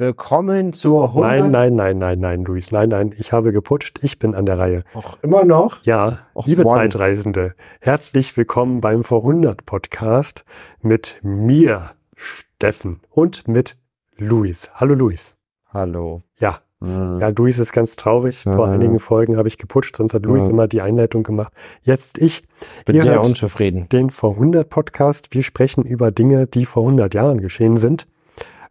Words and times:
Willkommen 0.00 0.72
zur 0.72 1.08
100. 1.08 1.22
Nein, 1.40 1.50
nein, 1.50 1.74
nein, 1.74 1.98
nein, 1.98 2.20
nein, 2.20 2.44
Luis, 2.44 2.70
nein, 2.70 2.90
nein, 2.90 3.12
ich 3.18 3.32
habe 3.32 3.50
geputscht, 3.50 3.98
ich 4.00 4.20
bin 4.20 4.36
an 4.36 4.46
der 4.46 4.56
Reihe. 4.56 4.84
Ach, 4.94 5.18
immer 5.22 5.44
noch? 5.44 5.82
Ja, 5.82 6.20
Och, 6.36 6.46
liebe 6.46 6.62
Mann. 6.62 6.76
Zeitreisende, 6.76 7.54
herzlich 7.80 8.36
willkommen 8.36 8.80
beim 8.80 9.02
Vor 9.02 9.22
100 9.22 9.66
Podcast 9.66 10.44
mit 10.82 11.18
mir, 11.24 11.90
Steffen, 12.14 13.00
und 13.10 13.48
mit 13.48 13.76
Luis. 14.16 14.70
Hallo 14.72 14.94
Luis. 14.94 15.34
Hallo. 15.66 16.22
Ja, 16.38 16.60
Hm. 16.80 17.18
ja, 17.18 17.30
Luis 17.36 17.58
ist 17.58 17.72
ganz 17.72 17.96
traurig. 17.96 18.44
Vor 18.44 18.68
Ja. 18.68 18.72
einigen 18.72 19.00
Folgen 19.00 19.36
habe 19.36 19.48
ich 19.48 19.58
geputscht, 19.58 19.96
sonst 19.96 20.14
hat 20.14 20.24
Luis 20.26 20.44
Ja. 20.44 20.50
immer 20.50 20.68
die 20.68 20.80
Einleitung 20.80 21.24
gemacht. 21.24 21.52
Jetzt 21.82 22.18
ich. 22.18 22.44
Bin 22.86 22.94
Ihr 22.94 23.02
sehr 23.02 23.20
unzufrieden. 23.20 23.88
den 23.88 24.10
Vor 24.10 24.36
100 24.36 24.68
Podcast. 24.70 25.34
Wir 25.34 25.42
sprechen 25.42 25.82
über 25.82 26.12
Dinge, 26.12 26.46
die 26.46 26.66
vor 26.66 26.84
100 26.84 27.14
Jahren 27.14 27.40
geschehen 27.40 27.76
sind. 27.78 28.06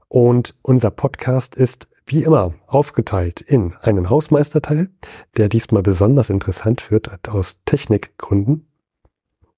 Und 0.10 0.56
unser 0.62 0.92
Podcast 0.92 1.56
ist 1.56 1.90
wie 2.06 2.24
immer 2.24 2.54
aufgeteilt 2.68 3.42
in 3.42 3.74
einen 3.82 4.10
Hausmeisterteil, 4.10 4.90
der 5.36 5.50
diesmal 5.50 5.84
besonders 5.84 6.30
interessant 6.30 6.90
wird 6.90 7.28
aus 7.28 7.60
Technikgründen. 7.66 8.68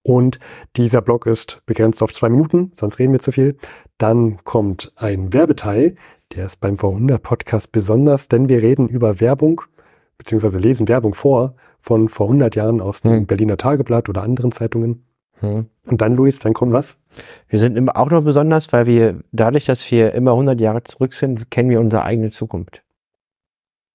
Und 0.02 0.40
dieser 0.76 1.02
Blog 1.02 1.28
ist 1.28 1.62
begrenzt 1.68 2.02
auf 2.02 2.14
zwei 2.14 2.30
Minuten, 2.30 2.72
sonst 2.74 2.98
reden 2.98 3.12
wir 3.12 3.20
zu 3.20 3.32
viel. 3.32 3.58
Dann 3.98 4.38
kommt 4.44 4.92
ein 4.96 5.34
Werbeteil, 5.34 5.96
der 6.34 6.46
ist 6.46 6.60
beim 6.60 6.78
Vor 6.78 6.92
100 6.94 7.22
Podcast 7.22 7.72
besonders, 7.72 8.28
denn 8.28 8.50
wir 8.50 8.64
reden 8.64 8.88
über 8.88 9.20
Werbung, 9.20 9.62
beziehungsweise 10.18 10.58
lesen 10.58 10.88
Werbung 10.88 11.14
vor 11.14 11.56
von 11.80 12.10
vor 12.10 12.28
100 12.28 12.56
Jahren 12.56 12.82
aus 12.82 13.02
dem 13.02 13.12
Hm. 13.12 13.26
Berliner 13.28 13.58
Tageblatt 13.58 14.10
oder 14.10 14.24
anderen 14.24 14.52
Zeitungen. 14.52 15.06
Hm. 15.40 15.68
Und 15.88 16.02
dann, 16.02 16.16
Luis, 16.16 16.40
dann 16.40 16.54
kommt 16.54 16.74
was? 16.74 16.98
Wir 17.48 17.60
sind 17.60 17.78
immer 17.78 17.98
auch 17.98 18.10
noch 18.12 18.24
besonders, 18.24 18.72
weil 18.74 18.86
wir, 18.86 19.20
dadurch, 19.32 19.66
dass 19.66 19.90
wir 19.92 20.14
immer 20.14 20.32
100 20.32 20.60
Jahre 20.60 20.84
zurück 20.84 21.14
sind, 21.14 21.50
kennen 21.50 21.70
wir 21.70 21.80
unsere 21.80 22.04
eigene 22.04 22.30
Zukunft. 22.30 22.84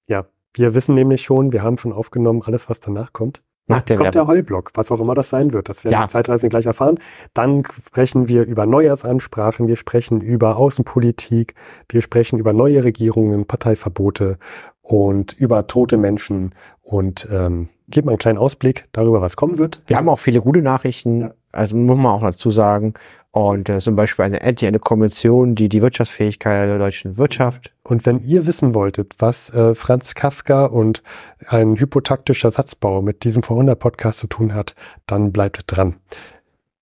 Ja, 0.06 0.24
wir 0.54 0.74
wissen 0.74 0.94
nämlich 0.94 1.22
schon, 1.22 1.52
wir 1.52 1.62
haben 1.62 1.78
schon 1.78 1.92
aufgenommen, 1.92 2.42
alles, 2.44 2.68
was 2.70 2.80
danach 2.80 3.12
kommt. 3.12 3.42
Nach 3.66 3.78
Jetzt 3.78 3.90
der 3.90 3.96
kommt 3.96 4.14
der. 4.14 4.26
Heulblock, 4.26 4.72
was 4.74 4.92
auch 4.92 5.00
immer 5.00 5.14
das 5.14 5.30
sein 5.30 5.52
wird. 5.54 5.70
Das 5.70 5.84
werden 5.84 5.92
Ja. 5.94 6.02
die 6.02 6.08
Zeitreisenden 6.10 6.50
gleich 6.50 6.66
erfahren. 6.66 6.98
Dann 7.32 7.62
sprechen 7.82 8.28
wir 8.28 8.44
über 8.44 8.66
Neujahrsansprachen, 8.66 9.68
wir 9.68 9.76
sprechen 9.76 10.20
über 10.20 10.56
Außenpolitik, 10.58 11.54
wir 11.88 12.02
sprechen 12.02 12.38
über 12.38 12.52
neue 12.52 12.84
Regierungen, 12.84 13.46
Parteiverbote 13.46 14.38
und 14.82 15.32
über 15.32 15.66
tote 15.66 15.96
Menschen 15.96 16.54
und 16.82 17.26
ähm, 17.32 17.70
geben 17.88 18.08
einen 18.08 18.18
kleinen 18.18 18.38
Ausblick 18.38 18.86
darüber, 18.92 19.20
was 19.20 19.36
kommen 19.36 19.58
wird. 19.58 19.82
Wir 19.86 19.96
haben 19.96 20.08
auch 20.08 20.18
viele 20.18 20.40
gute 20.40 20.62
Nachrichten, 20.62 21.20
Ja. 21.22 21.34
also 21.52 21.76
muss 21.76 21.96
man 21.96 22.06
auch 22.12 22.22
dazu 22.22 22.50
sagen. 22.50 22.94
Und 23.30 23.68
äh, 23.68 23.78
zum 23.80 23.96
Beispiel 23.96 24.24
eine 24.24 24.42
endlich 24.42 24.68
eine 24.68 24.78
Konvention, 24.78 25.56
die 25.56 25.68
die 25.68 25.82
Wirtschaftsfähigkeit 25.82 26.68
der 26.68 26.78
deutschen 26.78 27.18
Wirtschaft. 27.18 27.74
Und 27.82 28.06
wenn 28.06 28.20
ihr 28.20 28.46
wissen 28.46 28.74
wolltet, 28.74 29.14
was 29.18 29.50
äh, 29.52 29.74
Franz 29.74 30.14
Kafka 30.14 30.66
und 30.66 31.02
ein 31.48 31.74
hypotaktischer 31.76 32.52
Satzbau 32.52 33.02
mit 33.02 33.24
diesem 33.24 33.42
Vor 33.42 33.56
100 33.56 33.76
Podcast 33.76 34.20
zu 34.20 34.28
tun 34.28 34.54
hat, 34.54 34.76
dann 35.06 35.32
bleibt 35.32 35.64
dran. 35.66 35.96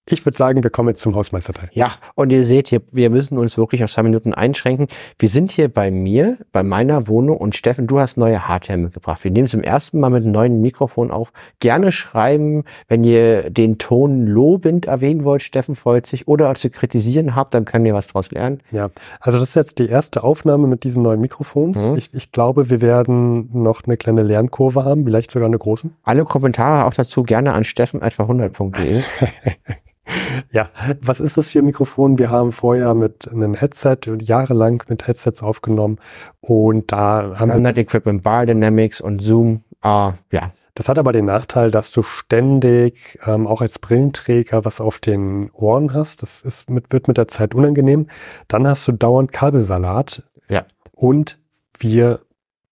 Ich 0.04 0.26
würde 0.26 0.36
sagen, 0.36 0.64
wir 0.64 0.70
kommen 0.70 0.88
jetzt 0.88 1.00
zum 1.00 1.14
Hausmeisterteil. 1.14 1.70
Ja, 1.72 1.92
und 2.16 2.30
ihr 2.30 2.44
seht 2.44 2.68
hier, 2.68 2.82
wir 2.90 3.08
müssen 3.08 3.38
uns 3.38 3.56
wirklich 3.56 3.84
auf 3.84 3.92
zwei 3.92 4.02
Minuten 4.02 4.34
einschränken. 4.34 4.88
Wir 5.16 5.28
sind 5.28 5.52
hier 5.52 5.68
bei 5.68 5.92
mir, 5.92 6.38
bei 6.50 6.64
meiner 6.64 7.06
Wohnung 7.06 7.36
und 7.36 7.54
Steffen, 7.54 7.86
du 7.86 8.00
hast 8.00 8.16
neue 8.16 8.48
Hardware 8.48 8.78
mitgebracht. 8.80 9.22
Wir 9.22 9.30
nehmen 9.30 9.46
zum 9.46 9.62
ersten 9.62 10.00
Mal 10.00 10.10
mit 10.10 10.24
einem 10.24 10.32
neuen 10.32 10.60
Mikrofon 10.60 11.12
auf. 11.12 11.32
Gerne 11.60 11.92
schreiben, 11.92 12.64
wenn 12.88 13.04
ihr 13.04 13.48
den 13.50 13.78
Ton 13.78 14.26
lobend 14.26 14.86
erwähnen 14.86 15.22
wollt, 15.22 15.42
Steffen 15.42 15.76
freut 15.76 16.06
sich, 16.06 16.26
oder 16.26 16.52
zu 16.56 16.68
kritisieren 16.68 17.36
habt, 17.36 17.54
dann 17.54 17.64
können 17.64 17.84
wir 17.84 17.94
was 17.94 18.08
draus 18.08 18.32
lernen. 18.32 18.60
Ja, 18.72 18.90
also 19.20 19.38
das 19.38 19.50
ist 19.50 19.54
jetzt 19.54 19.78
die 19.78 19.86
erste 19.86 20.24
Aufnahme 20.24 20.66
mit 20.66 20.82
diesen 20.82 21.04
neuen 21.04 21.20
Mikrofons. 21.20 21.78
Mhm. 21.78 21.96
Ich, 21.96 22.12
ich 22.12 22.32
glaube, 22.32 22.70
wir 22.70 22.82
werden 22.82 23.50
noch 23.52 23.84
eine 23.84 23.96
kleine 23.96 24.24
Lernkurve 24.24 24.84
haben, 24.84 25.04
vielleicht 25.04 25.30
sogar 25.30 25.46
eine 25.46 25.58
große. 25.58 25.90
Alle 26.02 26.24
Kommentare 26.24 26.86
auch 26.86 26.94
dazu 26.94 27.22
gerne 27.22 27.52
an 27.52 27.62
steffen.100.de. 27.62 29.02
Ja, 30.50 30.70
was 31.00 31.20
ist 31.20 31.36
das 31.36 31.50
für 31.50 31.60
ein 31.60 31.64
Mikrofon? 31.64 32.18
Wir 32.18 32.30
haben 32.30 32.52
vorher 32.52 32.94
mit 32.94 33.30
einem 33.30 33.54
Headset 33.54 33.98
und 34.08 34.22
jahrelang 34.22 34.82
mit 34.88 35.06
Headsets 35.06 35.42
aufgenommen 35.42 35.98
und 36.40 36.92
da 36.92 37.38
haben 37.38 37.48
wir, 37.48 37.54
Standard 37.54 37.78
Equipment, 37.78 38.22
Bar 38.22 38.46
Dynamics 38.46 39.00
und 39.00 39.20
Zoom. 39.20 39.62
Ah, 39.80 40.14
ja. 40.30 40.52
das 40.74 40.88
hat 40.88 40.98
aber 40.98 41.12
den 41.12 41.24
Nachteil, 41.24 41.70
dass 41.70 41.92
du 41.92 42.02
ständig 42.02 43.18
ähm, 43.24 43.46
auch 43.46 43.60
als 43.60 43.78
Brillenträger 43.78 44.64
was 44.64 44.80
auf 44.80 44.98
den 44.98 45.50
Ohren 45.52 45.94
hast. 45.94 46.22
Das 46.22 46.42
ist 46.42 46.70
mit, 46.70 46.92
wird 46.92 47.08
mit 47.08 47.18
der 47.18 47.28
Zeit 47.28 47.54
unangenehm. 47.54 48.08
Dann 48.48 48.66
hast 48.66 48.86
du 48.88 48.92
dauernd 48.92 49.32
Kabelsalat. 49.32 50.24
Ja. 50.48 50.66
Und 50.92 51.38
wir 51.78 52.20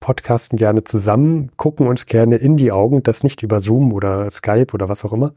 podcasten 0.00 0.56
gerne 0.56 0.82
zusammen, 0.84 1.50
gucken 1.56 1.86
uns 1.86 2.06
gerne 2.06 2.36
in 2.36 2.56
die 2.56 2.72
Augen, 2.72 3.02
das 3.02 3.22
nicht 3.22 3.42
über 3.42 3.60
Zoom 3.60 3.92
oder 3.92 4.30
Skype 4.30 4.72
oder 4.72 4.88
was 4.88 5.04
auch 5.04 5.12
immer. 5.12 5.34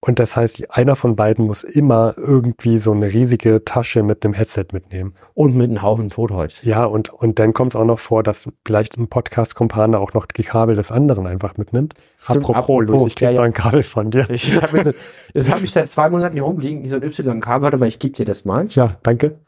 Und 0.00 0.20
das 0.20 0.36
heißt, 0.36 0.70
einer 0.70 0.94
von 0.94 1.16
beiden 1.16 1.46
muss 1.46 1.64
immer 1.64 2.14
irgendwie 2.16 2.78
so 2.78 2.92
eine 2.92 3.12
riesige 3.12 3.64
Tasche 3.64 4.04
mit 4.04 4.24
einem 4.24 4.32
Headset 4.32 4.66
mitnehmen. 4.72 5.14
Und 5.34 5.56
mit 5.56 5.68
einem 5.70 5.82
Haufen 5.82 6.08
Totholz. 6.10 6.62
Ja, 6.62 6.84
und, 6.84 7.12
und 7.12 7.40
dann 7.40 7.52
kommt 7.52 7.72
es 7.72 7.76
auch 7.76 7.84
noch 7.84 7.98
vor, 7.98 8.22
dass 8.22 8.48
vielleicht 8.64 8.96
ein 8.96 9.08
Podcast-Kumpane 9.08 9.98
auch 9.98 10.14
noch 10.14 10.26
die 10.26 10.44
Kabel 10.44 10.76
des 10.76 10.92
anderen 10.92 11.26
einfach 11.26 11.56
mitnimmt. 11.56 11.94
Stimmt, 12.20 12.38
apropos, 12.44 12.56
apropos, 12.56 12.86
Luis, 12.86 13.06
ich 13.06 13.16
krieg 13.16 13.30
ja, 13.30 13.34
noch 13.38 13.42
ein 13.42 13.52
Kabel 13.52 13.82
von 13.82 14.12
dir. 14.12 14.30
Ich 14.30 14.54
hab 14.54 14.72
jetzt, 14.72 14.94
das 15.34 15.50
habe 15.50 15.64
ich 15.64 15.72
seit 15.72 15.88
zwei 15.88 16.08
Monaten 16.08 16.34
hier 16.34 16.44
rumliegen, 16.44 16.84
wie 16.84 16.88
so 16.88 16.96
ein 16.96 17.02
Y-Kabel, 17.02 17.76
mal, 17.76 17.86
ich 17.88 17.98
gebe 17.98 18.14
dir 18.14 18.24
das 18.24 18.44
mal. 18.44 18.68
Ja, 18.70 18.96
danke. 19.02 19.40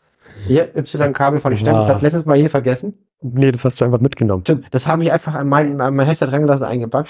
Hier, 0.47 0.77
Y-Kabel 0.77 1.39
von 1.39 1.57
Steffen, 1.57 1.77
das 1.77 1.89
Ah. 1.91 1.95
hat 1.95 2.03
letztes 2.03 2.27
Mal 2.27 2.37
hier 2.39 2.51
vergessen. 2.51 2.95
Nee, 3.23 3.53
das 3.53 3.65
hast 3.65 3.81
du 3.81 3.85
einfach 3.85 4.01
mitgenommen. 4.01 4.45
Stimmt, 4.45 4.67
das 4.73 4.89
habe 4.89 5.05
ich 5.05 5.13
einfach 5.13 5.35
an 5.35 5.49
mein, 5.49 5.81
an 5.81 5.95
mein 5.95 6.07
Headset 6.07 6.27
rangelassen, 6.27 6.67
eingepackt. 6.67 7.09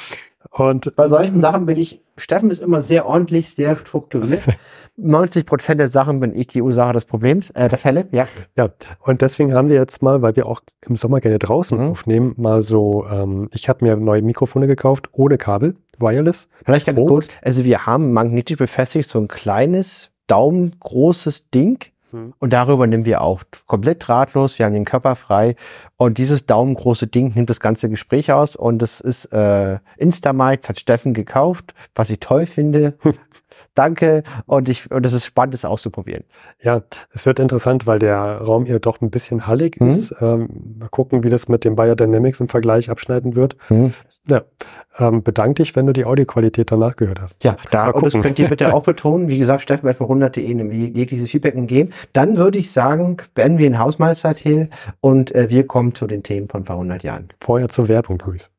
Und 0.53 0.95
Bei 0.97 1.09
solchen 1.09 1.41
Sachen 1.41 1.65
bin 1.67 1.77
ich, 1.79 2.03
Steffen 2.17 2.51
ist 2.51 2.61
immer 2.61 2.81
sehr 2.81 3.07
ordentlich, 3.07 3.51
sehr 3.55 3.77
strukturiert. 3.77 4.43
90 4.97 5.47
Prozent 5.47 5.81
der 5.81 5.87
Sachen 5.89 6.19
bin 6.21 6.35
ich 6.37 6.49
die 6.49 6.61
Ursache 6.61 6.93
des 6.93 7.05
Problems, 7.05 7.51
äh, 7.51 7.69
der 7.69 7.79
Fälle, 7.79 8.09
ja. 8.11 8.27
Ja, 8.57 8.69
und 9.01 9.23
deswegen 9.23 9.55
haben 9.55 9.69
wir 9.69 9.77
jetzt 9.77 10.03
mal, 10.03 10.21
weil 10.21 10.35
wir 10.37 10.47
auch 10.47 10.61
im 10.87 10.97
Sommer 10.97 11.21
gerne 11.21 11.39
draußen 11.39 11.79
Mhm. 11.79 11.91
aufnehmen, 11.91 12.35
mal 12.37 12.63
so, 12.63 13.07
ähm, 13.11 13.49
ich 13.53 13.69
habe 13.69 13.85
mir 13.85 13.97
neue 13.97 14.23
Mikrofone 14.23 14.67
gekauft, 14.67 15.09
ohne 15.13 15.39
Kabel, 15.39 15.77
wireless. 15.99 16.49
Vielleicht 16.65 16.87
ganz 16.87 16.99
kurz, 17.01 17.29
also 17.43 17.65
wir 17.65 17.87
haben 17.87 18.13
magnetisch 18.13 18.59
befestigt 18.59 19.09
so 19.09 19.21
ein 19.21 19.29
kleines, 19.29 20.11
daumengroßes 20.27 21.51
Ding 21.51 21.79
Mhm. 22.13 22.35
und 22.39 22.53
darüber 22.53 22.87
nehmen 22.87 23.05
wir 23.05 23.21
auf. 23.21 23.47
Komplett 23.67 24.07
drahtlos, 24.07 24.59
wir 24.59 24.67
haben 24.67 24.75
den 24.75 24.85
Körper 24.85 25.17
frei 25.17 25.57
und 25.97 26.19
dieses 26.19 26.47
daumengroße 26.47 27.07
Ding 27.07 27.33
nimmt 27.35 27.51
das 27.51 27.61
ganze 27.61 27.89
Gespräch 27.89 28.33
aus 28.33 28.57
und 28.57 28.81
das 28.81 29.01
ist 29.01 29.27
äh, 29.27 29.79
Instamic, 29.97 30.61
das 30.61 30.71
hat 30.71 30.81
Steffen 30.81 31.15
gekauft, 31.15 31.75
was 31.95 32.11
ich 32.11 32.21
toll 32.21 32.47
finde. 32.47 32.95
Danke 33.81 34.23
und 34.45 34.69
ich 34.69 34.91
und 34.91 35.07
es 35.07 35.15
ist 35.15 35.25
spannend, 35.25 35.55
das 35.55 35.65
auszuprobieren. 35.65 36.25
Ja, 36.63 36.83
es 37.15 37.25
wird 37.25 37.41
interessant, 37.41 37.87
weil 37.87 37.99
der 37.99 38.19
Raum 38.43 38.67
hier 38.67 38.79
doch 38.79 39.01
ein 39.01 39.09
bisschen 39.11 39.47
hallig 39.47 39.81
Mhm. 39.81 39.89
ist. 39.89 40.15
Ähm, 40.21 40.77
mal 40.79 40.91
gucken, 40.91 41.25
wie 41.25 41.31
das 41.31 41.49
mit 41.49 41.65
dem 41.65 41.77
Biodynamics 41.77 42.41
im 42.41 42.49
Vergleich 42.49 42.91
abschneiden 42.91 43.37
wird. 43.37 43.57
Mhm. 43.71 43.95
Ja, 44.29 44.43
ähm, 44.99 45.23
bedank 45.23 45.57
dich, 45.57 45.75
wenn 45.77 45.87
du 45.87 45.95
die 45.95 46.05
Audioqualität 46.05 46.71
danach 46.71 46.97
gehört 46.97 47.23
hast. 47.23 47.43
Ja, 47.43 47.57
da, 47.71 47.87
Mal 47.87 47.93
und 47.93 48.05
das 48.05 48.13
könnt 48.21 48.39
ihr 48.39 48.49
bitte 48.49 48.71
auch 48.75 48.83
betonen. 48.83 49.29
Wie 49.31 49.39
gesagt, 49.39 49.63
Steffen 49.63 49.85
wird 49.85 49.99
bei 49.99 50.05
100.de 50.05 50.51
einem 50.51 50.71
jegliches 50.71 51.31
Feedback 51.31 51.55
geben. 51.67 51.91
Dann 52.13 52.37
würde 52.37 52.59
ich 52.59 52.71
sagen, 52.71 53.17
beenden 53.35 53.57
wir 53.59 53.71
den 53.71 53.79
Hausmeister-Teil 53.79 54.69
und 55.01 55.35
äh, 55.35 55.49
wir 55.49 55.67
kommen 55.67 55.95
zu 55.95 56.07
den 56.07 56.23
Themen 56.23 56.49
von 56.49 56.67
vor 56.67 56.77
100 56.77 57.03
Jahren. 57.03 57.29
Vorher 57.41 57.71
zur 57.71 57.89
Werbung, 57.89 58.23
Luis. 58.27 58.51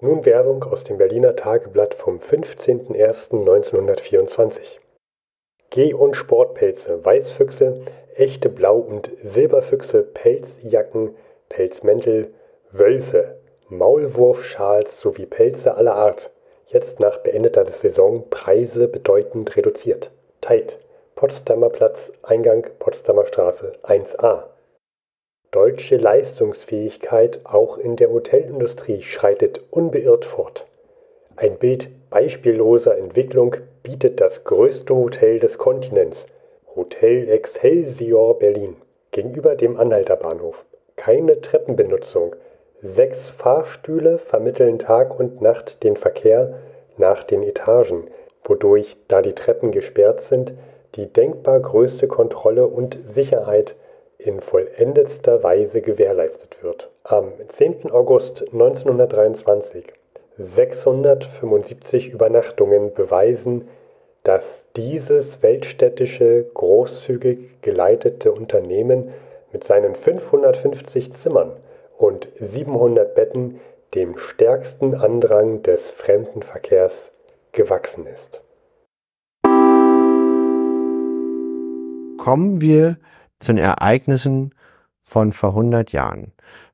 Nun 0.00 0.24
Werbung 0.24 0.64
aus 0.64 0.82
dem 0.84 0.96
Berliner 0.98 1.34
Tageblatt 1.36 1.94
vom 1.94 2.18
15.01.1924. 2.18 4.78
Geh- 5.70 5.94
und 5.94 6.16
Sportpelze, 6.16 7.04
Weißfüchse, 7.04 7.82
echte 8.14 8.48
Blau- 8.48 8.78
und 8.78 9.10
Silberfüchse, 9.22 10.02
Pelzjacken, 10.02 11.14
Pelzmäntel, 11.48 12.32
Wölfe, 12.70 13.38
Maulwurfschals 13.68 14.98
sowie 14.98 15.26
Pelze 15.26 15.74
aller 15.74 15.94
Art. 15.94 16.30
Jetzt 16.66 17.00
nach 17.00 17.18
beendeter 17.18 17.66
Saison 17.66 18.28
Preise 18.30 18.88
bedeutend 18.88 19.56
reduziert. 19.56 20.10
Teit, 20.40 20.78
Potsdamer 21.14 21.68
Platz, 21.68 22.10
Eingang 22.22 22.66
Potsdamer 22.78 23.26
Straße 23.26 23.74
1a. 23.82 24.44
Deutsche 25.52 25.96
Leistungsfähigkeit 25.96 27.40
auch 27.42 27.76
in 27.76 27.96
der 27.96 28.12
Hotelindustrie 28.12 29.02
schreitet 29.02 29.60
unbeirrt 29.72 30.24
fort. 30.24 30.64
Ein 31.34 31.56
Bild 31.56 31.88
beispielloser 32.08 32.96
Entwicklung 32.96 33.56
bietet 33.82 34.20
das 34.20 34.44
größte 34.44 34.94
Hotel 34.94 35.40
des 35.40 35.58
Kontinents, 35.58 36.28
Hotel 36.76 37.28
Excelsior 37.28 38.38
Berlin, 38.38 38.76
gegenüber 39.10 39.56
dem 39.56 39.76
Anhalter 39.76 40.14
Bahnhof. 40.14 40.64
Keine 40.94 41.40
Treppenbenutzung. 41.40 42.36
Sechs 42.80 43.26
Fahrstühle 43.26 44.18
vermitteln 44.18 44.78
Tag 44.78 45.18
und 45.18 45.42
Nacht 45.42 45.82
den 45.82 45.96
Verkehr 45.96 46.60
nach 46.96 47.24
den 47.24 47.42
Etagen, 47.42 48.04
wodurch, 48.44 48.96
da 49.08 49.20
die 49.20 49.34
Treppen 49.34 49.72
gesperrt 49.72 50.20
sind, 50.20 50.52
die 50.94 51.12
denkbar 51.12 51.58
größte 51.58 52.06
Kontrolle 52.06 52.68
und 52.68 52.98
Sicherheit 53.04 53.74
in 54.24 54.40
vollendetster 54.40 55.42
Weise 55.42 55.80
gewährleistet 55.80 56.62
wird. 56.62 56.90
Am 57.04 57.32
10. 57.48 57.90
August 57.90 58.42
1923, 58.52 59.84
675 60.38 62.08
Übernachtungen 62.08 62.92
beweisen, 62.94 63.68
dass 64.22 64.66
dieses 64.76 65.42
weltstädtische, 65.42 66.44
großzügig 66.54 67.62
geleitete 67.62 68.32
Unternehmen 68.32 69.12
mit 69.52 69.64
seinen 69.64 69.94
550 69.94 71.12
Zimmern 71.12 71.52
und 71.96 72.28
700 72.38 73.14
Betten 73.14 73.60
dem 73.94 74.16
stärksten 74.18 74.94
Andrang 74.94 75.62
des 75.62 75.90
Fremdenverkehrs 75.90 77.12
gewachsen 77.52 78.06
ist. 78.06 78.40
Kommen 82.18 82.60
wir 82.60 82.96
zu 83.40 83.52
den 83.52 83.58
Ereignissen 83.58 84.54
von 85.02 85.32
vor 85.32 85.50
100 85.50 85.92
Jahren. 85.92 86.32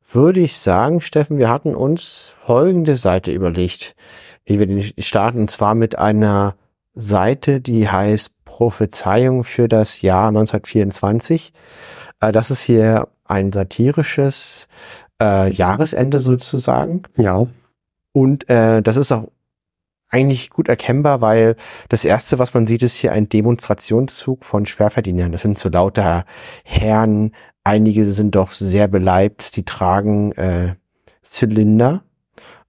Würde 0.09 0.41
ich 0.41 0.59
sagen, 0.59 1.01
Steffen, 1.01 1.39
wir 1.39 1.49
hatten 1.49 1.75
uns 1.75 2.35
folgende 2.45 2.97
Seite 2.97 3.33
überlegt, 3.33 3.97
wie 4.45 4.59
wir 4.59 4.67
den 4.67 4.85
starten, 4.99 5.41
und 5.41 5.51
zwar 5.51 5.75
mit 5.75 5.99
einer 5.99 6.55
Seite, 6.95 7.61
die 7.61 7.89
heißt 7.89 8.45
Prophezeiung 8.45 9.45
für 9.45 9.69
das 9.69 10.03
Jahr 10.03 10.29
1924. 10.29 11.53
Äh, 12.21 12.33
das 12.33 12.51
ist 12.51 12.63
hier 12.63 13.09
ein 13.25 13.53
satirisches 13.53 14.69
äh, 15.21 15.53
Jahresende 15.53 16.21
sozusagen. 16.21 17.03
Ja. 17.17 17.47
Und 18.13 18.49
äh, 18.49 18.83
das 18.83 18.97
ist 18.97 19.13
auch 19.13 19.29
eigentlich 20.17 20.51
gut 20.51 20.69
erkennbar, 20.69 21.21
weil 21.21 21.57
das 21.89 22.05
erste, 22.05 22.39
was 22.39 22.55
man 22.55 22.67
sieht, 22.67 22.83
ist 22.83 22.97
hier 22.97 23.13
ein 23.13 23.29
Demonstrationszug 23.29 24.45
von 24.45 24.67
Schwerverdienern. 24.67 25.33
Das 25.33 25.43
sind 25.43 25.59
so 25.59 25.69
lauter 25.69 26.25
Herren. 26.65 27.33
Einige 27.65 28.11
sind 28.13 28.35
doch 28.35 28.53
sehr 28.53 28.89
beleibt. 28.89 29.57
Die 29.57 29.65
tragen 29.65 30.33
äh, 30.33 30.75
Zylinder, 31.23 32.03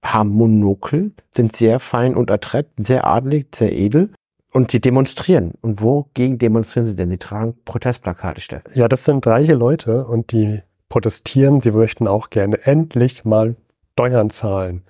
haben 0.04 0.30
Monokel, 0.30 1.12
sind 1.30 1.56
sehr 1.56 1.80
fein 1.80 2.14
und 2.14 2.30
adrett, 2.30 2.68
sehr 2.76 3.06
adelig, 3.06 3.54
sehr 3.54 3.72
edel. 3.72 4.10
Und 4.52 4.70
sie 4.70 4.80
demonstrieren. 4.80 5.52
Und 5.60 5.82
wogegen 5.82 6.38
demonstrieren 6.38 6.86
sie 6.86 6.96
denn? 6.96 7.10
Die 7.10 7.18
tragen 7.18 7.54
Protestplakate, 7.64 8.40
Steffen. 8.40 8.72
Ja, 8.74 8.88
das 8.88 9.04
sind 9.04 9.26
reiche 9.26 9.54
Leute 9.54 10.06
und 10.06 10.32
die 10.32 10.62
protestieren. 10.88 11.60
Sie 11.60 11.70
möchten 11.70 12.08
auch 12.08 12.30
gerne 12.30 12.58
endlich 12.64 13.24
mal 13.24 13.56
Steuern 13.92 14.30
zahlen. 14.30 14.84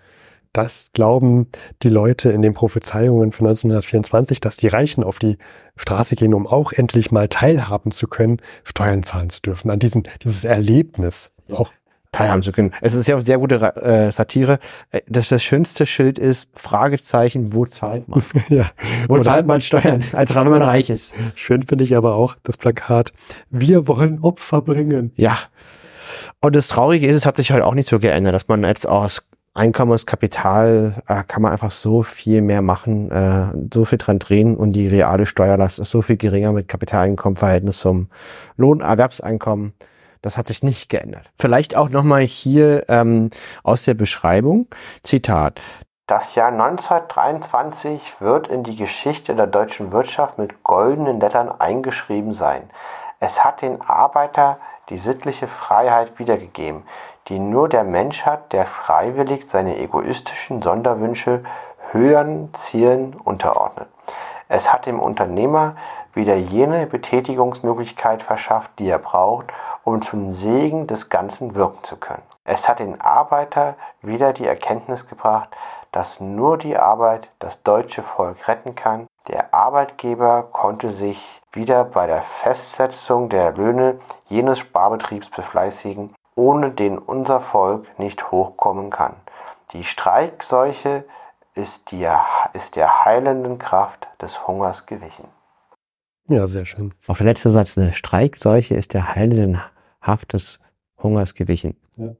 Das 0.59 0.91
glauben 0.93 1.47
die 1.85 1.89
Leute 1.89 2.33
in 2.33 2.43
den 2.43 2.53
Prophezeiungen 2.53 3.31
von 3.31 3.47
1924, 3.47 4.41
dass 4.41 4.57
die 4.57 4.67
Reichen 4.67 5.05
auf 5.05 5.21
die 5.21 5.39
Straße 5.77 6.17
gehen, 6.17 6.35
um 6.35 6.49
auch 6.49 6.73
endlich 6.73 7.13
mal 7.13 7.29
teilhaben 7.29 7.93
zu 7.93 8.09
können, 8.09 8.39
Steuern 8.65 9.05
zahlen 9.05 9.31
zu 9.31 9.41
dürfen, 9.41 9.71
an 9.71 9.79
diesen, 9.79 10.03
dieses 10.25 10.45
Erlebnis 10.45 11.31
auch 11.53 11.71
teilhaben 12.11 12.43
zu 12.43 12.51
können. 12.51 12.73
Es 12.81 12.95
ist 12.95 13.07
ja 13.07 13.15
auch 13.15 13.21
sehr 13.21 13.39
gute 13.39 13.55
äh, 13.77 14.11
Satire. 14.11 14.59
Äh, 14.91 15.03
das, 15.07 15.29
das 15.29 15.45
schönste 15.45 15.87
Schild 15.87 16.19
ist 16.19 16.51
Fragezeichen, 16.55 17.55
wo 17.55 17.65
zahlt 17.65 18.09
man? 18.09 18.21
ja. 18.49 18.69
Wo 19.07 19.21
zahlt 19.21 19.47
man 19.47 19.61
Steuern, 19.61 20.03
als 20.13 20.35
wenn 20.35 20.49
man 20.49 20.63
reich 20.63 20.91
ist? 20.91 21.13
Schön 21.37 21.63
finde 21.63 21.85
ich 21.85 21.95
aber 21.95 22.17
auch 22.17 22.35
das 22.43 22.57
Plakat, 22.57 23.13
wir 23.49 23.87
wollen 23.87 24.19
Opfer 24.23 24.61
bringen. 24.61 25.13
Ja. 25.15 25.39
Und 26.41 26.57
das 26.57 26.67
Traurige 26.67 27.07
ist, 27.07 27.15
es 27.15 27.27
hat 27.27 27.37
sich 27.37 27.53
halt 27.53 27.63
auch 27.63 27.75
nicht 27.75 27.89
so 27.89 28.01
geändert, 28.01 28.35
dass 28.35 28.49
man 28.49 28.65
jetzt 28.65 28.89
aus 28.89 29.23
Einkommenskapital 29.55 31.03
äh, 31.09 31.25
kann 31.25 31.43
man 31.43 31.53
einfach 31.53 31.71
so 31.71 32.03
viel 32.03 32.43
mehr 32.43 32.63
machen, 32.63 33.11
äh, 33.11 33.69
so 33.73 33.85
viel 33.85 33.99
dran 33.99 34.19
drehen 34.19 34.57
und 34.57 34.73
die 34.73 34.89
reale 34.89 35.27
Steuerlast 35.27 35.79
ist 35.79 35.91
so 35.91 36.03
viel 36.03 36.17
geringer 36.17 36.53
mit 36.53 36.69
Kapitaleinkommenverhältnis 36.69 37.79
zum 37.79 38.09
Lohnerwerbseinkommen. 38.57 39.75
Das 40.23 40.37
hat 40.37 40.47
sich 40.47 40.63
nicht 40.63 40.89
geändert. 40.89 41.31
Vielleicht 41.39 41.77
auch 41.77 41.89
nochmal 41.91 42.23
hier 42.23 42.85
ähm, 42.89 43.31
aus 43.63 43.85
der 43.85 43.95
Beschreibung. 43.95 44.67
Zitat. 45.03 45.61
Das 46.07 46.35
Jahr 46.35 46.51
1923 46.51 48.21
wird 48.21 48.49
in 48.49 48.63
die 48.63 48.77
Geschichte 48.77 49.35
der 49.35 49.47
deutschen 49.47 49.93
Wirtschaft 49.93 50.39
mit 50.39 50.63
goldenen 50.65 51.21
Lettern 51.21 51.51
eingeschrieben 51.51 52.33
sein. 52.33 52.71
Es 53.21 53.45
hat 53.45 53.63
den 53.63 53.81
Arbeiter 53.81 54.59
die 54.91 54.99
sittliche 54.99 55.49
Freiheit 55.49 56.19
wiedergegeben, 56.19 56.85
die 57.27 57.39
nur 57.39 57.69
der 57.69 57.85
Mensch 57.85 58.25
hat, 58.25 58.53
der 58.53 58.67
freiwillig 58.67 59.49
seine 59.49 59.79
egoistischen 59.79 60.63
Sonderwünsche 60.63 61.43
höheren 61.91 62.53
Zielen 62.55 63.15
unterordnet. 63.15 63.89
Es 64.49 64.73
hat 64.73 64.87
dem 64.87 64.99
Unternehmer 64.99 65.77
wieder 66.15 66.37
jene 66.37 66.87
Betätigungsmöglichkeit 66.87 68.23
verschafft, 68.23 68.71
die 68.79 68.89
er 68.89 68.99
braucht, 68.99 69.47
um 69.85 70.01
zum 70.01 70.33
Segen 70.33 70.87
des 70.87 71.11
Ganzen 71.11 71.55
wirken 71.55 71.83
zu 71.85 71.97
können. 71.97 72.23
Es 72.45 72.69
hat 72.69 72.79
den 72.79 73.01
Arbeiter 73.01 73.77
wieder 74.01 74.33
die 74.33 74.47
Erkenntnis 74.47 75.07
gebracht, 75.07 75.49
dass 75.93 76.21
nur 76.21 76.57
die 76.57 76.77
Arbeit 76.77 77.31
das 77.39 77.63
deutsche 77.63 78.03
Volk 78.03 78.49
retten 78.49 78.75
kann. 78.75 79.07
Der 79.29 79.53
Arbeitgeber 79.53 80.45
konnte 80.51 80.91
sich 80.91 81.38
wieder 81.53 81.85
bei 81.85 82.07
der 82.07 82.23
Festsetzung 82.23 83.29
der 83.29 83.53
Löhne 83.53 83.99
jenes 84.27 84.59
Sparbetriebs 84.59 85.31
befleißigen, 85.31 86.15
ohne 86.35 86.71
den 86.71 86.99
unser 86.99 87.41
Volk 87.41 87.99
nicht 87.99 88.31
hochkommen 88.31 88.91
kann. 88.91 89.15
Die 89.73 89.85
Streikseuche 89.85 91.05
ist, 91.55 91.91
die, 91.91 92.09
ist 92.53 92.77
der 92.77 93.05
heilenden 93.05 93.59
Kraft 93.59 94.09
des 94.21 94.47
Hungers 94.47 94.87
gewichen. 94.87 95.29
Ja, 96.29 96.47
sehr 96.47 96.67
schön. 96.67 96.95
Auch 97.07 97.17
der 97.17 97.27
letzte 97.27 97.51
Satz, 97.51 97.77
eine 97.77 97.93
Streikseuche 97.95 98.75
ist 98.75 98.95
der 98.95 99.15
heilenden 99.15 99.61
Haft 100.01 100.35
des 100.35 100.61
Hungers 101.03 101.35
gewichen. 101.35 101.77
Ja. 101.97 102.15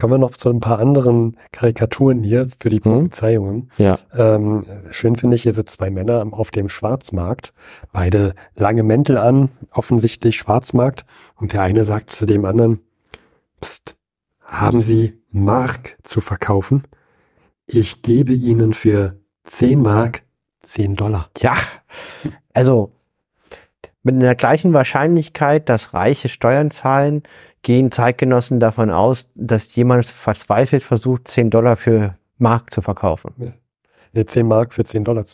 Kommen 0.00 0.14
wir 0.14 0.18
noch 0.18 0.32
zu 0.32 0.50
ein 0.50 0.60
paar 0.60 0.78
anderen 0.78 1.36
Karikaturen 1.52 2.22
hier 2.22 2.46
für 2.46 2.68
die 2.68 2.76
hm? 2.76 2.82
Prophezeiungen. 2.82 3.70
Ja. 3.78 3.98
Ähm, 4.14 4.64
schön 4.90 5.16
finde 5.16 5.36
ich, 5.36 5.42
hier 5.42 5.52
sind 5.52 5.70
zwei 5.70 5.90
Männer 5.90 6.26
auf 6.30 6.50
dem 6.50 6.68
Schwarzmarkt, 6.68 7.52
beide 7.92 8.34
lange 8.54 8.82
Mäntel 8.82 9.18
an, 9.18 9.50
offensichtlich 9.70 10.36
Schwarzmarkt. 10.36 11.04
Und 11.36 11.52
der 11.52 11.62
eine 11.62 11.84
sagt 11.84 12.10
zu 12.10 12.26
dem 12.26 12.44
anderen, 12.44 12.80
Psst, 13.60 13.96
haben 14.40 14.82
Sie 14.82 15.20
Mark 15.30 15.96
zu 16.02 16.20
verkaufen? 16.20 16.82
Ich 17.66 18.02
gebe 18.02 18.32
Ihnen 18.32 18.72
für 18.72 19.20
10 19.44 19.80
Mark 19.80 20.22
10 20.62 20.96
Dollar. 20.96 21.30
Ja, 21.38 21.56
also 22.54 22.92
mit 24.02 24.16
einer 24.16 24.34
gleichen 24.34 24.72
Wahrscheinlichkeit, 24.72 25.68
dass 25.68 25.94
Reiche 25.94 26.28
Steuern 26.28 26.70
zahlen, 26.70 27.22
gehen 27.62 27.90
Zeitgenossen 27.90 28.60
davon 28.60 28.90
aus, 28.90 29.30
dass 29.34 29.74
jemand 29.76 30.06
verzweifelt 30.06 30.82
versucht, 30.82 31.28
10 31.28 31.50
Dollar 31.50 31.76
für 31.76 32.16
Mark 32.38 32.72
zu 32.72 32.82
verkaufen. 32.82 33.32
Ja. 33.38 33.52
Nee, 34.12 34.26
10 34.26 34.46
Mark 34.46 34.74
für 34.74 34.84
10 34.84 35.04
Dollar. 35.04 35.24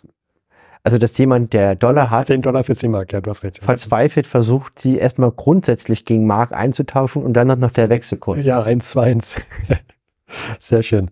Also, 0.85 0.99
dass 0.99 1.19
jemand, 1.19 1.53
der 1.53 1.75
Dollar 1.75 2.11
hat, 2.11 2.27
10 2.27 2.43
Dollar 2.43 2.65
für 2.65 2.75
10 2.75 2.91
Mark, 2.91 3.13
ja, 3.13 3.21
du 3.21 3.31
hast 3.31 3.43
recht. 3.43 3.63
Verzweifelt 3.63 4.27
versucht, 4.27 4.79
sie 4.79 4.97
erstmal 4.97 5.33
grundsätzlich 5.33 6.05
gegen 6.05 6.27
Mark 6.27 6.53
einzutauschen 6.53 7.25
und 7.25 7.33
dann 7.33 7.49
noch 7.59 7.73
der 7.73 7.89
Wechselkurs. 7.89 8.45
Ja, 8.45 8.63
1 8.63 8.91
zu 8.91 9.01
1. 9.01 9.37
Sehr 10.59 10.83
schön. 10.83 11.11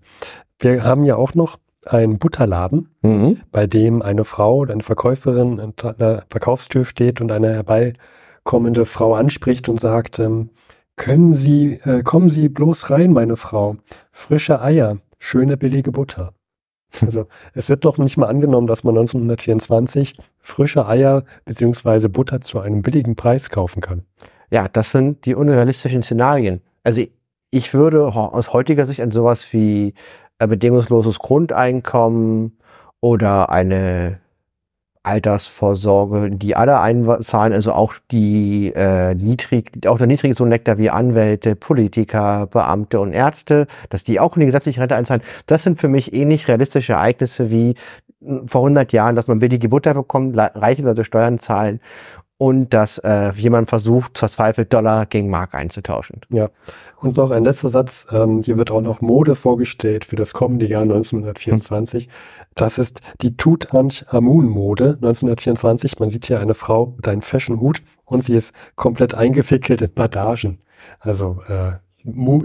Wir 0.58 0.84
haben 0.84 1.04
ja 1.04 1.16
auch 1.16 1.34
noch 1.34 1.58
einen 1.86 2.18
Butterladen, 2.18 2.90
mhm. 3.02 3.40
bei 3.52 3.66
dem 3.66 4.02
eine 4.02 4.24
Frau, 4.24 4.64
eine 4.64 4.82
Verkäuferin 4.82 5.60
an 5.60 5.74
der 5.98 6.24
Verkaufstür 6.30 6.84
steht 6.84 7.20
und 7.20 7.30
eine 7.30 7.52
herbeikommende 7.52 8.84
Frau 8.84 9.14
anspricht 9.14 9.68
und 9.68 9.80
sagt, 9.80 10.18
ähm, 10.18 10.50
können 10.96 11.34
Sie, 11.34 11.74
äh, 11.84 12.02
kommen 12.02 12.30
Sie 12.30 12.48
bloß 12.48 12.90
rein, 12.90 13.12
meine 13.12 13.36
Frau. 13.36 13.76
Frische 14.10 14.60
Eier, 14.60 14.98
schöne 15.18 15.56
billige 15.56 15.92
Butter. 15.92 16.32
Also 17.02 17.26
es 17.52 17.68
wird 17.68 17.84
doch 17.84 17.98
nicht 17.98 18.16
mal 18.16 18.26
angenommen, 18.26 18.66
dass 18.66 18.84
man 18.84 18.96
1924 18.96 20.16
frische 20.38 20.86
Eier 20.86 21.24
beziehungsweise 21.44 22.08
Butter 22.08 22.40
zu 22.40 22.60
einem 22.60 22.82
billigen 22.82 23.16
Preis 23.16 23.50
kaufen 23.50 23.80
kann. 23.80 24.04
Ja, 24.50 24.68
das 24.68 24.92
sind 24.92 25.26
die 25.26 25.34
unrealistischen 25.34 26.02
Szenarien. 26.02 26.62
Also 26.84 27.02
ich 27.50 27.74
würde 27.74 28.04
aus 28.06 28.52
heutiger 28.52 28.86
Sicht 28.86 29.00
an 29.00 29.10
sowas 29.10 29.52
wie 29.52 29.94
ein 30.38 30.48
bedingungsloses 30.48 31.18
Grundeinkommen 31.18 32.58
oder 33.00 33.50
eine 33.50 34.20
Altersvorsorge, 35.06 36.30
die 36.30 36.56
alle 36.56 36.80
einzahlen, 36.80 37.52
also 37.52 37.72
auch 37.72 37.94
die 38.10 38.72
äh, 38.74 39.14
niedrig, 39.14 39.86
auch 39.86 39.98
der 39.98 40.06
niedrige 40.06 40.44
Nektar 40.44 40.78
wie 40.78 40.90
Anwälte, 40.90 41.54
Politiker, 41.54 42.46
Beamte 42.46 43.00
und 43.00 43.12
Ärzte, 43.12 43.66
dass 43.90 44.04
die 44.04 44.18
auch 44.20 44.36
in 44.36 44.40
die 44.40 44.46
gesetzliche 44.46 44.80
Rente 44.80 44.96
einzahlen, 44.96 45.22
das 45.46 45.62
sind 45.62 45.80
für 45.80 45.88
mich 45.88 46.12
ähnlich 46.12 46.48
realistische 46.48 46.94
Ereignisse 46.94 47.50
wie 47.50 47.74
hm, 48.20 48.48
vor 48.48 48.62
100 48.62 48.92
Jahren, 48.92 49.16
dass 49.16 49.28
man 49.28 49.38
billige 49.38 49.68
Butter 49.68 49.94
bekommt, 49.94 50.36
reiche 50.36 50.82
Leute 50.82 51.04
Steuern 51.04 51.38
zahlen 51.38 51.80
und 52.38 52.74
dass 52.74 52.98
äh, 52.98 53.32
jemand 53.32 53.68
versucht, 53.68 54.18
verzweifelt 54.18 54.72
Dollar 54.72 55.06
gegen 55.06 55.30
Mark 55.30 55.54
einzutauschen. 55.54 56.20
Ja, 56.28 56.50
und 56.98 57.16
noch 57.16 57.30
ein 57.30 57.44
letzter 57.44 57.68
Satz. 57.68 58.06
Ähm, 58.10 58.42
hier 58.42 58.58
wird 58.58 58.70
auch 58.70 58.80
noch 58.80 59.00
Mode 59.00 59.34
vorgestellt 59.34 60.04
für 60.04 60.16
das 60.16 60.32
kommende 60.32 60.66
Jahr 60.66 60.82
1924. 60.82 62.08
Das 62.54 62.78
ist 62.78 63.00
die 63.20 63.36
Tutanchamun-Mode 63.36 64.94
1924. 64.94 65.98
Man 65.98 66.08
sieht 66.08 66.26
hier 66.26 66.40
eine 66.40 66.54
Frau 66.54 66.94
mit 66.96 67.08
einem 67.08 67.22
Fashion-Hut 67.22 67.82
und 68.04 68.24
sie 68.24 68.34
ist 68.34 68.54
komplett 68.76 69.14
eingewickelt 69.14 69.82
in 69.82 69.92
Badagen. 69.92 70.58
Also 71.00 71.38
äh, 71.48 71.72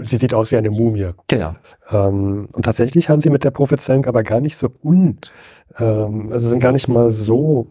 sie 0.02 0.16
sieht 0.16 0.34
aus 0.34 0.50
wie 0.50 0.56
eine 0.56 0.70
Mumie. 0.70 1.10
Genau. 1.28 1.54
Ähm, 1.90 2.48
und 2.52 2.64
tatsächlich 2.64 3.08
haben 3.08 3.20
sie 3.20 3.30
mit 3.30 3.44
der 3.44 3.50
Prophezeiung 3.50 4.06
aber 4.06 4.22
gar 4.22 4.40
nicht 4.40 4.56
so 4.56 4.68
un, 4.82 5.18
ähm, 5.78 6.30
also 6.32 6.48
sind 6.48 6.60
gar 6.60 6.72
nicht 6.72 6.88
mal 6.88 7.10
so 7.10 7.68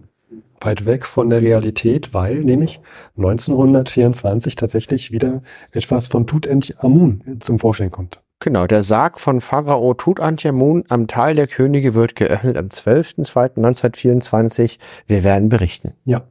weit 0.66 0.86
weg 0.86 1.06
von 1.06 1.30
der 1.30 1.42
Realität, 1.42 2.14
weil 2.14 2.42
nämlich 2.42 2.82
1924 3.18 4.56
tatsächlich 4.56 5.12
wieder 5.12 5.42
etwas 5.72 6.08
von 6.08 6.28
Tutanchamun 6.28 7.40
zum 7.40 7.60
Vorschein 7.60 7.92
kommt. 7.92 8.22
Genau, 8.44 8.66
der 8.66 8.84
Sarg 8.84 9.20
von 9.20 9.40
Pharao 9.40 9.94
Tutanchamun 9.94 10.84
am 10.90 11.06
Tal 11.06 11.36
der 11.36 11.46
Könige 11.46 11.94
wird 11.94 12.16
geöffnet 12.16 12.58
am 12.58 12.70
12.02.1924. 12.70 14.80
Wir 15.06 15.24
werden 15.24 15.48
berichten. 15.48 15.94
Ja. 16.06 16.24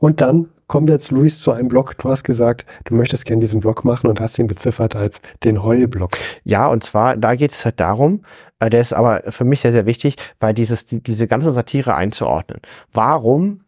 Und 0.00 0.20
dann 0.20 0.48
kommen 0.66 0.88
wir 0.88 0.94
jetzt, 0.94 1.12
Luis, 1.12 1.40
zu 1.40 1.52
einem 1.52 1.68
Blog. 1.68 1.96
Du 1.98 2.10
hast 2.10 2.24
gesagt, 2.24 2.66
du 2.86 2.94
möchtest 2.94 3.24
gerne 3.24 3.40
diesen 3.40 3.60
Blog 3.60 3.84
machen 3.84 4.08
und 4.08 4.18
hast 4.18 4.36
ihn 4.40 4.48
beziffert 4.48 4.96
als 4.96 5.20
den 5.44 5.62
Heulblog. 5.62 6.10
Ja, 6.42 6.66
und 6.66 6.82
zwar, 6.82 7.16
da 7.16 7.36
geht 7.36 7.52
es 7.52 7.64
halt 7.64 7.78
darum, 7.78 8.22
äh, 8.58 8.68
der 8.68 8.80
ist 8.80 8.92
aber 8.92 9.22
für 9.28 9.44
mich 9.44 9.60
sehr, 9.60 9.70
sehr 9.70 9.86
wichtig, 9.86 10.16
bei 10.40 10.52
dieses, 10.52 10.86
die, 10.86 11.00
diese 11.02 11.28
ganze 11.28 11.52
Satire 11.52 11.94
einzuordnen. 11.94 12.62
Warum 12.92 13.60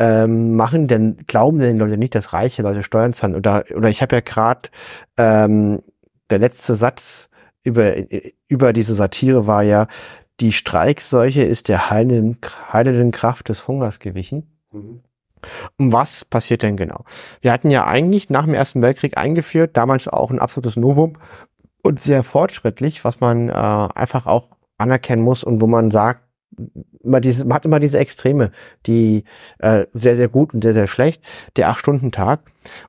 ähm, 0.00 0.56
machen 0.56 0.88
denn, 0.88 1.18
glauben 1.26 1.58
denn 1.58 1.78
Leute 1.78 1.98
nicht, 1.98 2.14
dass 2.14 2.32
reiche 2.32 2.62
Leute 2.62 2.82
Steuern 2.82 3.12
zahlen? 3.12 3.34
Oder, 3.34 3.64
oder 3.76 3.90
ich 3.90 4.00
habe 4.00 4.16
ja 4.16 4.20
gerade 4.22 4.70
ähm, 5.18 5.82
der 6.30 6.38
letzte 6.38 6.74
Satz 6.74 7.28
über, 7.62 7.92
über 8.48 8.72
diese 8.72 8.94
Satire 8.94 9.46
war 9.46 9.62
ja, 9.62 9.86
die 10.40 10.52
Streikseuche 10.52 11.42
ist 11.42 11.68
der 11.68 11.90
heilenden, 11.90 12.38
heilenden 12.72 13.10
Kraft 13.12 13.50
des 13.50 13.68
Hungers 13.68 13.98
gewichen. 13.98 14.50
Mhm. 14.72 15.02
Und 15.76 15.92
was 15.92 16.24
passiert 16.24 16.62
denn 16.62 16.78
genau? 16.78 17.04
Wir 17.42 17.52
hatten 17.52 17.70
ja 17.70 17.86
eigentlich 17.86 18.30
nach 18.30 18.44
dem 18.44 18.54
Ersten 18.54 18.80
Weltkrieg 18.80 19.18
eingeführt, 19.18 19.76
damals 19.76 20.08
auch 20.08 20.30
ein 20.30 20.38
absolutes 20.38 20.76
Novum 20.76 21.18
und 21.82 22.00
sehr 22.00 22.24
fortschrittlich, 22.24 23.04
was 23.04 23.20
man 23.20 23.50
äh, 23.50 23.52
einfach 23.52 24.26
auch 24.26 24.48
anerkennen 24.78 25.22
muss 25.22 25.44
und 25.44 25.60
wo 25.60 25.66
man 25.66 25.90
sagt, 25.90 26.22
immer 27.02 27.20
diese, 27.20 27.44
man 27.44 27.54
hat 27.54 27.64
immer 27.64 27.80
diese 27.80 27.98
Extreme, 27.98 28.50
die 28.86 29.24
äh, 29.58 29.86
sehr, 29.90 30.16
sehr 30.16 30.28
gut 30.28 30.54
und 30.54 30.62
sehr, 30.62 30.74
sehr 30.74 30.88
schlecht, 30.88 31.22
der 31.56 31.68
Acht-Stunden-Tag. 31.68 32.40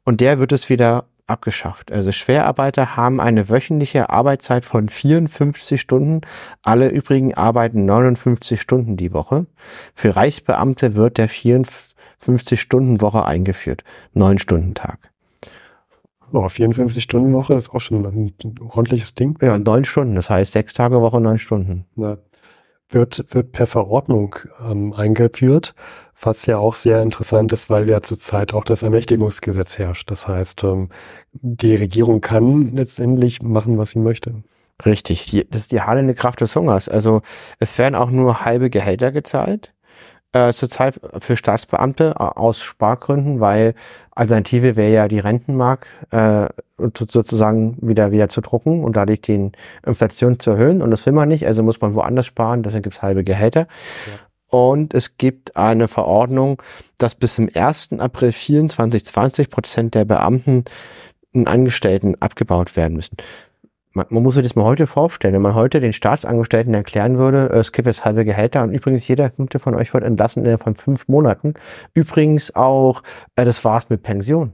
Und 0.03 0.21
der 0.21 0.39
wird 0.39 0.51
es 0.51 0.69
wieder 0.69 1.05
abgeschafft. 1.31 1.91
Also 1.91 2.11
Schwerarbeiter 2.11 2.95
haben 2.95 3.19
eine 3.19 3.49
wöchentliche 3.49 4.09
Arbeitszeit 4.09 4.65
von 4.65 4.89
54 4.89 5.79
Stunden. 5.81 6.21
Alle 6.61 6.89
übrigen 6.89 7.33
arbeiten 7.33 7.85
59 7.85 8.61
Stunden 8.61 8.97
die 8.97 9.13
Woche. 9.13 9.47
Für 9.95 10.15
Reichsbeamte 10.15 10.95
wird 10.95 11.17
der 11.17 11.29
54-Stunden-Woche 11.29 13.25
eingeführt. 13.25 13.83
Neun 14.13 14.37
Stunden 14.37 14.75
Tag. 14.75 15.11
Oh, 16.33 16.47
54 16.47 17.03
Stunden 17.03 17.33
Woche 17.33 17.55
ist 17.55 17.73
auch 17.73 17.81
schon 17.81 18.05
ein 18.05 18.33
ordentliches 18.61 19.15
Ding. 19.15 19.37
Ja, 19.41 19.57
neun 19.57 19.83
Stunden. 19.83 20.15
Das 20.15 20.29
heißt 20.29 20.53
sechs 20.53 20.73
Tage 20.73 21.01
Woche, 21.01 21.19
neun 21.19 21.39
Stunden. 21.39 21.85
Ja 21.95 22.17
wird, 22.93 23.25
wird 23.33 23.51
per 23.51 23.67
Verordnung 23.67 24.35
ähm, 24.63 24.93
eingeführt, 24.93 25.73
was 26.21 26.45
ja 26.45 26.57
auch 26.57 26.75
sehr 26.75 27.01
interessant 27.01 27.51
ist, 27.53 27.69
weil 27.69 27.89
ja 27.89 28.01
zurzeit 28.01 28.53
auch 28.53 28.63
das 28.63 28.83
Ermächtigungsgesetz 28.83 29.77
herrscht. 29.77 30.11
Das 30.11 30.27
heißt, 30.27 30.63
ähm, 30.63 30.89
die 31.33 31.75
Regierung 31.75 32.21
kann 32.21 32.75
letztendlich 32.75 33.41
machen, 33.41 33.77
was 33.77 33.91
sie 33.91 33.99
möchte. 33.99 34.43
Richtig, 34.85 35.25
die, 35.25 35.47
das 35.49 35.63
ist 35.63 35.71
die 35.71 35.81
heilende 35.81 36.13
Kraft 36.13 36.41
des 36.41 36.55
Hungers. 36.55 36.89
Also 36.89 37.21
es 37.59 37.77
werden 37.77 37.95
auch 37.95 38.11
nur 38.11 38.45
halbe 38.45 38.69
Gehälter 38.69 39.11
gezahlt 39.11 39.73
äh, 40.33 40.53
zurzeit 40.53 40.99
für 41.19 41.35
Staatsbeamte 41.35 42.19
aus 42.19 42.61
Spargründen, 42.61 43.39
weil 43.39 43.73
Alternative 44.11 44.75
wäre 44.75 44.93
ja 44.93 45.07
die 45.07 45.19
Rentenmark 45.19 45.87
äh, 46.11 46.47
sozusagen 46.77 47.77
wieder 47.81 48.11
wieder 48.11 48.29
zu 48.29 48.41
drucken 48.41 48.83
und 48.83 48.95
dadurch 48.95 49.21
die 49.21 49.51
Inflation 49.85 50.39
zu 50.39 50.51
erhöhen 50.51 50.81
und 50.81 50.91
das 50.91 51.05
will 51.05 51.13
man 51.13 51.29
nicht, 51.29 51.45
also 51.45 51.63
muss 51.63 51.81
man 51.81 51.95
woanders 51.95 52.25
sparen, 52.25 52.63
deswegen 52.63 52.83
gibt's 52.83 53.01
halbe 53.01 53.23
Gehälter. 53.23 53.61
Ja. 53.61 54.57
Und 54.57 54.93
es 54.93 55.15
gibt 55.15 55.55
eine 55.55 55.87
Verordnung, 55.87 56.61
dass 56.97 57.15
bis 57.15 57.35
zum 57.35 57.47
1. 57.53 57.99
April 57.99 58.33
24 58.33 59.05
20 59.05 59.49
Prozent 59.49 59.95
der 59.95 60.03
Beamten 60.03 60.65
Angestellten 61.45 62.15
abgebaut 62.19 62.75
werden 62.75 62.95
müssen 62.95 63.15
man, 63.93 64.05
man 64.09 64.23
muss 64.23 64.35
sich 64.35 64.43
das 64.43 64.55
mal 64.55 64.65
heute 64.65 64.87
vorstellen, 64.87 65.33
wenn 65.33 65.41
man 65.41 65.55
heute 65.55 65.79
den 65.79 65.93
Staatsangestellten 65.93 66.73
erklären 66.73 67.17
würde, 67.17 67.49
äh, 67.51 67.59
es 67.59 67.71
gibt 67.71 67.87
jetzt 67.87 68.05
halbe 68.05 68.25
Gehälter 68.25 68.63
und 68.63 68.71
übrigens 68.71 69.07
jeder 69.07 69.31
fünfte 69.31 69.59
von 69.59 69.75
euch 69.75 69.93
wird 69.93 70.03
entlassen 70.03 70.41
innerhalb 70.41 70.63
von 70.63 70.75
fünf 70.75 71.07
Monaten. 71.07 71.53
Übrigens 71.93 72.55
auch, 72.55 73.03
äh, 73.35 73.45
das 73.45 73.63
war's 73.65 73.89
mit 73.89 74.03
Pension. 74.03 74.53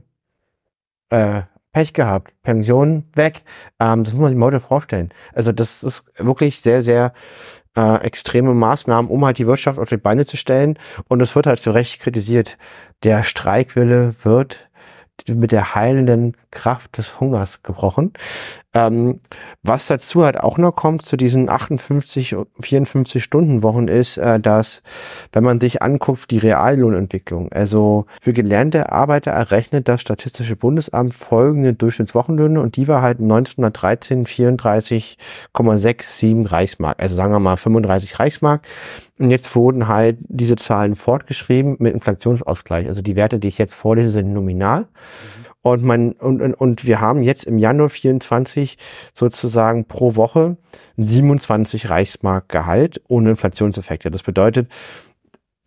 Äh, 1.10 1.42
Pech 1.72 1.92
gehabt, 1.92 2.32
Pension 2.42 3.04
weg. 3.14 3.42
Ähm, 3.78 4.04
das 4.04 4.12
muss 4.14 4.22
man 4.22 4.30
sich 4.30 4.38
mal 4.38 4.46
heute 4.46 4.60
vorstellen. 4.60 5.10
Also 5.32 5.52
das 5.52 5.82
ist 5.82 6.10
wirklich 6.18 6.60
sehr, 6.60 6.82
sehr 6.82 7.12
äh, 7.76 8.02
extreme 8.02 8.54
Maßnahmen, 8.54 9.10
um 9.10 9.24
halt 9.24 9.38
die 9.38 9.46
Wirtschaft 9.46 9.78
auf 9.78 9.88
die 9.88 9.96
Beine 9.96 10.26
zu 10.26 10.36
stellen. 10.36 10.78
Und 11.08 11.20
es 11.20 11.36
wird 11.36 11.46
halt 11.46 11.60
zu 11.60 11.70
Recht 11.70 12.00
kritisiert. 12.00 12.58
Der 13.04 13.22
Streikwille 13.22 14.14
wird 14.22 14.67
mit 15.26 15.52
der 15.52 15.74
heilenden 15.74 16.36
Kraft 16.50 16.98
des 16.98 17.20
Hungers 17.20 17.62
gebrochen. 17.62 18.12
Ähm, 18.74 19.20
was 19.62 19.86
dazu 19.86 20.24
halt 20.24 20.38
auch 20.38 20.58
noch 20.58 20.72
kommt 20.72 21.00
zu 21.02 21.16
diesen 21.16 21.48
58, 21.48 22.36
54 22.60 23.24
Stunden 23.24 23.62
Wochen 23.62 23.88
ist, 23.88 24.18
äh, 24.18 24.38
dass 24.38 24.82
wenn 25.32 25.42
man 25.42 25.58
sich 25.60 25.82
anguckt, 25.82 26.30
die 26.30 26.38
Reallohnentwicklung, 26.38 27.50
also 27.52 28.06
für 28.20 28.32
gelernte 28.32 28.92
Arbeiter 28.92 29.32
errechnet 29.32 29.88
das 29.88 30.02
Statistische 30.02 30.56
Bundesamt 30.56 31.14
folgende 31.14 31.74
Durchschnittswochenlöhne 31.74 32.60
und 32.60 32.76
die 32.76 32.88
war 32.88 33.02
halt 33.02 33.20
1913 33.20 34.26
34,67 34.26 36.50
Reichsmark, 36.50 37.00
also 37.00 37.14
sagen 37.14 37.32
wir 37.32 37.40
mal 37.40 37.56
35 37.56 38.18
Reichsmark. 38.18 38.62
Und 39.18 39.30
jetzt 39.30 39.54
wurden 39.56 39.88
halt 39.88 40.18
diese 40.28 40.56
Zahlen 40.56 40.94
fortgeschrieben 40.94 41.76
mit 41.78 41.94
Inflationsausgleich. 41.94 42.86
Also 42.86 43.02
die 43.02 43.16
Werte, 43.16 43.38
die 43.38 43.48
ich 43.48 43.58
jetzt 43.58 43.74
vorlese, 43.74 44.10
sind 44.10 44.32
nominal. 44.32 44.82
Mhm. 44.82 45.48
Und 45.60 45.84
man, 45.84 46.12
und, 46.12 46.40
und, 46.40 46.54
und 46.54 46.84
wir 46.84 47.00
haben 47.00 47.22
jetzt 47.22 47.44
im 47.44 47.58
Januar 47.58 47.90
24 47.90 48.78
sozusagen 49.12 49.86
pro 49.86 50.14
Woche 50.14 50.56
27 50.96 51.90
Reichsmark 51.90 52.48
Gehalt 52.48 53.02
ohne 53.08 53.30
Inflationseffekte. 53.30 54.10
Das 54.10 54.22
bedeutet, 54.22 54.68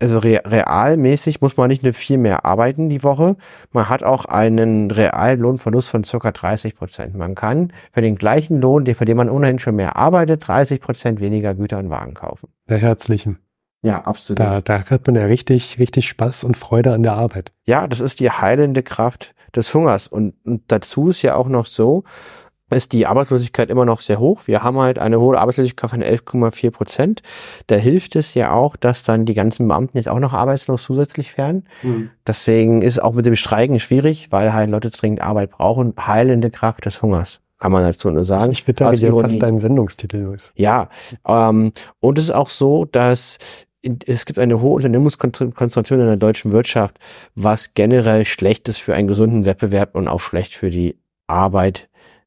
also 0.02 0.18
realmäßig 0.18 1.40
muss 1.40 1.56
man 1.56 1.68
nicht 1.68 1.84
nur 1.84 1.92
viel 1.92 2.18
mehr 2.18 2.44
arbeiten 2.44 2.88
die 2.88 3.04
Woche. 3.04 3.36
Man 3.70 3.88
hat 3.88 4.02
auch 4.02 4.24
einen 4.24 4.90
Reallohnverlust 4.90 5.88
von 5.88 6.02
circa 6.02 6.32
30 6.32 6.74
Prozent. 6.74 7.14
Man 7.14 7.36
kann 7.36 7.72
für 7.92 8.02
den 8.02 8.16
gleichen 8.16 8.60
Lohn, 8.60 8.84
für 8.84 9.04
den 9.04 9.16
man 9.16 9.30
ohnehin 9.30 9.60
schon 9.60 9.76
mehr 9.76 9.96
arbeitet, 9.96 10.46
30 10.46 10.80
Prozent 10.80 11.20
weniger 11.20 11.54
Güter 11.54 11.78
und 11.78 11.88
Wagen 11.88 12.14
kaufen. 12.14 12.48
Der 12.68 12.78
herzlichen. 12.78 13.38
Ja, 13.82 14.02
absolut. 14.02 14.40
Da, 14.40 14.60
da 14.60 14.84
hat 14.84 15.06
man 15.06 15.16
ja 15.16 15.24
richtig, 15.24 15.78
richtig 15.78 16.08
Spaß 16.08 16.44
und 16.44 16.56
Freude 16.56 16.92
an 16.92 17.02
der 17.02 17.14
Arbeit. 17.14 17.52
Ja, 17.66 17.86
das 17.86 18.00
ist 18.00 18.20
die 18.20 18.30
heilende 18.30 18.82
Kraft 18.82 19.34
des 19.54 19.72
Hungers. 19.72 20.08
Und, 20.08 20.34
und 20.44 20.62
dazu 20.68 21.10
ist 21.10 21.22
ja 21.22 21.36
auch 21.36 21.48
noch 21.48 21.66
so, 21.66 22.04
ist 22.72 22.92
die 22.92 23.06
Arbeitslosigkeit 23.06 23.70
immer 23.70 23.84
noch 23.84 24.00
sehr 24.00 24.18
hoch. 24.18 24.42
Wir 24.46 24.62
haben 24.62 24.78
halt 24.78 24.98
eine 24.98 25.20
hohe 25.20 25.38
Arbeitslosigkeit 25.38 25.90
von 25.90 26.02
11,4 26.02 26.70
Prozent. 26.70 27.22
Da 27.66 27.76
hilft 27.76 28.16
es 28.16 28.34
ja 28.34 28.52
auch, 28.52 28.76
dass 28.76 29.02
dann 29.02 29.24
die 29.24 29.34
ganzen 29.34 29.68
Beamten 29.68 29.96
jetzt 29.96 30.08
auch 30.08 30.18
noch 30.18 30.32
arbeitslos 30.32 30.82
zusätzlich 30.82 31.36
werden. 31.36 31.66
Mhm. 31.82 32.10
Deswegen 32.26 32.82
ist 32.82 33.02
auch 33.02 33.14
mit 33.14 33.26
dem 33.26 33.36
Streiken 33.36 33.80
schwierig, 33.80 34.28
weil 34.30 34.52
halt 34.52 34.70
Leute 34.70 34.90
dringend 34.90 35.20
Arbeit 35.20 35.50
brauchen. 35.50 35.94
Heilende 35.98 36.50
Kraft 36.50 36.86
des 36.86 37.02
Hungers. 37.02 37.40
Kann 37.58 37.70
man 37.70 37.84
dazu 37.84 38.10
nur 38.10 38.24
sagen. 38.24 38.50
Ich 38.50 38.64
finde 38.64 38.90
dir 38.92 39.16
fast 39.20 39.40
deinen 39.40 39.60
Sendungstitel, 39.60 40.16
Luis. 40.16 40.52
Ja, 40.56 40.88
ähm, 41.28 41.72
und 42.00 42.18
es 42.18 42.24
ist 42.24 42.32
auch 42.32 42.48
so, 42.48 42.86
dass 42.86 43.38
es 43.82 44.26
gibt 44.26 44.38
eine 44.38 44.60
hohe 44.60 44.74
Unternehmenskonzentration 44.74 46.00
in 46.00 46.06
der 46.06 46.16
deutschen 46.16 46.52
Wirtschaft, 46.52 46.98
was 47.34 47.74
generell 47.74 48.24
schlecht 48.24 48.68
ist 48.68 48.78
für 48.78 48.94
einen 48.94 49.08
gesunden 49.08 49.44
Wettbewerb 49.44 49.94
und 49.94 50.08
auch 50.08 50.20
schlecht 50.20 50.54
für 50.54 50.70
die 50.70 50.98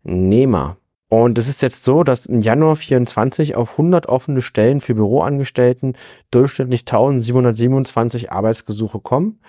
Arbeitnehmer. 0.05 0.77
Und 1.07 1.37
es 1.37 1.47
ist 1.47 1.61
jetzt 1.61 1.83
so, 1.83 2.03
dass 2.03 2.25
im 2.25 2.41
Januar 2.41 2.75
24 2.75 3.55
auf 3.55 3.73
100 3.73 4.07
offene 4.07 4.41
Stellen 4.41 4.81
für 4.81 4.95
Büroangestellten 4.95 5.95
durchschnittlich 6.31 6.81
1727 6.81 8.31
Arbeitsgesuche 8.31 8.99
kommen. 8.99 9.39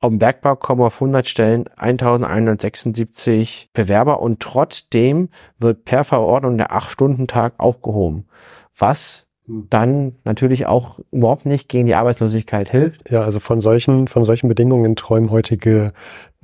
Auf 0.00 0.10
dem 0.10 0.18
Bergbau 0.18 0.56
kommen 0.56 0.82
auf 0.82 0.96
100 0.96 1.28
Stellen 1.28 1.68
1176 1.76 3.70
Bewerber 3.72 4.20
und 4.20 4.40
trotzdem 4.40 5.28
wird 5.58 5.84
per 5.84 6.04
Verordnung 6.04 6.58
der 6.58 6.72
8-Stunden-Tag 6.72 7.54
aufgehoben. 7.58 8.26
Was. 8.76 9.25
Dann 9.48 10.16
natürlich 10.24 10.66
auch 10.66 10.98
überhaupt 11.12 11.46
nicht 11.46 11.68
gegen 11.68 11.86
die 11.86 11.94
Arbeitslosigkeit 11.94 12.68
hilft. 12.68 13.08
Ja, 13.08 13.22
also 13.22 13.38
von 13.38 13.60
solchen, 13.60 14.08
von 14.08 14.24
solchen 14.24 14.48
Bedingungen 14.48 14.96
träumen 14.96 15.30
heutige 15.30 15.92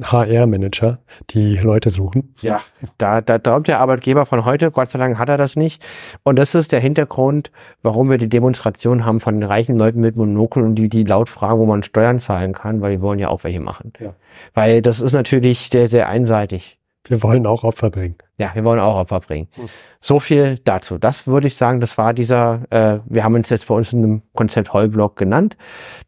HR-Manager, 0.01 0.99
die 1.31 1.57
Leute 1.57 1.91
suchen. 1.91 2.35
Ja, 2.41 2.61
da, 2.99 3.21
da 3.21 3.39
träumt 3.39 3.67
der 3.67 3.81
Arbeitgeber 3.81 4.25
von 4.25 4.45
heute, 4.45 4.71
Gott 4.71 4.91
sei 4.91 4.99
Dank 5.01 5.19
hat 5.19 5.29
er 5.29 5.37
das 5.37 5.57
nicht. 5.57 5.85
Und 6.23 6.39
das 6.39 6.55
ist 6.55 6.71
der 6.71 6.81
Hintergrund, 6.81 7.51
warum 7.83 8.09
wir 8.09 8.19
die 8.19 8.29
Demonstration 8.29 9.05
haben 9.05 9.21
von 9.21 9.43
reichen 9.43 9.77
Leuten 9.77 10.01
mit 10.01 10.17
Monokel 10.17 10.63
und 10.63 10.77
die, 10.77 10.89
die 10.89 11.03
laut 11.03 11.29
fragen, 11.29 11.59
wo 11.59 11.67
man 11.67 11.83
Steuern 11.83 12.21
zahlen 12.21 12.53
kann, 12.53 12.81
weil 12.81 12.93
wir 12.93 13.01
wollen 13.01 13.19
ja 13.19 13.29
auch 13.29 13.43
welche 13.43 13.61
machen. 13.61 13.93
Ja. 13.99 14.15
Weil 14.55 14.81
das 14.81 15.01
ist 15.01 15.13
natürlich 15.13 15.69
sehr, 15.71 15.89
sehr 15.89 16.09
einseitig. 16.09 16.79
Wir 17.05 17.23
wollen 17.23 17.47
auch 17.47 17.65
Opfer 17.65 17.91
bringen. 17.91 18.15
Ja, 18.43 18.51
wir 18.55 18.65
wollen 18.65 18.81
auch 18.81 18.97
Opfer 18.97 19.21
bringen. 19.21 19.49
Hm. 19.53 19.69
So 20.05 20.19
viel 20.19 20.59
dazu. 20.65 20.99
Das 20.99 21.29
würde 21.29 21.47
ich 21.47 21.55
sagen, 21.55 21.81
das 21.81 21.97
war 21.97 22.13
dieser, 22.13 22.63
äh, 22.71 22.99
wir 23.05 23.23
haben 23.23 23.37
uns 23.37 23.51
jetzt 23.51 23.69
bei 23.69 23.75
uns 23.75 23.93
in 23.93 24.03
einem 24.03 24.23
Konzept 24.35 24.73
Heulblock 24.73 25.15
genannt. 25.15 25.57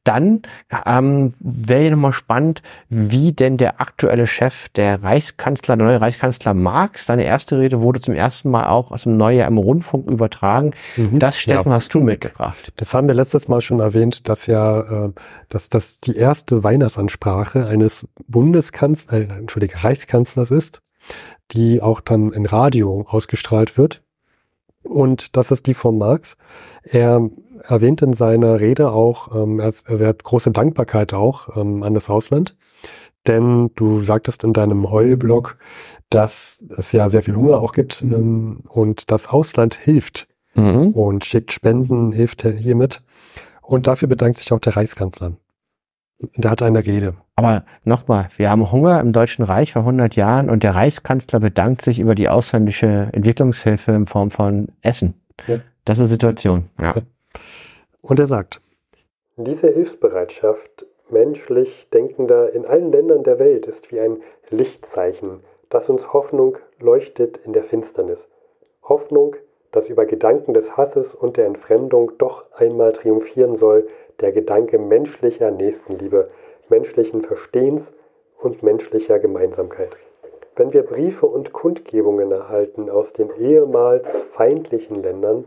Dann 0.03 0.43
ähm, 0.85 1.35
wäre 1.38 1.93
nochmal 1.93 2.12
spannend, 2.12 2.62
wie 2.88 3.33
denn 3.33 3.57
der 3.57 3.81
aktuelle 3.81 4.26
Chef, 4.26 4.69
der 4.71 5.05
Reichskanzler, 5.05 5.76
der 5.76 5.87
neue 5.87 6.00
Reichskanzler 6.00 6.55
Marx, 6.55 7.07
seine 7.07 7.23
erste 7.23 7.61
Rede 7.61 7.81
wurde 7.81 8.00
zum 8.00 8.14
ersten 8.14 8.50
Mal 8.50 8.67
auch 8.67 8.91
aus 8.91 9.05
dem 9.05 9.17
Neujahr 9.17 9.47
im 9.47 9.59
Rundfunk 9.59 10.11
übertragen. 10.11 10.73
Mhm. 10.97 11.21
Das, 11.21 11.38
Steffen, 11.38 11.71
ja. 11.71 11.76
hast 11.76 11.95
du 11.95 12.00
mitgebracht. 12.00 12.73
Das 12.76 12.95
haben 12.95 13.07
wir 13.07 13.14
letztes 13.14 13.47
Mal 13.47 13.61
schon 13.61 13.79
erwähnt, 13.79 14.29
dass 14.29 14.49
ja, 14.49 15.07
äh, 15.07 15.12
dass 15.50 15.69
das 15.69 16.00
die 16.00 16.17
erste 16.17 16.64
Weihnachtsansprache 16.64 17.67
eines 17.69 18.09
Bundeskanzlers, 18.26 19.21
äh, 19.21 19.33
Entschuldige, 19.38 19.85
Reichskanzlers 19.85 20.50
ist 20.50 20.81
die 21.53 21.83
auch 21.83 22.01
dann 22.01 22.33
in 22.33 22.47
Radio 22.47 23.07
ausgestrahlt 23.09 23.77
wird. 23.79 24.03
Und 24.83 25.37
das 25.37 25.51
ist 25.51 25.67
die 25.67 25.75
von 25.75 25.99
Marx. 25.99 26.37
Er 26.83 27.31
erwähnt 27.63 28.03
in 28.03 28.13
seiner 28.13 28.61
Rede 28.61 28.91
auch, 28.91 29.35
ähm, 29.35 29.61
er, 29.61 29.73
er 29.87 30.09
hat 30.09 30.25
große 30.25 30.51
Dankbarkeit 30.51 31.15
auch 31.15 31.57
ähm, 31.57 31.83
an 31.83 31.95
das 31.95 32.11
Ausland. 32.11 32.57
Denn 33.27 33.71
du 33.75 34.03
sagtest 34.03 34.45
in 34.45 34.53
deinem 34.53 34.91
Heulblog, 34.91 35.57
dass 36.11 36.63
es 36.77 36.93
ja 36.93 37.09
sehr 37.09 37.23
viel 37.23 37.37
Hunger 37.37 37.61
auch 37.61 37.73
gibt 37.73 38.03
ähm, 38.03 38.65
und 38.69 39.11
das 39.11 39.29
Ausland 39.29 39.75
hilft 39.77 40.29
mhm. 40.55 40.89
und 40.93 41.25
schickt 41.25 41.53
Spenden, 41.53 42.13
hilft 42.13 42.43
hiermit. 42.43 43.03
Und 43.63 43.87
dafür 43.87 44.09
bedankt 44.09 44.37
sich 44.37 44.53
auch 44.53 44.61
der 44.61 44.77
Reichskanzler. 44.77 45.33
Der 46.18 46.50
hat 46.50 46.62
eine 46.62 46.85
Rede. 46.85 47.14
Aber 47.37 47.64
nochmal, 47.83 48.28
wir 48.37 48.50
haben 48.50 48.71
Hunger 48.71 49.00
im 49.00 49.12
Deutschen 49.12 49.44
Reich 49.44 49.73
vor 49.73 49.83
100 49.83 50.16
Jahren 50.16 50.49
und 50.49 50.62
der 50.62 50.75
Reichskanzler 50.75 51.40
bedankt 51.40 51.83
sich 51.83 51.99
über 51.99 52.14
die 52.14 52.28
ausländische 52.28 53.09
Entwicklungshilfe 53.12 53.92
in 53.92 54.06
Form 54.06 54.30
von 54.30 54.68
Essen. 54.83 55.14
Ja. 55.47 55.61
Das 55.85 55.99
ist 55.99 56.09
die 56.09 56.12
Situation. 56.12 56.71
Ja. 56.80 56.94
Und 58.00 58.21
er 58.21 58.26
sagt, 58.26 58.61
diese 59.37 59.68
Hilfsbereitschaft 59.68 60.87
menschlich 61.11 61.88
Denkender 61.90 62.52
in 62.52 62.64
allen 62.64 62.92
Ländern 62.92 63.25
der 63.25 63.38
Welt 63.38 63.66
ist 63.66 63.90
wie 63.90 64.00
ein 64.00 64.18
Lichtzeichen, 64.50 65.40
das 65.71 65.90
uns 65.90 66.12
Hoffnung 66.12 66.56
leuchtet 66.78 67.38
in 67.38 67.52
der 67.52 67.64
Finsternis. 67.64 68.28
Hoffnung, 68.83 69.35
dass 69.75 69.88
über 69.88 70.07
Gedanken 70.07 70.54
des 70.54 70.76
Hasses 70.76 71.16
und 71.16 71.37
der 71.37 71.47
Entfremdung 71.47 72.12
doch 72.19 72.45
einmal 72.52 72.93
triumphieren 72.93 73.57
soll, 73.57 73.88
der 74.21 74.31
Gedanke 74.31 74.78
menschlicher 74.78 75.50
Nächstenliebe, 75.50 76.28
menschlichen 76.69 77.23
Verstehens 77.23 77.93
und 78.40 78.62
menschlicher 78.62 79.19
Gemeinsamkeit. 79.19 79.97
Wenn 80.54 80.73
wir 80.73 80.85
Briefe 80.85 81.26
und 81.26 81.52
Kundgebungen 81.52 82.31
erhalten 82.31 82.88
aus 82.88 83.14
den 83.14 83.31
ehemals 83.37 84.14
feindlichen 84.14 85.02
Ländern 85.02 85.47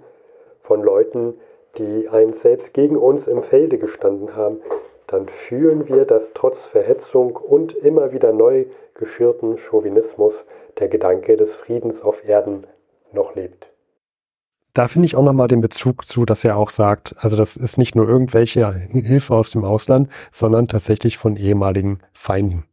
von 0.61 0.83
Leuten, 0.83 1.39
die 1.77 2.09
einst 2.09 2.41
selbst 2.41 2.73
gegen 2.73 2.97
uns 2.97 3.27
im 3.27 3.41
Felde 3.41 3.77
gestanden 3.77 4.35
haben, 4.35 4.59
dann 5.07 5.29
fühlen 5.29 5.87
wir, 5.87 6.03
dass 6.03 6.33
trotz 6.33 6.65
Verhetzung 6.65 7.37
und 7.37 7.73
immer 7.77 8.11
wieder 8.11 8.33
neu 8.33 8.65
geschürten 8.93 9.57
Chauvinismus 9.57 10.45
der 10.79 10.89
Gedanke 10.89 11.37
des 11.37 11.55
Friedens 11.55 12.01
auf 12.01 12.27
Erden 12.27 12.67
noch 13.13 13.33
lebt 13.33 13.69
da 14.77 14.87
finde 14.87 15.05
ich 15.07 15.15
auch 15.15 15.23
nochmal 15.23 15.47
den 15.47 15.61
Bezug 15.61 16.07
zu, 16.07 16.25
dass 16.25 16.43
er 16.43 16.57
auch 16.57 16.69
sagt, 16.69 17.15
also 17.19 17.35
das 17.35 17.57
ist 17.57 17.77
nicht 17.77 17.95
nur 17.95 18.07
irgendwelche 18.07 18.71
Hilfe 18.91 19.33
aus 19.33 19.51
dem 19.51 19.63
Ausland, 19.63 20.09
sondern 20.31 20.67
tatsächlich 20.67 21.17
von 21.17 21.35
ehemaligen 21.35 21.99
Feinden. 22.13 22.65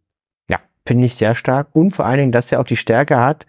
Ja, 0.49 0.59
finde 0.87 1.07
ich 1.07 1.15
sehr 1.15 1.35
stark. 1.35 1.69
Und 1.73 1.93
vor 1.93 2.05
allen 2.05 2.19
Dingen, 2.19 2.33
dass 2.33 2.53
er 2.53 2.61
auch 2.61 2.65
die 2.65 2.77
Stärke 2.77 3.19
hat, 3.19 3.47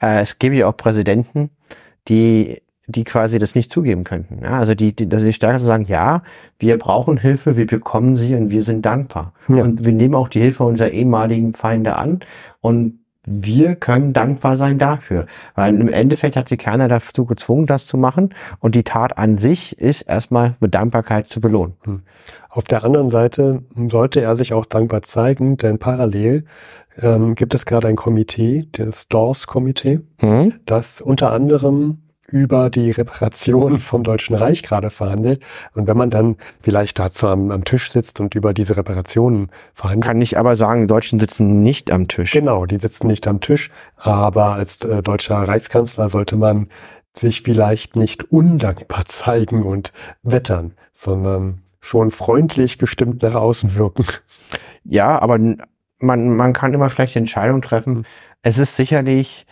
äh, 0.00 0.20
es 0.20 0.38
gäbe 0.38 0.56
ja 0.56 0.68
auch 0.68 0.76
Präsidenten, 0.76 1.50
die 2.08 2.60
die 2.86 3.04
quasi 3.04 3.38
das 3.38 3.54
nicht 3.54 3.70
zugeben 3.70 4.04
könnten. 4.04 4.40
Ja, 4.42 4.58
also 4.58 4.74
die, 4.74 4.94
die, 4.94 5.08
dass 5.08 5.22
sie 5.22 5.32
stärker 5.32 5.58
zu 5.58 5.64
sagen, 5.64 5.86
ja, 5.86 6.22
wir 6.58 6.78
brauchen 6.78 7.16
Hilfe, 7.16 7.56
wir 7.56 7.66
bekommen 7.66 8.16
sie 8.16 8.34
und 8.34 8.50
wir 8.50 8.62
sind 8.62 8.84
dankbar. 8.84 9.32
Ja. 9.48 9.62
Und 9.62 9.84
wir 9.84 9.92
nehmen 9.92 10.14
auch 10.14 10.28
die 10.28 10.40
Hilfe 10.40 10.64
unserer 10.64 10.90
ehemaligen 10.90 11.54
Feinde 11.54 11.96
an 11.96 12.20
und 12.60 12.98
wir 13.26 13.76
können 13.76 14.12
dankbar 14.12 14.56
sein 14.56 14.78
dafür. 14.78 15.26
Weil 15.54 15.74
im 15.74 15.88
Endeffekt 15.88 16.36
hat 16.36 16.48
sie 16.48 16.56
keiner 16.56 16.88
dazu 16.88 17.24
gezwungen, 17.24 17.66
das 17.66 17.86
zu 17.86 17.96
machen. 17.96 18.34
Und 18.60 18.74
die 18.74 18.84
Tat 18.84 19.18
an 19.18 19.36
sich 19.36 19.78
ist 19.78 20.02
erstmal 20.02 20.56
mit 20.60 20.74
Dankbarkeit 20.74 21.26
zu 21.26 21.40
belohnen. 21.40 21.74
Hm. 21.84 22.02
Auf 22.48 22.64
der 22.64 22.84
anderen 22.84 23.10
Seite 23.10 23.62
sollte 23.90 24.20
er 24.20 24.36
sich 24.36 24.52
auch 24.52 24.64
dankbar 24.64 25.02
zeigen, 25.02 25.56
denn 25.56 25.78
parallel 25.78 26.44
ähm, 27.00 27.34
gibt 27.34 27.52
es 27.54 27.66
gerade 27.66 27.88
ein 27.88 27.96
Komitee, 27.96 28.68
das 28.70 29.08
Dawes-Komitee, 29.08 30.00
mhm. 30.20 30.54
das 30.64 31.00
unter 31.00 31.32
anderem 31.32 32.03
über 32.28 32.70
die 32.70 32.90
Reparation 32.90 33.78
vom 33.78 34.02
Deutschen 34.02 34.34
Reich 34.34 34.62
gerade 34.62 34.90
verhandelt. 34.90 35.44
Und 35.74 35.86
wenn 35.86 35.96
man 35.96 36.10
dann 36.10 36.36
vielleicht 36.60 36.98
dazu 36.98 37.28
am, 37.28 37.50
am, 37.50 37.64
Tisch 37.64 37.90
sitzt 37.90 38.20
und 38.20 38.34
über 38.34 38.54
diese 38.54 38.76
Reparationen 38.76 39.50
verhandelt. 39.74 40.04
Kann 40.04 40.20
ich 40.20 40.38
aber 40.38 40.56
sagen, 40.56 40.82
die 40.82 40.86
Deutschen 40.86 41.20
sitzen 41.20 41.62
nicht 41.62 41.90
am 41.90 42.08
Tisch. 42.08 42.32
Genau, 42.32 42.66
die 42.66 42.78
sitzen 42.78 43.06
nicht 43.06 43.26
am 43.26 43.40
Tisch. 43.40 43.70
Aber 43.96 44.54
als 44.54 44.82
äh, 44.84 45.02
deutscher 45.02 45.36
Reichskanzler 45.36 46.08
sollte 46.08 46.36
man 46.36 46.68
sich 47.16 47.42
vielleicht 47.42 47.96
nicht 47.96 48.32
undankbar 48.32 49.04
zeigen 49.04 49.62
und 49.62 49.92
wettern, 50.22 50.74
sondern 50.92 51.62
schon 51.80 52.10
freundlich 52.10 52.78
gestimmt 52.78 53.22
nach 53.22 53.34
außen 53.34 53.74
wirken. 53.74 54.04
Ja, 54.84 55.18
aber 55.20 55.38
man, 56.00 56.36
man 56.36 56.52
kann 56.52 56.72
immer 56.72 56.90
vielleicht 56.90 57.16
Entscheidungen 57.16 57.62
treffen. 57.62 58.04
Es 58.42 58.58
ist 58.58 58.76
sicherlich 58.76 59.46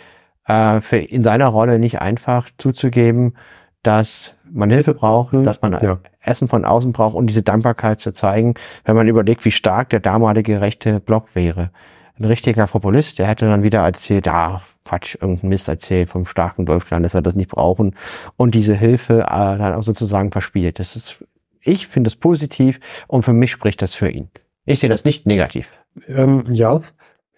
äh, 0.46 0.80
für 0.80 0.96
in 0.96 1.22
seiner 1.22 1.46
Rolle 1.46 1.78
nicht 1.78 2.00
einfach 2.00 2.48
zuzugeben, 2.58 3.34
dass 3.82 4.34
man 4.50 4.70
Hilfe 4.70 4.94
braucht, 4.94 5.32
mhm. 5.32 5.44
dass 5.44 5.60
man 5.60 5.72
ja. 5.72 5.98
Essen 6.20 6.48
von 6.48 6.64
außen 6.64 6.92
braucht 6.92 7.14
und 7.14 7.26
diese 7.26 7.42
Dankbarkeit 7.42 8.00
zu 8.00 8.12
zeigen, 8.12 8.54
wenn 8.84 8.96
man 8.96 9.08
überlegt, 9.08 9.44
wie 9.44 9.50
stark 9.50 9.90
der 9.90 10.00
damalige 10.00 10.60
rechte 10.60 11.00
Block 11.00 11.34
wäre. 11.34 11.70
Ein 12.18 12.26
richtiger 12.26 12.66
Populist, 12.66 13.18
der 13.18 13.26
hätte 13.26 13.46
dann 13.46 13.62
wieder 13.62 13.80
erzählt, 13.80 14.26
ja, 14.26 14.62
Quatsch, 14.84 15.16
irgendein 15.20 15.48
Mist 15.48 15.68
erzählt 15.68 16.08
vom 16.08 16.26
starken 16.26 16.66
Deutschland, 16.66 17.04
dass 17.04 17.14
wir 17.14 17.22
das 17.22 17.34
nicht 17.34 17.50
brauchen 17.50 17.94
und 18.36 18.54
diese 18.54 18.74
Hilfe 18.74 19.20
äh, 19.22 19.58
dann 19.58 19.74
auch 19.74 19.82
sozusagen 19.82 20.30
verspielt. 20.30 20.78
Das 20.78 20.96
ist, 20.96 21.24
ich 21.60 21.86
finde 21.86 22.08
es 22.08 22.16
positiv 22.16 22.78
und 23.06 23.24
für 23.24 23.32
mich 23.32 23.50
spricht 23.50 23.80
das 23.80 23.94
für 23.94 24.10
ihn. 24.10 24.28
Ich 24.64 24.80
sehe 24.80 24.90
das 24.90 25.04
nicht 25.04 25.26
negativ. 25.26 25.68
Ähm, 26.08 26.44
ja, 26.50 26.82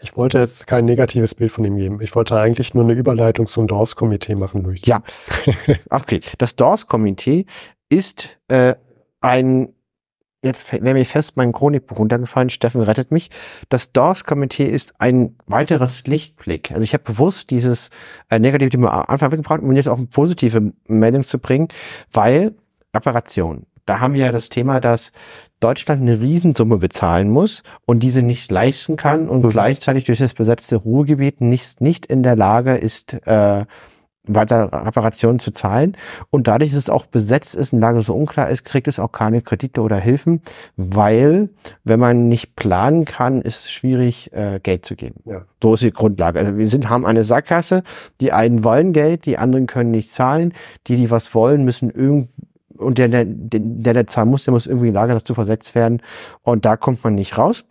ich 0.01 0.17
wollte 0.17 0.39
jetzt 0.39 0.67
kein 0.67 0.85
negatives 0.85 1.35
Bild 1.35 1.53
von 1.53 1.65
ihm 1.65 1.77
geben. 1.77 2.01
Ich 2.01 2.15
wollte 2.15 2.39
eigentlich 2.39 2.75
nur 2.75 2.85
eine 2.85 2.93
Überleitung 2.93 3.47
zum 3.47 3.67
Dawes-Komitee 3.67 4.35
machen, 4.35 4.63
Luis. 4.63 4.85
Ja. 4.85 5.03
okay. 5.91 6.21
Das 6.39 6.57
Dawes-Komitee 6.57 7.47
ist 7.89 8.39
äh, 8.49 8.75
ein 9.21 9.75
jetzt 10.45 10.73
wäre 10.73 10.95
mir 10.95 11.05
fest 11.07 11.37
mein 11.37 11.53
Chronikbuch 11.53 11.99
runtergefallen, 11.99 12.51
Steffen 12.51 12.83
rettet 12.83 13.11
mich. 13.11 13.31
Das 13.71 13.93
Dawes-Komitee 13.93 14.67
ist 14.67 14.95
ein 14.99 15.37
weiteres 15.47 16.07
Lichtblick. 16.07 16.71
Also 16.71 16.83
ich 16.83 16.93
habe 16.93 17.05
bewusst 17.05 17.51
dieses 17.51 17.91
äh, 18.29 18.39
negative 18.39 18.71
Thema 18.71 18.93
am 18.93 19.05
Anfang 19.09 19.33
weggebracht, 19.33 19.63
um 19.63 19.73
jetzt 19.73 19.89
auch 19.89 19.97
eine 19.97 20.07
positive 20.07 20.73
Meldung 20.87 21.25
zu 21.25 21.39
bringen, 21.39 21.69
weil 22.13 22.55
Reparation. 22.95 23.67
Da 23.87 24.01
haben 24.01 24.15
wir 24.15 24.27
ja 24.27 24.33
das 24.33 24.49
Thema, 24.49 24.81
dass 24.81 25.13
Deutschland 25.61 26.03
eine 26.03 26.21
Riesensumme 26.21 26.79
bezahlen 26.79 27.31
muss 27.31 27.63
und 27.87 28.03
diese 28.03 28.23
nicht 28.23 28.51
leisten 28.51 28.97
kann 28.97 29.29
und 29.29 29.45
mhm. 29.45 29.51
gleichzeitig 29.51 30.05
durch 30.05 30.19
das 30.19 30.35
besetzte 30.35 30.77
Ruhrgebiet 30.77 31.41
nicht, 31.41 31.81
nicht 31.81 32.07
in 32.07 32.23
der 32.23 32.37
Lage 32.37 32.77
ist, 32.77 33.15
äh, 33.27 33.65
weiter 34.27 34.71
Reparationen 34.73 35.39
zu 35.39 35.51
zahlen. 35.53 35.97
Und 36.31 36.47
dadurch, 36.47 36.71
dass 36.71 36.79
es 36.79 36.91
auch 36.91 37.07
besetzt 37.07 37.55
ist 37.55 37.73
und 37.73 37.81
Lage 37.81 38.01
so 38.03 38.15
unklar 38.15 38.49
ist, 38.49 38.65
kriegt 38.65 38.89
es 38.89 38.99
auch 38.99 39.13
keine 39.13 39.43
Kredite 39.43 39.83
oder 39.83 39.97
Hilfen, 39.97 40.41
weil, 40.77 41.51
wenn 41.85 42.01
man 42.01 42.29
nicht 42.29 42.57
planen 42.57 43.05
kann, 43.05 43.43
ist 43.43 43.65
es 43.65 43.71
schwierig, 43.71 44.33
äh, 44.33 44.61
Geld 44.63 44.87
zu 44.87 44.97
geben. 44.97 45.21
Ja. 45.27 45.43
So 45.63 45.75
ist 45.75 45.83
die 45.83 45.93
Grundlage. 45.93 46.39
Also 46.39 46.57
wir 46.57 46.67
sind, 46.67 46.89
haben 46.89 47.07
eine 47.07 47.25
Sackgasse, 47.25 47.83
die 48.21 48.33
einen 48.33 48.65
wollen 48.65 48.93
Geld, 48.93 49.27
die 49.27 49.39
anderen 49.39 49.67
können 49.67 49.91
nicht 49.91 50.13
zahlen, 50.13 50.53
die, 50.87 50.97
die 50.97 51.11
was 51.11 51.35
wollen, 51.35 51.65
müssen 51.65 51.91
irgendwie 51.91 52.31
und 52.77 52.99
der, 52.99 53.09
der, 53.09 53.25
der, 53.27 53.95
der 53.95 54.07
zahlen 54.07 54.29
muss, 54.29 54.45
der 54.45 54.53
muss 54.53 54.67
irgendwie 54.67 54.89
in 54.89 54.95
Lage 54.95 55.13
dazu 55.13 55.35
versetzt 55.35 55.75
werden. 55.75 56.03
Und 56.43 56.65
da 56.65 56.77
kommt 56.77 57.05
man 57.05 57.15
nicht 57.15 57.39
raus. 57.39 57.65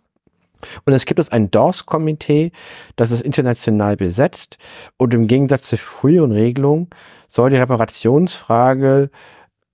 Und 0.86 0.92
es 0.94 1.04
gibt 1.04 1.20
es 1.20 1.30
ein 1.30 1.50
DORS-Komitee, 1.50 2.50
das 2.96 3.10
ist 3.10 3.20
international 3.20 3.96
besetzt. 3.96 4.56
Und 4.96 5.12
im 5.12 5.26
Gegensatz 5.26 5.68
zur 5.68 5.78
früheren 5.78 6.32
Regelung 6.32 6.88
soll 7.28 7.50
die 7.50 7.56
Reparationsfrage 7.56 9.10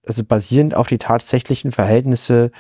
also 0.07 0.25
basierend 0.25 0.75
auf 0.75 0.89
die 0.89 0.99
tatsächlichen 0.99 1.73
Verhältnisse 1.73 2.51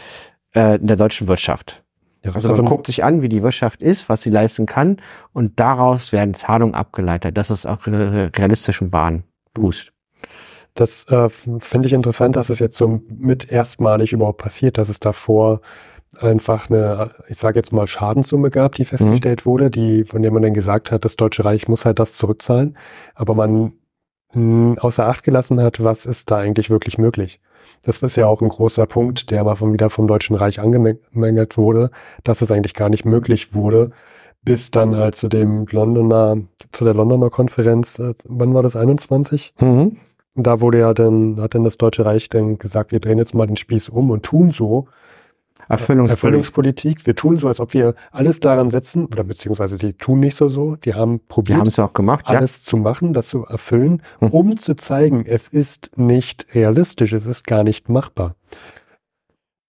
äh, 0.54 0.76
in 0.76 0.86
der 0.86 0.96
deutschen 0.96 1.26
Wirtschaft. 1.26 1.82
Ja, 2.22 2.32
also, 2.32 2.48
also 2.48 2.62
man 2.62 2.70
guckt 2.70 2.86
sich 2.86 3.02
an, 3.02 3.22
wie 3.22 3.28
die 3.28 3.42
Wirtschaft 3.42 3.82
ist, 3.82 4.08
was 4.08 4.22
sie 4.22 4.30
leisten 4.30 4.66
kann 4.66 4.98
und 5.32 5.58
daraus 5.58 6.12
werden 6.12 6.34
Zahlungen 6.34 6.74
abgeleitet. 6.74 7.36
Das 7.36 7.50
ist 7.50 7.66
auch 7.66 7.86
realistischen 7.86 8.90
Bahn 8.90 9.24
Boost. 9.54 9.92
Das 10.74 11.04
äh, 11.08 11.28
finde 11.28 11.86
ich 11.86 11.92
interessant, 11.92 12.36
dass 12.36 12.50
es 12.50 12.58
jetzt 12.58 12.76
so 12.76 13.00
mit 13.08 13.50
erstmalig 13.50 14.12
überhaupt 14.12 14.38
passiert, 14.38 14.78
dass 14.78 14.88
es 14.88 15.00
davor 15.00 15.60
einfach 16.18 16.70
eine, 16.70 17.10
ich 17.28 17.38
sage 17.38 17.58
jetzt 17.58 17.72
mal, 17.72 17.86
Schadenssumme 17.86 18.50
gab, 18.50 18.74
die 18.74 18.84
festgestellt 18.84 19.42
mhm. 19.42 19.50
wurde, 19.50 19.70
die, 19.70 20.04
von 20.04 20.22
der 20.22 20.32
man 20.32 20.42
dann 20.42 20.54
gesagt 20.54 20.90
hat, 20.90 21.04
das 21.04 21.16
Deutsche 21.16 21.44
Reich 21.44 21.68
muss 21.68 21.84
halt 21.84 21.98
das 21.98 22.14
zurückzahlen, 22.14 22.76
aber 23.14 23.34
man 23.34 23.50
mh, 23.60 23.72
hm, 24.32 24.78
außer 24.78 25.06
Acht 25.06 25.22
gelassen 25.22 25.60
hat, 25.60 25.82
was 25.82 26.06
ist 26.06 26.30
da 26.30 26.38
eigentlich 26.38 26.70
wirklich 26.70 26.98
möglich. 26.98 27.40
Das 27.82 27.98
ist 28.02 28.16
ja 28.16 28.26
auch 28.26 28.42
ein 28.42 28.48
großer 28.48 28.86
Punkt, 28.86 29.30
der 29.30 29.44
mal 29.44 29.56
von, 29.56 29.72
wieder 29.72 29.88
vom 29.90 30.06
Deutschen 30.06 30.36
Reich 30.36 30.60
angemängelt 30.60 31.56
wurde, 31.56 31.90
dass 32.24 32.42
es 32.42 32.50
eigentlich 32.50 32.74
gar 32.74 32.90
nicht 32.90 33.04
möglich 33.04 33.54
wurde, 33.54 33.92
bis 34.42 34.70
dann 34.70 34.96
halt 34.96 35.14
zu 35.14 35.28
dem 35.28 35.66
Londoner, 35.70 36.38
zu 36.72 36.84
der 36.84 36.94
Londoner 36.94 37.30
Konferenz, 37.30 37.98
äh, 37.98 38.14
wann 38.26 38.54
war 38.54 38.62
das, 38.62 38.76
21? 38.76 39.54
Mhm. 39.60 39.96
Da 40.34 40.60
wurde 40.60 40.78
ja 40.78 40.94
dann, 40.94 41.40
hat 41.40 41.54
dann 41.54 41.64
das 41.64 41.76
Deutsche 41.76 42.04
Reich 42.04 42.28
dann 42.28 42.58
gesagt, 42.58 42.92
wir 42.92 43.00
drehen 43.00 43.18
jetzt 43.18 43.34
mal 43.34 43.46
den 43.46 43.56
Spieß 43.56 43.88
um 43.88 44.10
und 44.10 44.24
tun 44.24 44.50
so, 44.50 44.86
Erfüllungspolitik. 45.68 46.10
Erfüllungspolitik. 46.10 47.06
Wir 47.06 47.14
tun 47.14 47.36
so, 47.36 47.48
als 47.48 47.60
ob 47.60 47.74
wir 47.74 47.94
alles 48.10 48.40
daran 48.40 48.70
setzen, 48.70 49.06
oder 49.06 49.24
beziehungsweise 49.24 49.76
die 49.76 49.92
tun 49.92 50.20
nicht 50.20 50.34
so 50.34 50.48
so, 50.48 50.76
die 50.76 50.94
haben 50.94 51.20
probiert, 51.28 51.56
die 51.56 51.60
haben 51.60 51.68
es 51.68 51.78
auch 51.78 51.92
gemacht, 51.92 52.26
alles 52.28 52.64
ja. 52.64 52.70
zu 52.70 52.76
machen, 52.76 53.12
das 53.12 53.28
zu 53.28 53.44
erfüllen, 53.44 54.02
hm. 54.18 54.30
um 54.30 54.56
zu 54.56 54.74
zeigen, 54.76 55.24
es 55.26 55.48
ist 55.48 55.96
nicht 55.96 56.54
realistisch, 56.54 57.12
es 57.12 57.26
ist 57.26 57.46
gar 57.46 57.62
nicht 57.62 57.88
machbar. 57.88 58.36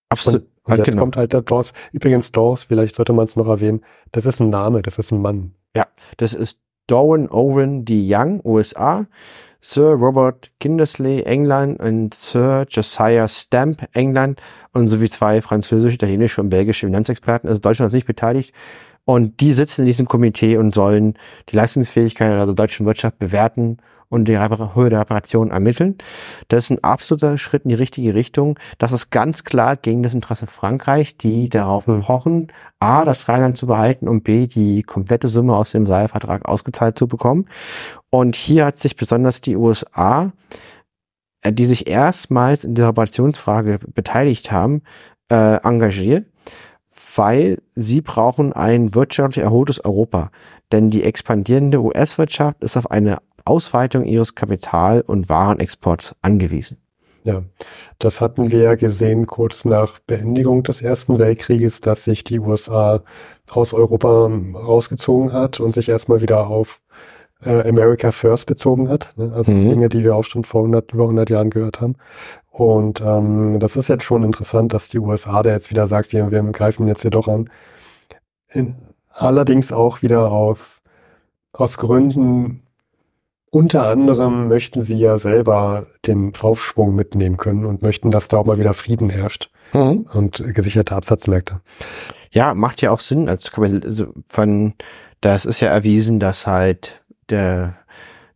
Absolut. 0.10 0.42
Und, 0.64 0.74
und 0.74 0.78
jetzt 0.78 0.90
genau. 0.90 1.02
kommt 1.02 1.18
halt 1.18 1.34
der 1.34 1.42
Dawes. 1.42 1.74
Übrigens, 1.92 2.32
Dawes, 2.32 2.64
vielleicht 2.66 2.96
sollte 2.96 3.14
man 3.14 3.26
es 3.26 3.36
noch 3.36 3.48
erwähnen, 3.48 3.82
das 4.12 4.26
ist 4.26 4.40
ein 4.40 4.50
Name, 4.50 4.82
das 4.82 4.98
ist 4.98 5.12
ein 5.12 5.22
Mann. 5.22 5.54
Ja, 5.76 5.88
das 6.18 6.34
ist 6.34 6.62
Darwin 6.88 7.30
Owen 7.30 7.86
D. 7.86 8.04
Young, 8.06 8.42
USA. 8.44 9.08
Sir 9.62 9.94
Robert 9.94 10.52
Kindersley, 10.60 11.22
England 11.22 11.80
und 11.80 12.14
Sir 12.14 12.66
Josiah 12.68 13.28
Stamp, 13.28 13.88
England 13.94 14.42
und 14.74 14.90
sowie 14.90 15.10
zwei 15.10 15.42
französische, 15.42 15.96
italienische 15.96 16.42
und 16.42 16.50
belgische 16.50 16.88
Finanzexperten. 16.88 17.48
Also 17.48 17.62
Deutschland 17.62 17.90
ist 17.90 17.96
nicht 17.96 18.08
beteiligt. 18.08 18.54
Und 19.06 19.40
die 19.40 19.54
sitzen 19.54 19.82
in 19.82 19.88
diesem 19.88 20.08
Komitee 20.08 20.58
und 20.58 20.74
sollen 20.74 21.16
die 21.50 21.56
Leistungsfähigkeit 21.56 22.32
der 22.32 22.54
deutschen 22.54 22.86
Wirtschaft 22.86 23.20
bewerten 23.20 23.78
und 24.12 24.26
die 24.26 24.38
Höhe 24.38 24.90
der 24.90 25.00
Reparation 25.00 25.52
ermitteln. 25.52 25.98
Das 26.50 26.66
ist 26.66 26.70
ein 26.70 26.84
absoluter 26.84 27.38
Schritt 27.38 27.64
in 27.64 27.70
die 27.70 27.76
richtige 27.76 28.14
Richtung. 28.14 28.60
Das 28.78 28.92
ist 28.92 29.10
ganz 29.10 29.46
klar 29.46 29.78
gegen 29.78 30.04
das 30.04 30.14
Interesse 30.14 30.48
Frankreich, 30.48 31.18
die 31.18 31.50
darauf 31.50 31.88
hm. 31.88 32.02
pochen, 32.02 32.48
A, 32.80 33.06
das 33.06 33.28
Rheinland 33.30 33.58
zu 33.58 33.68
behalten 33.68 34.08
und 34.08 34.24
B, 34.24 34.48
die 34.48 34.84
komplette 34.84 35.30
Summe 35.30 35.56
aus 35.56 35.72
dem 35.72 35.88
Seilvertrag 35.88 36.46
ausgezahlt 36.46 36.98
zu 36.98 37.08
bekommen. 37.08 37.46
Und 38.10 38.36
hier 38.36 38.66
hat 38.66 38.78
sich 38.78 38.98
besonders 38.98 39.40
die 39.40 39.56
USA, 39.56 40.34
äh, 41.42 41.54
die 41.54 41.66
sich 41.66 41.88
erstmals 41.88 42.66
in 42.66 42.76
der 42.76 42.90
Reparationsfrage 42.90 43.80
beteiligt 43.94 44.52
haben, 44.52 44.82
äh, 45.32 45.56
engagiert 45.64 46.26
weil 47.16 47.62
sie 47.74 48.02
brauchen 48.02 48.54
ein 48.54 48.94
wirtschaftlich 48.94 49.44
erholtes 49.44 49.84
Europa. 49.84 50.30
Denn 50.72 50.90
die 50.90 51.04
expandierende 51.04 51.82
US-Wirtschaft 51.82 52.64
ist 52.64 52.78
auf 52.78 52.90
eine 52.92 53.18
Ausweitung 53.46 54.06
ihres 54.06 54.36
Kapital- 54.36 55.04
und 55.06 55.30
Warenexports 55.30 56.16
angewiesen. 56.22 56.78
Ja, 57.24 57.44
das 58.00 58.20
hatten 58.20 58.52
wir 58.52 58.60
ja 58.60 58.76
gesehen 58.76 59.28
kurz 59.28 59.64
nach 59.64 60.00
Beendigung 60.00 60.64
des 60.64 60.82
Ersten 60.82 61.20
Weltkrieges, 61.20 61.82
dass 61.82 62.04
sich 62.04 62.24
die 62.24 62.40
USA 62.40 63.04
aus 63.52 63.74
Europa 63.74 64.32
rausgezogen 64.56 65.32
hat 65.32 65.60
und 65.60 65.72
sich 65.72 65.90
erstmal 65.90 66.22
wieder 66.22 66.48
auf 66.48 66.82
äh, 67.44 67.68
America 67.68 68.12
First 68.12 68.48
bezogen 68.48 68.90
hat. 68.90 69.14
Ne? 69.18 69.32
Also 69.36 69.52
mhm. 69.52 69.70
Dinge, 69.70 69.90
die 69.90 70.04
wir 70.04 70.16
auch 70.16 70.24
schon 70.24 70.44
vor 70.44 70.62
100, 70.62 70.94
über 70.94 71.04
100 71.04 71.30
Jahren 71.30 71.52
gehört 71.52 71.80
haben. 71.80 71.96
Und 72.50 73.02
ähm, 73.02 73.60
das 73.60 73.76
ist 73.76 73.88
jetzt 73.88 74.04
schon 74.04 74.24
interessant, 74.24 74.74
dass 74.74 74.90
die 74.90 75.00
USA 75.00 75.44
da 75.44 75.52
jetzt 75.52 75.70
wieder 75.70 75.86
sagt, 75.88 76.12
wir, 76.14 76.32
wir 76.32 76.44
greifen 76.52 76.88
jetzt 76.88 77.04
hier 77.04 77.12
doch 77.12 77.28
an. 77.28 77.50
In, 78.50 78.76
allerdings 79.10 79.72
auch 79.72 80.02
wieder 80.02 80.32
auf 80.32 80.82
aus 81.54 81.78
Gründen 81.78 82.64
unter 83.52 83.86
anderem 83.86 84.48
möchten 84.48 84.82
sie 84.82 84.98
ja 84.98 85.18
selber 85.18 85.86
den 86.08 86.32
Aufschwung 86.40 86.96
mitnehmen 86.96 87.36
können 87.36 87.66
und 87.66 87.82
möchten, 87.82 88.10
dass 88.10 88.30
da 88.30 88.38
auch 88.38 88.46
mal 88.46 88.58
wieder 88.58 88.74
Frieden 88.74 89.10
herrscht 89.10 89.52
mhm. 89.74 90.08
und 90.14 90.42
gesicherte 90.54 90.96
Absatzmärkte. 90.96 91.60
Ja, 92.32 92.54
macht 92.54 92.82
ja 92.82 92.92
auch 92.92 93.02
Sinn. 93.02 93.28
Als 93.28 93.52
also 93.54 94.14
von, 94.30 94.74
das 95.20 95.44
ist 95.44 95.60
ja 95.60 95.68
erwiesen, 95.68 96.22
dass 96.22 96.48
halt 96.48 97.04
der, 97.30 97.76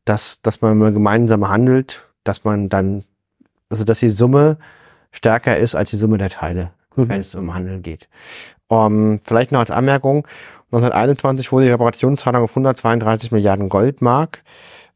dass, 0.04 0.42
dass 0.42 0.60
man 0.60 0.78
mal 0.78 0.92
gemeinsam 0.92 1.48
handelt, 1.48 2.06
dass 2.26 2.44
man 2.44 2.68
dann, 2.68 3.06
also 3.70 3.86
dass 3.86 4.02
die 4.02 4.10
Summe 4.10 4.58
stärker 5.12 5.56
ist 5.58 5.76
als 5.76 5.92
die 5.92 5.96
Summe 5.96 6.18
der 6.18 6.30
Teile, 6.30 6.72
mhm. 6.98 7.08
wenn 7.08 7.22
es 7.22 7.34
um 7.36 7.54
Handeln 7.54 7.84
geht. 7.84 8.10
Um, 8.68 9.20
vielleicht 9.22 9.54
noch 9.54 9.60
als 9.60 9.72
Anmerkung, 9.72 10.28
1921 10.72 11.52
wurde 11.54 11.66
die 11.66 11.72
Reparationszahlung 11.72 12.44
auf 12.44 12.50
132 12.50 13.32
Milliarden 13.32 13.70
Goldmark 13.70 14.44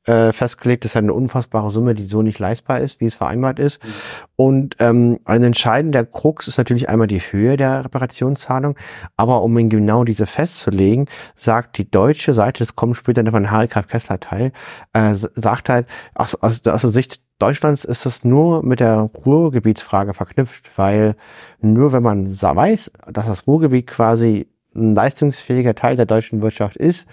äh, 0.05 0.31
festgelegt. 0.33 0.83
Das 0.83 0.91
ist 0.91 0.97
eine 0.97 1.13
unfassbare 1.13 1.71
Summe, 1.71 1.95
die 1.95 2.05
so 2.05 2.21
nicht 2.21 2.39
leistbar 2.39 2.79
ist, 2.79 2.99
wie 2.99 3.05
es 3.05 3.15
vereinbart 3.15 3.59
ist. 3.59 3.83
Mhm. 3.83 3.89
Und 4.35 4.75
ähm, 4.79 5.19
ein 5.25 5.43
entscheidender 5.43 6.05
Krux 6.05 6.47
ist 6.47 6.57
natürlich 6.57 6.89
einmal 6.89 7.07
die 7.07 7.19
Höhe 7.19 7.57
der 7.57 7.85
Reparationszahlung. 7.85 8.75
Aber 9.17 9.43
um 9.43 9.57
in 9.57 9.69
genau 9.69 10.03
diese 10.03 10.25
festzulegen, 10.25 11.07
sagt 11.35 11.77
die 11.77 11.89
deutsche 11.89 12.33
Seite, 12.33 12.59
das 12.59 12.75
kommt 12.75 12.97
später 12.97 13.23
noch 13.23 13.33
von 13.33 13.51
Harry 13.51 13.67
Graf 13.67 13.87
Kessler 13.87 14.19
Teil, 14.19 14.51
äh, 14.93 15.13
sagt 15.13 15.69
halt, 15.69 15.87
aus, 16.15 16.35
aus, 16.35 16.65
aus 16.65 16.81
der 16.81 16.89
Sicht 16.89 17.21
Deutschlands 17.39 17.85
ist 17.85 18.05
es 18.05 18.25
nur 18.25 18.63
mit 18.63 18.81
der 18.81 19.09
Ruhrgebietsfrage 19.25 20.13
verknüpft, 20.13 20.77
weil 20.77 21.15
nur 21.61 21.93
wenn 21.93 22.03
man 22.03 22.33
weiß, 22.33 22.91
dass 23.11 23.27
das 23.27 23.47
Ruhrgebiet 23.47 23.87
quasi 23.87 24.47
ein 24.75 24.93
leistungsfähiger 24.93 25.73
Teil 25.73 25.95
der 25.95 26.05
deutschen 26.05 26.41
Wirtschaft 26.41 26.75
ist, 26.75 27.05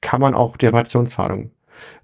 kann 0.00 0.20
man 0.20 0.34
auch 0.34 0.56
die 0.56 0.66
Reparationszahlung 0.66 1.52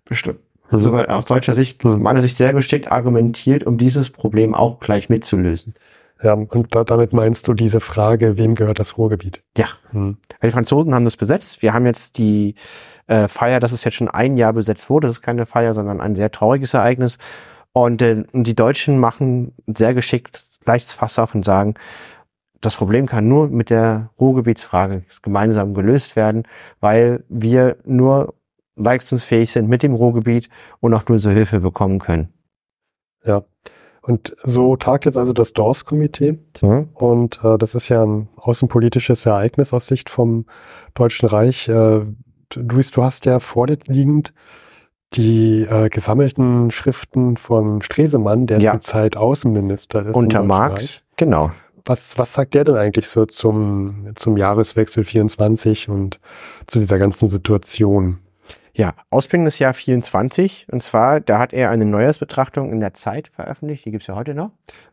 bestimmt. 0.05 0.41
Mhm. 0.71 0.81
So, 0.81 0.95
aus 0.95 1.25
deutscher 1.27 1.55
Sicht, 1.55 1.85
aus 1.85 1.97
meiner 1.97 2.23
Sicht 2.23 2.37
sehr 2.37 2.53
geschickt 2.53 2.91
argumentiert, 2.91 3.65
um 3.65 3.79
dieses 3.79 4.11
Problem 4.11 4.55
auch 4.55 4.81
gleich 4.81 5.09
mitzulösen. 5.09 5.75
Ja, 6.23 6.33
und 6.33 6.75
da, 6.75 6.85
damit 6.85 7.13
meinst 7.13 7.47
du 7.47 7.53
diese 7.53 7.81
Frage, 7.81 8.39
wem 8.39 8.55
gehört 8.55 8.79
das 8.79 8.97
Ruhrgebiet? 8.97 9.43
Ja. 9.57 9.67
Mhm. 9.93 10.17
Die 10.43 10.51
Franzosen 10.51 10.95
haben 10.95 11.05
das 11.05 11.17
besetzt. 11.17 11.61
Wir 11.61 11.75
haben 11.75 11.85
jetzt 11.85 12.17
die 12.17 12.55
äh, 13.07 13.29
Feier, 13.29 13.61
dass 13.61 13.73
es 13.73 13.85
jetzt 13.85 13.95
schon 13.95 14.09
ein 14.09 14.37
Jahr 14.37 14.55
besetzt 14.55 14.89
wurde. 14.89 15.09
Das 15.09 15.17
ist 15.17 15.23
keine 15.23 15.45
Feier, 15.45 15.75
sondern 15.75 16.01
ein 16.01 16.17
sehr 16.17 16.31
trauriges 16.31 16.73
Ereignis. 16.73 17.19
Und, 17.73 18.01
äh, 18.01 18.25
die 18.33 18.55
Deutschen 18.55 18.99
machen 18.99 19.53
sehr 19.67 19.93
geschickt 19.93 20.43
gleich 20.65 20.85
das 20.85 20.95
Fass 20.95 21.19
auf 21.19 21.35
und 21.35 21.45
sagen, 21.45 21.75
das 22.61 22.77
Problem 22.77 23.07
kann 23.07 23.29
nur 23.29 23.49
mit 23.49 23.71
der 23.71 24.11
Ruhrgebietsfrage 24.19 25.05
gemeinsam 25.23 25.75
gelöst 25.75 26.17
werden, 26.17 26.45
weil 26.81 27.25
wir 27.29 27.77
nur 27.85 28.35
leistungsfähig 28.77 29.53
sind 29.53 29.69
mit 29.69 29.83
dem 29.83 29.95
Ruhrgebiet 29.95 30.49
und 30.81 30.95
auch 30.95 31.07
nur 31.09 31.19
so 31.19 31.31
Hilfe 31.31 31.61
bekommen 31.61 31.99
können. 31.99 32.33
Ja. 33.25 33.45
Und 34.03 34.37
so 34.45 34.77
tagt 34.77 35.05
jetzt 35.05 35.19
also 35.19 35.33
das 35.33 35.53
DORS-Komitee. 35.53 36.39
Mhm. 36.63 36.91
Und 36.95 37.41
äh, 37.43 37.59
das 37.59 37.75
ist 37.75 37.89
ja 37.89 38.05
ein 38.05 38.29
außenpolitisches 38.37 39.27
Ereignis 39.27 39.73
aus 39.73 39.89
Sicht 39.89 40.11
vom 40.11 40.47
Deutschen 40.95 41.29
Reich. 41.29 41.69
Äh, 41.69 42.03
Luis, 42.55 42.93
du 42.93 43.03
hast 43.03 43.27
ja 43.27 43.41
vor 43.41 43.67
dir 43.67 43.79
liegend 43.89 44.33
die 45.15 45.63
äh, 45.63 45.89
gesammelten 45.89 46.71
Schriften 46.71 47.37
von 47.37 47.83
Stresemann, 47.83 48.47
der 48.47 48.61
ja. 48.61 48.79
Zeit 48.79 49.17
Außenminister 49.17 50.07
ist. 50.07 50.15
Unter 50.15 50.43
Marx, 50.45 51.03
genau. 51.17 51.51
Was, 51.85 52.19
was 52.19 52.33
sagt 52.35 52.55
der 52.55 52.65
denn 52.65 52.77
eigentlich 52.77 53.09
so 53.09 53.27
zum, 53.27 54.13
zum 54.17 54.37
Jahreswechsel 54.37 55.05
24 55.05 55.89
und 55.89 56.21
zu 56.67 56.79
dieser 56.79 56.99
ganzen 56.99 57.29
Situation? 57.29 58.19
Ja, 58.77 58.93
Ausbildung 59.09 59.49
Jahr 59.59 59.73
24. 59.73 60.67
Und 60.71 60.83
zwar, 60.83 61.21
da 61.21 61.39
hat 61.39 61.55
er 61.55 61.71
eine 61.71 61.87
Neujahrsbetrachtung 61.87 62.73
in 62.73 62.81
der 62.81 62.93
Zeit 62.93 63.29
veröffentlicht. 63.29 63.87
Die 63.87 63.91
gibt's 63.91 64.07
ja 64.07 64.15
heute 64.15 64.35
noch. 64.35 64.51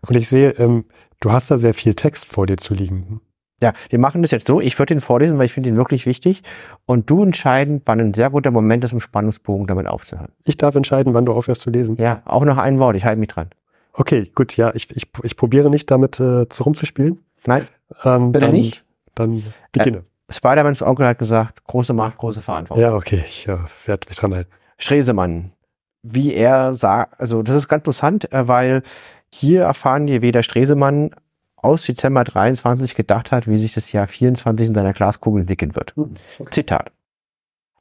Und 0.08 0.16
ich 0.16 0.30
sehe, 0.30 0.52
ähm, 0.52 0.86
du 1.20 1.32
hast 1.34 1.52
da 1.52 1.58
sehr 1.58 1.74
viel 1.74 1.94
Text 1.94 2.26
vor 2.26 2.48
dir 2.48 2.56
zu 2.56 2.74
liegen. 2.74 3.20
Ja, 3.62 3.74
wir 3.90 4.00
machen 4.00 4.22
das 4.22 4.32
jetzt 4.32 4.48
so. 4.48 4.62
Ich 4.62 4.80
würde 4.80 4.94
den 4.94 5.02
vorlesen, 5.02 5.38
weil 5.38 5.48
ich 5.48 5.54
finde 5.54 5.70
ihn 5.70 5.76
wirklich 5.76 6.06
wichtig. 6.06 6.44
Und 6.86 7.10
du 7.10 7.24
entscheiden, 7.24 7.82
wann 7.84 8.00
ein 8.00 8.14
sehr 8.14 8.30
guter 8.30 8.52
Moment 8.52 8.86
ist, 8.86 8.94
um 8.94 9.02
Spannungsbogen 9.02 9.68
damit 9.68 9.88
aufzuhören. 9.88 10.32
Ich 10.46 10.58
darf 10.58 10.76
entscheiden, 10.76 11.14
wann 11.14 11.26
du 11.26 11.34
aufhörst 11.34 11.62
zu 11.62 11.70
lesen. 11.70 11.98
Ja, 11.98 12.22
auch 12.24 12.46
noch 12.46 12.58
ein 12.58 12.80
Wort. 12.80 12.96
Ich 12.96 13.04
halte 13.04 13.20
mich 13.20 13.30
dran. 13.30 13.50
Okay, 13.92 14.32
gut. 14.34 14.56
Ja, 14.56 14.72
ich, 14.74 14.96
ich, 14.96 15.10
ich 15.24 15.36
probiere 15.36 15.70
nicht 15.70 15.92
damit 15.92 16.22
äh, 16.22 16.46
rumzuspielen. 16.60 17.20
Nein, 17.46 17.68
ähm, 18.04 18.32
bitte 18.32 18.46
dann, 18.46 18.54
nicht. 18.54 18.86
Dann 19.14 19.44
beginne. 19.74 19.98
Äh, 19.98 20.13
Spider-Mans 20.34 20.82
Onkel 20.82 21.06
hat 21.08 21.18
gesagt, 21.18 21.64
große 21.66 21.94
Macht, 21.94 22.18
große 22.18 22.42
Verantwortung. 22.42 22.84
Ja, 22.84 22.94
okay, 22.94 23.24
ich 23.26 23.46
ja, 23.46 23.60
werde 23.86 24.08
mich 24.10 24.18
dran 24.18 24.34
halten. 24.34 24.52
Stresemann. 24.78 25.54
wie 26.02 26.34
er 26.34 26.76
sagt, 26.76 27.20
also 27.20 27.44
das 27.44 27.56
ist 27.56 27.68
ganz 27.70 27.82
interessant, 27.82 28.32
äh, 28.34 28.48
weil 28.48 28.84
hier 29.32 29.64
erfahren 29.64 30.08
wir, 30.08 30.22
wie 30.22 30.32
der 30.32 30.44
Stresemann 30.44 31.12
aus 31.56 31.84
Dezember 31.84 32.24
23 32.24 32.94
gedacht 32.94 33.32
hat, 33.32 33.48
wie 33.48 33.58
sich 33.58 33.74
das 33.74 33.92
Jahr 33.92 34.08
24 34.08 34.68
in 34.68 34.76
seiner 34.76 34.94
Glaskugel 34.94 35.42
entwickeln 35.42 35.76
wird. 35.76 35.96
Hm, 35.96 36.16
okay. 36.40 36.50
Zitat. 36.52 36.92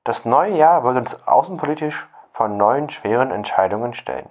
Das 0.04 0.24
neue 0.24 0.56
Jahr 0.56 0.84
wird 0.84 0.96
uns 0.96 1.26
außenpolitisch 1.26 2.06
vor 2.32 2.48
neuen 2.48 2.90
schweren 2.90 3.30
Entscheidungen 3.30 3.92
stellen. 3.94 4.28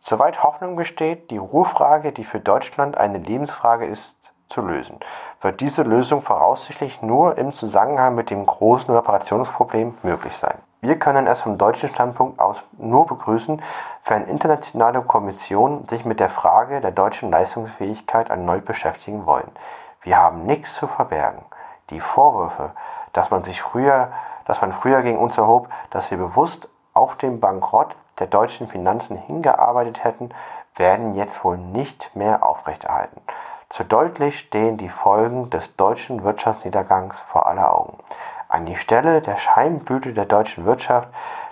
Soweit 0.00 0.42
Hoffnung 0.42 0.76
besteht, 0.76 1.30
die 1.30 1.38
Ruhefrage, 1.38 2.12
die 2.12 2.24
für 2.24 2.40
Deutschland 2.40 2.96
eine 2.96 3.18
Lebensfrage 3.18 3.86
ist, 3.86 4.16
zu 4.48 4.62
lösen, 4.62 4.98
wird 5.40 5.60
diese 5.60 5.82
Lösung 5.82 6.22
voraussichtlich 6.22 7.02
nur 7.02 7.38
im 7.38 7.52
Zusammenhang 7.52 8.14
mit 8.14 8.30
dem 8.30 8.44
großen 8.46 8.92
Reparationsproblem 8.94 9.98
möglich 10.02 10.36
sein. 10.36 10.58
Wir 10.80 10.98
können 10.98 11.26
es 11.26 11.40
vom 11.40 11.58
deutschen 11.58 11.88
Standpunkt 11.88 12.38
aus 12.38 12.62
nur 12.78 13.06
begrüßen, 13.06 13.60
wenn 14.04 14.28
internationale 14.28 15.02
Kommissionen 15.02 15.88
sich 15.88 16.04
mit 16.04 16.20
der 16.20 16.30
Frage 16.30 16.80
der 16.80 16.92
deutschen 16.92 17.30
Leistungsfähigkeit 17.30 18.30
erneut 18.30 18.64
beschäftigen 18.64 19.26
wollen. 19.26 19.50
Wir 20.02 20.18
haben 20.18 20.46
nichts 20.46 20.74
zu 20.74 20.86
verbergen. 20.86 21.42
Die 21.90 22.00
Vorwürfe, 22.00 22.70
dass 23.12 23.30
man 23.30 23.42
sich 23.42 23.60
früher, 23.60 24.12
dass 24.44 24.60
man 24.60 24.72
früher 24.72 25.02
gegen 25.02 25.18
uns 25.18 25.36
erhob, 25.36 25.68
dass 25.90 26.12
wir 26.12 26.18
bewusst 26.18 26.68
auf 26.94 27.16
den 27.16 27.40
Bankrott 27.40 27.96
der 28.20 28.28
deutschen 28.28 28.68
Finanzen 28.68 29.16
hingearbeitet 29.16 30.04
hätten, 30.04 30.30
werden 30.76 31.14
jetzt 31.14 31.42
wohl 31.42 31.58
nicht 31.58 32.14
mehr 32.14 32.46
aufrechterhalten. 32.46 33.20
Zu 33.70 33.84
deutlich 33.84 34.38
stehen 34.38 34.78
die 34.78 34.88
Folgen 34.88 35.50
des 35.50 35.76
deutschen 35.76 36.24
Wirtschaftsniedergangs 36.24 37.20
vor 37.20 37.46
aller 37.46 37.76
Augen. 37.76 37.98
An 38.48 38.64
die 38.64 38.76
Stelle 38.76 39.20
der 39.20 39.36
Scheinblüte 39.36 40.14
der 40.14 40.24
deutschen 40.24 40.64
Wirtschaft, 40.64 41.10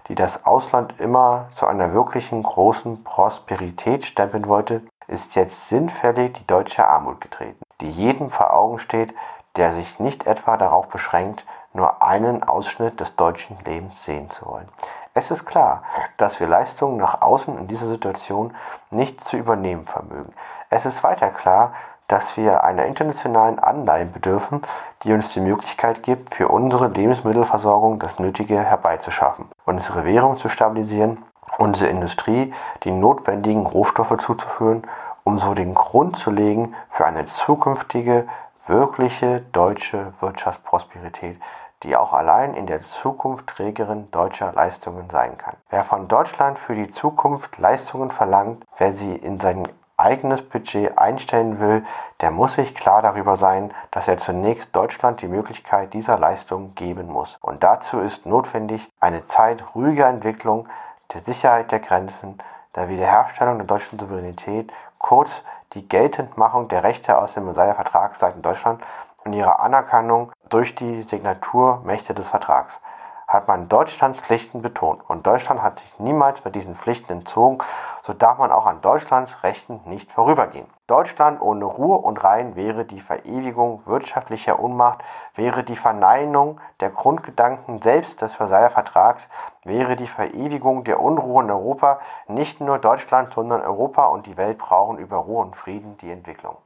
die 0.08 0.14
das 0.14 0.46
Ausland 0.46 0.98
immer 0.98 1.48
zu 1.52 1.66
einer 1.66 1.92
wirklichen 1.92 2.42
großen 2.42 3.04
Prosperität 3.04 4.06
stempeln 4.06 4.48
wollte, 4.48 4.82
ist 5.08 5.34
jetzt 5.34 5.68
sinnfällig 5.68 6.32
die 6.32 6.46
deutsche 6.46 6.88
Armut 6.88 7.20
getreten, 7.20 7.62
die 7.82 7.90
jedem 7.90 8.30
vor 8.30 8.54
Augen 8.54 8.78
steht, 8.78 9.14
der 9.56 9.74
sich 9.74 10.00
nicht 10.00 10.26
etwa 10.26 10.56
darauf 10.56 10.88
beschränkt, 10.88 11.44
nur 11.74 12.02
einen 12.02 12.42
Ausschnitt 12.42 12.98
des 12.98 13.14
deutschen 13.16 13.58
Lebens 13.64 14.02
sehen 14.04 14.30
zu 14.30 14.46
wollen. 14.46 14.68
Es 15.12 15.30
ist 15.30 15.44
klar, 15.44 15.82
dass 16.16 16.40
wir 16.40 16.46
Leistungen 16.46 16.96
nach 16.96 17.20
außen 17.20 17.58
in 17.58 17.68
dieser 17.68 17.88
Situation 17.88 18.54
nicht 18.90 19.20
zu 19.20 19.36
übernehmen 19.36 19.86
vermögen. 19.86 20.32
Es 20.70 20.86
ist 20.86 21.04
weiter 21.04 21.30
klar, 21.30 21.72
dass 22.08 22.36
wir 22.36 22.64
einer 22.64 22.84
internationalen 22.84 23.58
Anleihen 23.58 24.12
bedürfen, 24.12 24.62
die 25.02 25.12
uns 25.12 25.30
die 25.32 25.40
Möglichkeit 25.40 26.02
gibt, 26.02 26.34
für 26.34 26.48
unsere 26.48 26.88
Lebensmittelversorgung 26.88 27.98
das 27.98 28.18
Nötige 28.18 28.58
herbeizuschaffen, 28.58 29.46
unsere 29.64 30.04
Währung 30.04 30.36
zu 30.36 30.48
stabilisieren, 30.48 31.24
unsere 31.58 31.90
Industrie 31.90 32.52
die 32.84 32.90
notwendigen 32.90 33.66
Rohstoffe 33.66 34.16
zuzuführen, 34.18 34.82
um 35.24 35.38
so 35.38 35.54
den 35.54 35.74
Grund 35.74 36.16
zu 36.16 36.30
legen 36.30 36.74
für 36.90 37.06
eine 37.06 37.26
zukünftige, 37.26 38.26
wirkliche 38.66 39.40
deutsche 39.52 40.12
Wirtschaftsprosperität, 40.20 41.40
die 41.82 41.96
auch 41.96 42.12
allein 42.12 42.54
in 42.54 42.66
der 42.66 42.80
Zukunft 42.80 43.48
Trägerin 43.48 44.10
deutscher 44.10 44.52
Leistungen 44.52 45.10
sein 45.10 45.36
kann. 45.38 45.56
Wer 45.70 45.84
von 45.84 46.08
Deutschland 46.08 46.58
für 46.58 46.74
die 46.74 46.88
Zukunft 46.88 47.58
Leistungen 47.58 48.10
verlangt, 48.10 48.64
wer 48.76 48.92
sie 48.92 49.14
in 49.14 49.38
sein 49.40 49.68
eigenes 49.96 50.42
Budget 50.42 50.98
einstellen 50.98 51.58
will, 51.58 51.84
der 52.20 52.30
muss 52.30 52.54
sich 52.54 52.74
klar 52.74 53.02
darüber 53.02 53.36
sein, 53.36 53.72
dass 53.90 54.08
er 54.08 54.18
zunächst 54.18 54.74
Deutschland 54.76 55.22
die 55.22 55.28
Möglichkeit 55.28 55.94
dieser 55.94 56.18
Leistung 56.18 56.74
geben 56.74 57.08
muss. 57.08 57.38
Und 57.40 57.62
dazu 57.62 58.00
ist 58.00 58.26
notwendig 58.26 58.90
eine 59.00 59.26
Zeit 59.26 59.64
ruhiger 59.74 60.06
Entwicklung, 60.06 60.68
der 61.14 61.22
Sicherheit 61.22 61.72
der 61.72 61.80
Grenzen, 61.80 62.38
der 62.74 62.88
Wiederherstellung 62.88 63.58
der 63.58 63.66
deutschen 63.66 63.98
Souveränität, 63.98 64.70
kurz 64.98 65.42
die 65.72 65.88
Geltendmachung 65.88 66.68
der 66.68 66.82
Rechte 66.82 67.16
aus 67.16 67.34
dem 67.34 67.44
Versailler 67.44 67.74
Vertrag 67.74 68.16
seitens 68.16 68.42
Deutschland 68.42 68.82
und 69.24 69.32
ihre 69.32 69.60
Anerkennung 69.60 70.30
durch 70.50 70.74
die 70.74 71.02
Signaturmächte 71.02 72.14
des 72.14 72.28
Vertrags 72.28 72.80
hat 73.26 73.48
man 73.48 73.68
Deutschlands 73.68 74.20
Pflichten 74.20 74.62
betont 74.62 75.00
und 75.08 75.26
Deutschland 75.26 75.62
hat 75.62 75.80
sich 75.80 75.98
niemals 75.98 76.44
mit 76.44 76.54
diesen 76.54 76.76
Pflichten 76.76 77.12
entzogen, 77.12 77.58
so 78.06 78.12
darf 78.12 78.38
man 78.38 78.52
auch 78.52 78.66
an 78.66 78.82
Deutschlands 78.82 79.42
Rechten 79.42 79.80
nicht 79.84 80.12
vorübergehen. 80.12 80.68
Deutschland 80.86 81.40
ohne 81.40 81.64
Ruhe 81.64 81.98
und 81.98 82.22
Rein 82.22 82.54
wäre 82.54 82.84
die 82.84 83.00
Verewigung 83.00 83.84
wirtschaftlicher 83.84 84.60
Unmacht, 84.60 85.00
wäre 85.34 85.64
die 85.64 85.74
Verneinung 85.74 86.60
der 86.78 86.90
Grundgedanken 86.90 87.82
selbst 87.82 88.22
des 88.22 88.32
Versailler 88.32 88.70
Vertrags, 88.70 89.26
wäre 89.64 89.96
die 89.96 90.06
Verewigung 90.06 90.84
der 90.84 91.00
Unruhe 91.00 91.42
in 91.42 91.50
Europa. 91.50 91.98
Nicht 92.28 92.60
nur 92.60 92.78
Deutschland, 92.78 93.34
sondern 93.34 93.62
Europa 93.62 94.06
und 94.06 94.26
die 94.26 94.36
Welt 94.36 94.58
brauchen 94.58 94.98
über 94.98 95.16
Ruhe 95.16 95.44
und 95.44 95.56
Frieden 95.56 95.96
die 95.96 96.12
Entwicklung. 96.12 96.58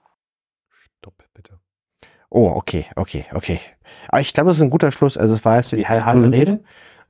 Stopp, 0.69 1.15
bitte. 1.33 1.59
Oh, 2.29 2.53
okay, 2.55 2.85
okay, 2.97 3.25
okay. 3.33 3.61
Aber 4.09 4.21
ich 4.21 4.35
glaube, 4.35 4.49
das 4.51 4.59
ist 4.59 4.63
ein 4.63 4.69
guter 4.69 4.93
Schluss. 4.93 5.17
Also 5.17 5.33
es 5.33 5.45
war 5.47 5.57
jetzt 5.57 5.73
die 5.73 5.89
halbe 5.89 6.27
mhm. 6.27 6.35
Rede. 6.35 6.65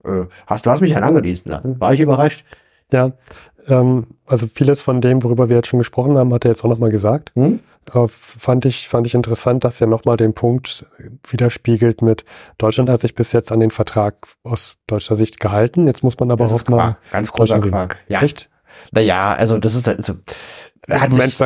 Äh, 0.05 0.27
hast, 0.47 0.67
du 0.67 0.71
hast 0.71 0.81
mich 0.81 0.95
dann 0.95 1.03
angelesen 1.03 1.51
lassen. 1.51 1.81
War 1.81 1.93
ich 1.93 2.01
überrascht? 2.01 2.47
Ja, 2.93 3.13
ähm, 3.67 4.07
also 4.27 4.47
vieles 4.47 4.81
von 4.81 5.01
dem, 5.01 5.23
worüber 5.23 5.49
wir 5.49 5.57
jetzt 5.57 5.69
schon 5.69 5.79
gesprochen 5.79 6.17
haben, 6.17 6.33
hat 6.33 6.45
er 6.45 6.51
jetzt 6.51 6.65
auch 6.65 6.69
nochmal 6.69 6.91
gesagt. 6.91 7.33
Hm? 7.35 7.61
Äh, 7.93 8.07
fand 8.09 8.65
ich, 8.65 8.89
fand 8.89 9.07
ich 9.07 9.15
interessant, 9.15 9.65
dass 9.65 9.81
er 9.81 9.87
nochmal 9.87 10.17
den 10.17 10.35
Punkt 10.35 10.87
widerspiegelt 11.29 12.03
mit 12.03 12.25
Deutschland 12.59 12.89
hat 12.89 13.01
sich 13.01 13.15
bis 13.15 13.33
jetzt 13.33 13.53
an 13.53 13.61
den 13.61 13.71
Vertrag 13.71 14.29
aus 14.43 14.77
deutscher 14.87 15.17
Sicht 15.17 15.41
gehalten. 15.41 15.87
Jetzt 15.87 16.03
muss 16.03 16.19
man 16.19 16.31
aber 16.31 16.45
das 16.45 16.65
auch 16.65 16.69
mal. 16.69 16.97
Ganz 17.11 17.33
großer 17.33 17.61
Quark. 17.61 17.97
Ja. 18.09 18.23
Echt? 18.23 18.51
Naja, 18.93 19.35
also 19.35 19.59
das 19.59 19.75
ist 19.75 19.89
also 19.89 20.15
Moment, 20.89 21.37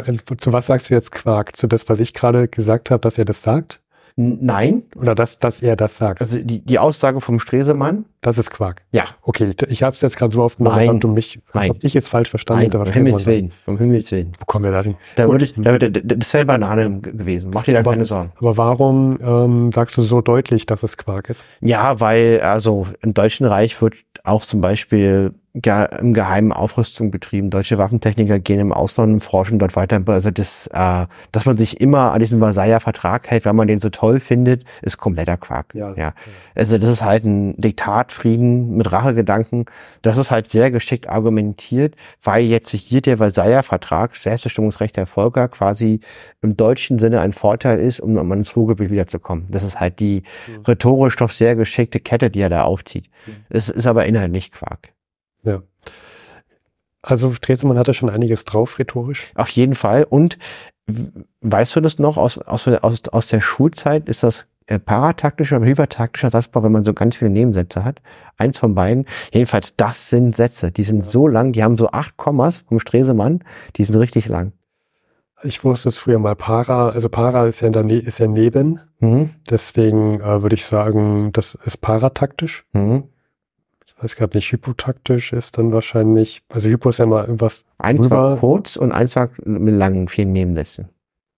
zu 0.40 0.52
was 0.52 0.66
sagst 0.66 0.90
du 0.90 0.94
jetzt 0.94 1.12
Quark? 1.12 1.57
Zu 1.57 1.66
das, 1.66 1.88
was 1.88 2.00
ich 2.00 2.14
gerade 2.14 2.48
gesagt 2.48 2.90
habe, 2.90 3.00
dass 3.00 3.18
er 3.18 3.24
das 3.24 3.42
sagt? 3.42 3.80
Nein. 4.16 4.85
Oder 4.94 5.16
dass, 5.16 5.40
dass 5.40 5.61
er 5.61 5.74
das 5.74 5.96
sagt? 5.96 6.20
Also 6.20 6.38
die, 6.38 6.64
die 6.64 6.79
Aussage 6.79 7.20
vom 7.20 7.40
Stresemann. 7.40 8.05
Das 8.20 8.38
ist 8.38 8.50
Quark. 8.50 8.83
Ja. 8.92 9.05
Okay, 9.22 9.53
ich 9.68 9.83
habe 9.83 9.94
es 9.94 10.00
jetzt 10.00 10.16
gerade 10.16 10.33
so 10.33 10.42
oft 10.42 10.61
Nein. 10.61 10.88
und 10.88 11.14
mich, 11.14 11.40
Nein. 11.53 11.70
Hab 11.70 11.83
ich 11.83 11.96
es 11.96 12.09
falsch 12.09 12.31
verstanden. 12.31 12.70
Nein, 12.72 12.81
um 12.81 12.92
Himmels 12.92 13.27
Willen. 13.27 13.50
Um 13.66 13.77
Himmels 13.77 14.12
Willen. 14.12 14.33
Wo 14.38 14.44
kommen 14.46 14.64
wir 14.66 14.72
da 14.72 14.83
hin? 14.83 14.96
Da 15.16 15.29
würde 15.29 15.44
ich, 15.44 15.55
da, 15.57 15.79
da, 15.79 15.88
das 15.88 16.33
wäre 16.33 16.44
Banane 16.44 17.00
gewesen. 17.00 17.50
Mach 17.53 17.64
dir 17.64 17.74
da 17.74 17.81
aber, 17.81 17.90
keine 17.90 18.05
Sorgen. 18.05 18.33
Aber 18.38 18.57
warum 18.57 19.18
ähm, 19.20 19.72
sagst 19.72 19.96
du 19.96 20.03
so 20.03 20.20
deutlich, 20.20 20.64
dass 20.66 20.85
es 20.85 20.96
Quark 20.96 21.29
ist? 21.29 21.44
Ja, 21.61 21.98
weil 22.00 22.40
also 22.40 22.87
im 23.03 23.14
Deutschen 23.14 23.46
Reich 23.46 23.81
wird 23.83 23.96
auch 24.22 24.42
zum 24.42 24.61
Beispiel 24.61 25.35
im 25.55 26.14
Geheimen 26.14 26.51
Aufrüstung 26.51 27.12
betrieben. 27.12 27.49
Deutsche 27.49 27.79
Waffentechniker 27.79 28.40
gehen 28.40 28.59
im 28.59 28.73
Ausland 28.73 29.12
und 29.12 29.21
forschen 29.21 29.61
dort 29.61 29.77
weiter. 29.77 30.03
Also 30.07 30.33
das, 30.33 30.69
äh, 30.73 31.07
dass 31.31 31.47
man 31.47 31.57
sich 31.57 31.81
immer 31.81 32.11
an 32.12 32.19
diesen 32.19 32.40
Versailler 32.40 32.81
Vertrag 32.81 33.31
hält, 33.31 33.45
weil 33.45 33.53
man 33.53 33.69
den 33.69 33.79
so 33.79 33.88
toll 33.88 34.19
findet, 34.19 34.64
ist 34.83 34.99
kompletter 34.99 35.37
Quark. 35.37 35.73
Ja, 35.75 35.95
ja. 35.95 36.12
Also 36.57 36.77
das 36.77 36.90
ist 36.90 37.05
halt 37.05 37.23
ein 37.23 37.55
Diktatfrieden 37.61 38.77
mit 38.77 38.90
Rachegedanken. 38.90 39.67
Das 40.03 40.19
ist 40.19 40.33
halt 40.33 40.49
sehr 40.49 40.73
geschickt 40.73 41.09
argumentiert, 41.09 41.95
weil 42.21 42.45
jetzt 42.45 42.71
hier 42.71 43.01
der 43.01 43.19
Versailler 43.19 43.62
Vertrag, 43.62 44.17
Selbstbestimmungsrecht 44.17 44.97
der 44.97 45.07
Völker, 45.07 45.47
quasi 45.47 46.01
im 46.43 46.57
deutschen 46.57 46.99
Sinne 46.99 47.21
ein 47.21 47.33
Vorteil 47.33 47.79
ist, 47.79 48.01
um 48.01 48.17
um 48.17 48.33
ins 48.33 48.57
Ruhrgebiet 48.57 48.90
wiederzukommen. 48.90 49.47
Das 49.51 49.62
ist 49.62 49.79
halt 49.79 50.01
die 50.01 50.25
rhetorisch 50.67 51.14
doch 51.14 51.31
sehr 51.31 51.55
geschickte 51.55 52.01
Kette, 52.01 52.29
die 52.29 52.40
er 52.40 52.49
da 52.49 52.62
aufzieht. 52.62 53.09
Es 53.49 53.69
ist 53.69 53.87
aber 53.87 54.07
inhaltlich 54.07 54.51
Quark. 54.51 54.95
Ja. 55.44 55.62
Also 57.04 57.33
Stresemann 57.33 57.78
hatte 57.78 57.94
schon 57.94 58.09
einiges 58.09 58.44
drauf, 58.44 58.78
rhetorisch. 58.78 59.30
Auf 59.35 59.50
jeden 59.50 59.74
Fall. 59.74 60.07
Und 60.09 60.38
weißt 61.40 61.76
du 61.76 61.80
das 61.80 61.98
noch 61.98 62.16
aus, 62.16 62.38
aus, 62.38 62.66
aus, 62.66 63.09
aus 63.11 63.28
der 63.28 63.40
Schulzeit? 63.40 64.09
Ist 64.09 64.22
das 64.22 64.46
äh, 64.66 64.78
parataktischer 64.78 65.59
oder 65.59 65.66
hypertaktischer 65.66 66.30
Satzbau, 66.30 66.62
wenn 66.62 66.72
man 66.72 66.85
so 66.85 66.94
ganz 66.94 67.16
viele 67.16 67.30
Nebensätze 67.30 67.85
hat? 67.85 68.00
Eins 68.38 68.59
von 68.59 68.74
beiden. 68.74 69.04
Jedenfalls, 69.33 69.76
das 69.76 70.09
sind 70.09 70.35
Sätze. 70.35 70.72
Die 70.72 70.83
sind 70.83 71.04
so 71.04 71.28
lang, 71.28 71.52
die 71.52 71.62
haben 71.62 71.76
so 71.76 71.90
acht 71.90 72.16
Kommas 72.16 72.61
vom 72.61 72.80
Stresemann. 72.80 73.44
Die 73.76 73.85
sind 73.85 73.96
richtig 73.96 74.26
lang. 74.28 74.52
Ich 75.42 75.62
wusste 75.62 75.90
es 75.90 75.98
früher 75.98 76.18
mal 76.18 76.37
para, 76.37 76.88
also 76.88 77.11
para 77.11 77.46
ist 77.46 77.61
ja, 77.61 77.66
in 77.66 77.74
der 77.74 77.83
ne 77.83 77.98
ist 77.98 78.18
ja 78.18 78.26
neben. 78.26 78.80
Mhm. 79.00 79.30
Deswegen 79.50 80.20
äh, 80.20 80.40
würde 80.40 80.54
ich 80.54 80.64
sagen, 80.64 81.33
das 81.33 81.54
ist 81.54 81.78
parataktisch. 81.78 82.64
Mhm 82.72 83.09
weiß 83.98 84.16
gerade 84.16 84.37
nicht, 84.37 84.50
hypotaktisch 84.50 85.33
ist 85.33 85.59
dann 85.59 85.72
wahrscheinlich, 85.72 86.42
also 86.48 86.68
Hypo 86.68 86.88
ist 86.88 86.98
ja 86.98 87.07
mal 87.07 87.24
irgendwas. 87.24 87.64
Eins 87.78 88.04
rüber. 88.04 88.16
war 88.16 88.37
kurz 88.38 88.76
und 88.76 88.92
eins 88.92 89.16
war 89.16 89.30
mit 89.44 89.74
langen, 89.74 90.09
vielen 90.09 90.33
Nebensätzen. 90.33 90.88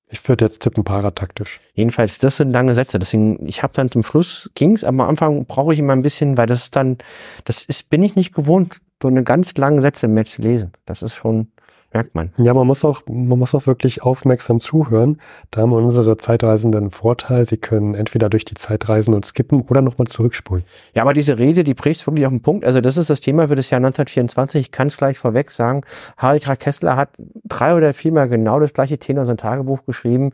Ich 0.08 0.26
würde 0.28 0.44
jetzt 0.44 0.62
tippen 0.62 0.84
parataktisch. 0.84 1.60
Jedenfalls, 1.74 2.20
das 2.20 2.36
sind 2.36 2.50
lange 2.50 2.74
Sätze. 2.76 2.98
Deswegen, 2.98 3.44
ich 3.46 3.62
habe 3.64 3.72
dann 3.74 3.90
zum 3.90 4.04
Schluss 4.04 4.50
ging's, 4.54 4.84
aber 4.84 5.02
am 5.02 5.10
Anfang 5.10 5.46
brauche 5.46 5.72
ich 5.72 5.80
immer 5.80 5.94
ein 5.94 6.02
bisschen, 6.02 6.36
weil 6.36 6.46
das 6.46 6.64
ist 6.64 6.76
dann, 6.76 6.98
das 7.44 7.64
ist, 7.64 7.90
bin 7.90 8.02
ich 8.04 8.14
nicht 8.14 8.32
gewohnt, 8.32 8.80
so 9.02 9.08
eine 9.08 9.24
ganz 9.24 9.56
lange 9.56 9.82
Sätze 9.82 10.06
mehr 10.06 10.24
zu 10.24 10.42
lesen. 10.42 10.72
Das 10.84 11.02
ist 11.02 11.14
schon, 11.14 11.48
merkt 11.92 12.14
man. 12.14 12.32
Ja, 12.38 12.54
man 12.54 12.66
muss 12.66 12.84
auch, 12.84 13.02
man 13.06 13.38
muss 13.38 13.54
auch 13.54 13.66
wirklich 13.66 14.02
aufmerksam 14.02 14.60
zuhören. 14.60 15.20
Da 15.50 15.62
haben 15.62 15.72
unsere 15.72 16.16
Zeitreisenden 16.16 16.82
einen 16.82 16.90
Vorteil. 16.90 17.44
Sie 17.46 17.56
können 17.56 17.94
entweder 17.94 18.28
durch 18.28 18.44
die 18.44 18.54
Zeit 18.54 18.88
reisen 18.88 19.14
und 19.14 19.24
skippen 19.24 19.62
oder 19.62 19.82
nochmal 19.82 20.06
zurückspulen. 20.06 20.64
Ja, 20.94 21.02
aber 21.02 21.14
diese 21.14 21.38
Rede, 21.38 21.64
die 21.64 21.74
bricht 21.74 22.06
wirklich 22.06 22.26
auf 22.26 22.32
den 22.32 22.42
Punkt. 22.42 22.64
Also 22.64 22.80
das 22.80 22.96
ist 22.96 23.10
das 23.10 23.20
Thema 23.20 23.48
für 23.48 23.54
das 23.54 23.70
Jahr 23.70 23.78
1924. 23.78 24.60
Ich 24.60 24.70
kann 24.70 24.88
es 24.88 24.96
gleich 24.96 25.18
vorweg 25.18 25.50
sagen. 25.50 25.82
Harry 26.16 26.40
K. 26.40 26.56
Kessler 26.56 26.96
hat 26.96 27.10
drei 27.44 27.74
oder 27.74 27.94
viermal 27.94 28.28
genau 28.28 28.60
das 28.60 28.72
gleiche 28.72 28.98
Thema 28.98 29.20
in 29.20 29.26
sein 29.26 29.36
Tagebuch 29.36 29.84
geschrieben. 29.84 30.32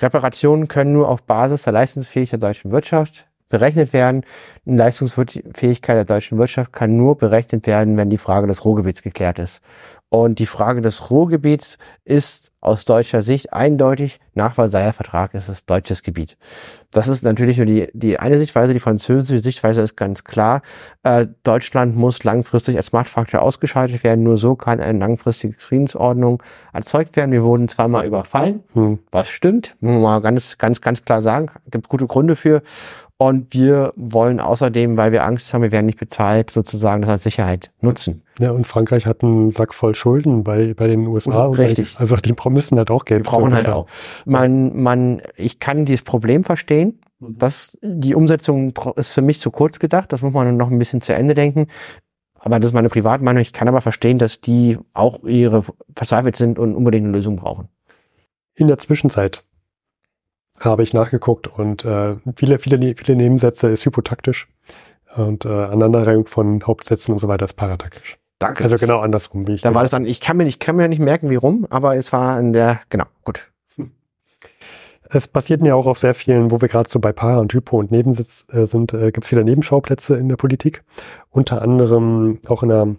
Reparationen 0.00 0.68
können 0.68 0.92
nur 0.92 1.08
auf 1.08 1.22
Basis 1.22 1.62
der 1.62 1.72
Leistungsfähigkeit 1.72 2.42
der 2.42 2.48
deutschen 2.48 2.72
Wirtschaft 2.72 3.28
berechnet 3.52 3.92
werden. 3.92 4.24
Die 4.64 4.74
Leistungsfähigkeit 4.74 5.96
der 5.96 6.04
deutschen 6.04 6.38
Wirtschaft 6.38 6.72
kann 6.72 6.96
nur 6.96 7.16
berechnet 7.18 7.66
werden, 7.66 7.96
wenn 7.96 8.10
die 8.10 8.18
Frage 8.18 8.46
des 8.46 8.64
Ruhrgebiets 8.64 9.02
geklärt 9.02 9.38
ist. 9.38 9.60
Und 10.08 10.40
die 10.40 10.46
Frage 10.46 10.82
des 10.82 11.10
Ruhrgebiets 11.10 11.78
ist 12.04 12.52
aus 12.60 12.84
deutscher 12.84 13.22
Sicht 13.22 13.52
eindeutig, 13.52 14.20
nach 14.34 14.54
Versailler 14.54 14.92
Vertrag 14.92 15.34
ist 15.34 15.48
es 15.48 15.64
deutsches 15.66 16.02
Gebiet. 16.02 16.36
Das 16.92 17.08
ist 17.08 17.24
natürlich 17.24 17.56
nur 17.56 17.66
die, 17.66 17.88
die 17.92 18.20
eine 18.20 18.38
Sichtweise, 18.38 18.74
die 18.74 18.78
französische 18.78 19.42
Sichtweise 19.42 19.80
ist 19.80 19.96
ganz 19.96 20.22
klar. 20.22 20.60
Äh, 21.02 21.28
Deutschland 21.42 21.96
muss 21.96 22.22
langfristig 22.24 22.76
als 22.76 22.92
Machtfaktor 22.92 23.40
ausgeschaltet 23.40 24.04
werden. 24.04 24.22
Nur 24.22 24.36
so 24.36 24.54
kann 24.54 24.80
eine 24.80 24.98
langfristige 24.98 25.54
Friedensordnung 25.58 26.42
erzeugt 26.72 27.16
werden. 27.16 27.32
Wir 27.32 27.42
wurden 27.42 27.68
zweimal 27.68 28.06
überfallen, 28.06 28.62
hm. 28.74 28.98
was 29.10 29.28
stimmt, 29.28 29.76
muss 29.80 29.92
man 29.92 30.02
mal 30.02 30.20
ganz, 30.20 30.58
ganz, 30.58 30.80
ganz 30.82 31.04
klar 31.04 31.22
sagen. 31.22 31.50
Gibt 31.70 31.88
gute 31.88 32.06
Gründe 32.06 32.36
für. 32.36 32.62
Und 33.22 33.54
wir 33.54 33.92
wollen 33.94 34.40
außerdem, 34.40 34.96
weil 34.96 35.12
wir 35.12 35.24
Angst 35.24 35.54
haben, 35.54 35.62
wir 35.62 35.70
werden 35.70 35.86
nicht 35.86 36.00
bezahlt, 36.00 36.50
sozusagen 36.50 37.02
das 37.02 37.10
als 37.12 37.22
Sicherheit 37.22 37.70
nutzen. 37.80 38.22
Ja, 38.40 38.50
und 38.50 38.66
Frankreich 38.66 39.06
hat 39.06 39.22
einen 39.22 39.52
Sack 39.52 39.74
voll 39.74 39.94
Schulden 39.94 40.42
bei, 40.42 40.74
bei 40.74 40.88
den 40.88 41.06
USA. 41.06 41.46
Richtig. 41.46 41.94
also 42.00 42.16
die 42.16 42.34
müssen 42.50 42.78
halt 42.78 42.90
auch 42.90 43.04
Geld. 43.04 43.24
Die 43.24 43.30
brauchen 43.30 43.54
halt 43.54 43.68
auch. 43.68 43.86
Man, 44.24 44.82
man, 44.82 45.22
ich 45.36 45.60
kann 45.60 45.84
dieses 45.84 46.02
Problem 46.02 46.42
verstehen. 46.42 46.98
Mhm. 47.20 47.38
Das, 47.38 47.78
die 47.80 48.16
Umsetzung 48.16 48.74
ist 48.96 49.10
für 49.10 49.22
mich 49.22 49.38
zu 49.38 49.52
kurz 49.52 49.78
gedacht. 49.78 50.12
Das 50.12 50.22
muss 50.22 50.32
man 50.32 50.56
noch 50.56 50.72
ein 50.72 50.80
bisschen 50.80 51.00
zu 51.00 51.14
Ende 51.14 51.34
denken. 51.34 51.68
Aber 52.40 52.58
das 52.58 52.70
ist 52.70 52.74
meine 52.74 52.88
Privatmeinung. 52.88 53.40
Ich 53.40 53.52
kann 53.52 53.68
aber 53.68 53.82
verstehen, 53.82 54.18
dass 54.18 54.40
die 54.40 54.78
auch 54.94 55.22
ihre 55.22 55.62
verzweifelt 55.94 56.34
sind 56.34 56.58
und 56.58 56.74
unbedingt 56.74 57.04
eine 57.04 57.16
Lösung 57.16 57.36
brauchen. 57.36 57.68
In 58.56 58.66
der 58.66 58.78
Zwischenzeit 58.78 59.44
habe 60.64 60.82
ich 60.82 60.94
nachgeguckt 60.94 61.46
und 61.46 61.84
äh, 61.84 62.16
viele, 62.36 62.58
viele, 62.58 62.94
viele 62.96 63.16
Nebensätze 63.16 63.68
ist 63.68 63.84
hypotaktisch 63.84 64.48
und 65.16 65.44
äh, 65.44 65.48
Aneinanderreihung 65.48 66.26
von 66.26 66.64
Hauptsätzen 66.66 67.12
und 67.12 67.18
so 67.18 67.28
weiter 67.28 67.44
ist 67.44 67.54
parataktisch. 67.54 68.18
Danke. 68.38 68.64
Also 68.64 68.76
genau 68.76 69.00
andersrum, 69.00 69.46
wie 69.46 69.54
ich. 69.54 69.62
Da 69.62 69.74
war 69.74 69.82
das 69.82 69.92
dann, 69.92 70.04
ich 70.04 70.20
kann 70.20 70.36
mir 70.36 70.44
nicht, 70.44 70.58
kann 70.58 70.74
mir 70.74 70.88
nicht 70.88 71.00
merken, 71.00 71.30
wie 71.30 71.36
rum, 71.36 71.66
aber 71.70 71.96
es 71.96 72.12
war 72.12 72.38
in 72.40 72.52
der, 72.52 72.80
genau, 72.88 73.04
gut. 73.24 73.52
Es 75.14 75.28
passierten 75.28 75.66
ja 75.66 75.74
auch 75.74 75.86
auf 75.86 75.98
sehr 75.98 76.14
vielen, 76.14 76.50
wo 76.50 76.62
wir 76.62 76.68
gerade 76.68 76.88
so 76.88 76.98
bei 76.98 77.12
Para 77.12 77.38
und 77.38 77.52
Hypo 77.52 77.78
und 77.78 77.90
Nebensitz 77.90 78.46
äh, 78.50 78.64
sind, 78.64 78.94
äh, 78.94 79.12
gibt 79.12 79.24
es 79.24 79.28
viele 79.28 79.44
Nebenschauplätze 79.44 80.16
in 80.16 80.28
der 80.28 80.36
Politik. 80.36 80.84
Unter 81.30 81.60
anderem 81.60 82.40
auch 82.48 82.62
in 82.62 82.70
der 82.70 82.96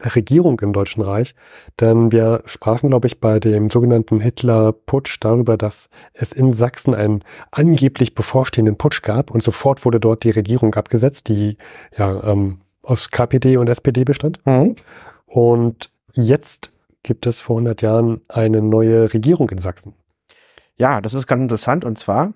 Regierung 0.00 0.60
im 0.60 0.72
Deutschen 0.72 1.02
Reich, 1.02 1.34
denn 1.80 2.12
wir 2.12 2.42
sprachen, 2.44 2.90
glaube 2.90 3.06
ich, 3.06 3.20
bei 3.20 3.40
dem 3.40 3.70
sogenannten 3.70 4.20
Hitler-Putsch 4.20 5.18
darüber, 5.20 5.56
dass 5.56 5.88
es 6.12 6.32
in 6.32 6.52
Sachsen 6.52 6.94
einen 6.94 7.24
angeblich 7.50 8.14
bevorstehenden 8.14 8.76
Putsch 8.76 9.02
gab 9.02 9.30
und 9.30 9.42
sofort 9.42 9.84
wurde 9.84 9.98
dort 9.98 10.24
die 10.24 10.30
Regierung 10.30 10.74
abgesetzt, 10.74 11.28
die 11.28 11.56
ja 11.96 12.22
ähm, 12.24 12.60
aus 12.82 13.10
KPD 13.10 13.56
und 13.56 13.68
SPD 13.68 14.04
bestand. 14.04 14.38
Mhm. 14.44 14.76
Und 15.24 15.90
jetzt 16.12 16.72
gibt 17.02 17.26
es 17.26 17.40
vor 17.40 17.56
100 17.56 17.82
Jahren 17.82 18.20
eine 18.28 18.60
neue 18.60 19.12
Regierung 19.12 19.48
in 19.50 19.58
Sachsen. 19.58 19.94
Ja, 20.76 21.00
das 21.00 21.14
ist 21.14 21.26
ganz 21.26 21.42
interessant 21.42 21.84
und 21.84 21.98
zwar 21.98 22.34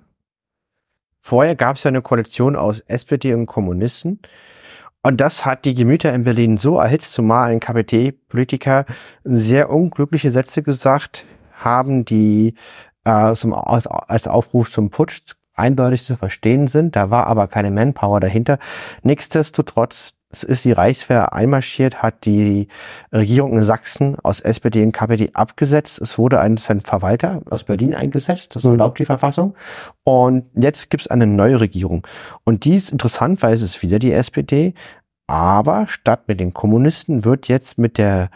vorher 1.20 1.54
gab 1.54 1.76
es 1.76 1.84
ja 1.84 1.88
eine 1.88 2.00
Koalition 2.00 2.56
aus 2.56 2.80
SPD 2.80 3.34
und 3.34 3.46
Kommunisten 3.46 4.20
und 5.02 5.20
das 5.20 5.44
hat 5.44 5.64
die 5.64 5.74
Gemüter 5.74 6.14
in 6.14 6.24
Berlin 6.24 6.56
so 6.58 6.78
erhitzt, 6.78 7.12
zumal 7.12 7.50
ein 7.50 7.60
KPT-Politiker 7.60 8.84
sehr 9.24 9.70
unglückliche 9.70 10.30
Sätze 10.30 10.62
gesagt 10.62 11.24
haben, 11.52 12.04
die 12.04 12.54
äh, 13.04 13.34
zum, 13.34 13.54
als, 13.54 13.86
als 13.86 14.26
Aufruf 14.26 14.70
zum 14.70 14.90
Putsch 14.90 15.34
eindeutig 15.54 16.04
zu 16.04 16.16
verstehen 16.16 16.68
sind. 16.68 16.96
Da 16.96 17.10
war 17.10 17.26
aber 17.26 17.48
keine 17.48 17.70
Manpower 17.70 18.20
dahinter. 18.20 18.58
Nichtsdestotrotz 19.02 20.14
ist 20.30 20.64
die 20.64 20.72
Reichswehr 20.72 21.32
einmarschiert, 21.32 22.02
hat 22.02 22.24
die 22.24 22.68
Regierung 23.12 23.58
in 23.58 23.64
Sachsen 23.64 24.16
aus 24.22 24.40
SPD 24.40 24.82
und 24.82 24.92
KPD 24.92 25.30
abgesetzt. 25.34 26.00
Es 26.00 26.18
wurde 26.18 26.40
ein, 26.40 26.58
ein 26.68 26.80
Verwalter 26.80 27.42
aus 27.50 27.64
Berlin 27.64 27.94
eingesetzt, 27.94 28.54
das 28.54 28.64
erlaubt 28.64 29.00
die 29.00 29.04
Verfassung. 29.04 29.54
Und 30.04 30.46
jetzt 30.54 30.90
gibt 30.90 31.02
es 31.02 31.06
eine 31.08 31.26
neue 31.26 31.60
Regierung. 31.60 32.06
Und 32.44 32.64
die 32.64 32.76
ist 32.76 32.92
interessant, 32.92 33.42
weil 33.42 33.54
es 33.54 33.62
ist 33.62 33.82
wieder 33.82 33.98
die 33.98 34.12
SPD, 34.12 34.74
aber 35.26 35.86
statt 35.88 36.24
mit 36.26 36.40
den 36.40 36.54
Kommunisten 36.54 37.24
wird 37.24 37.48
jetzt 37.48 37.78
mit 37.78 37.98
der 37.98 38.30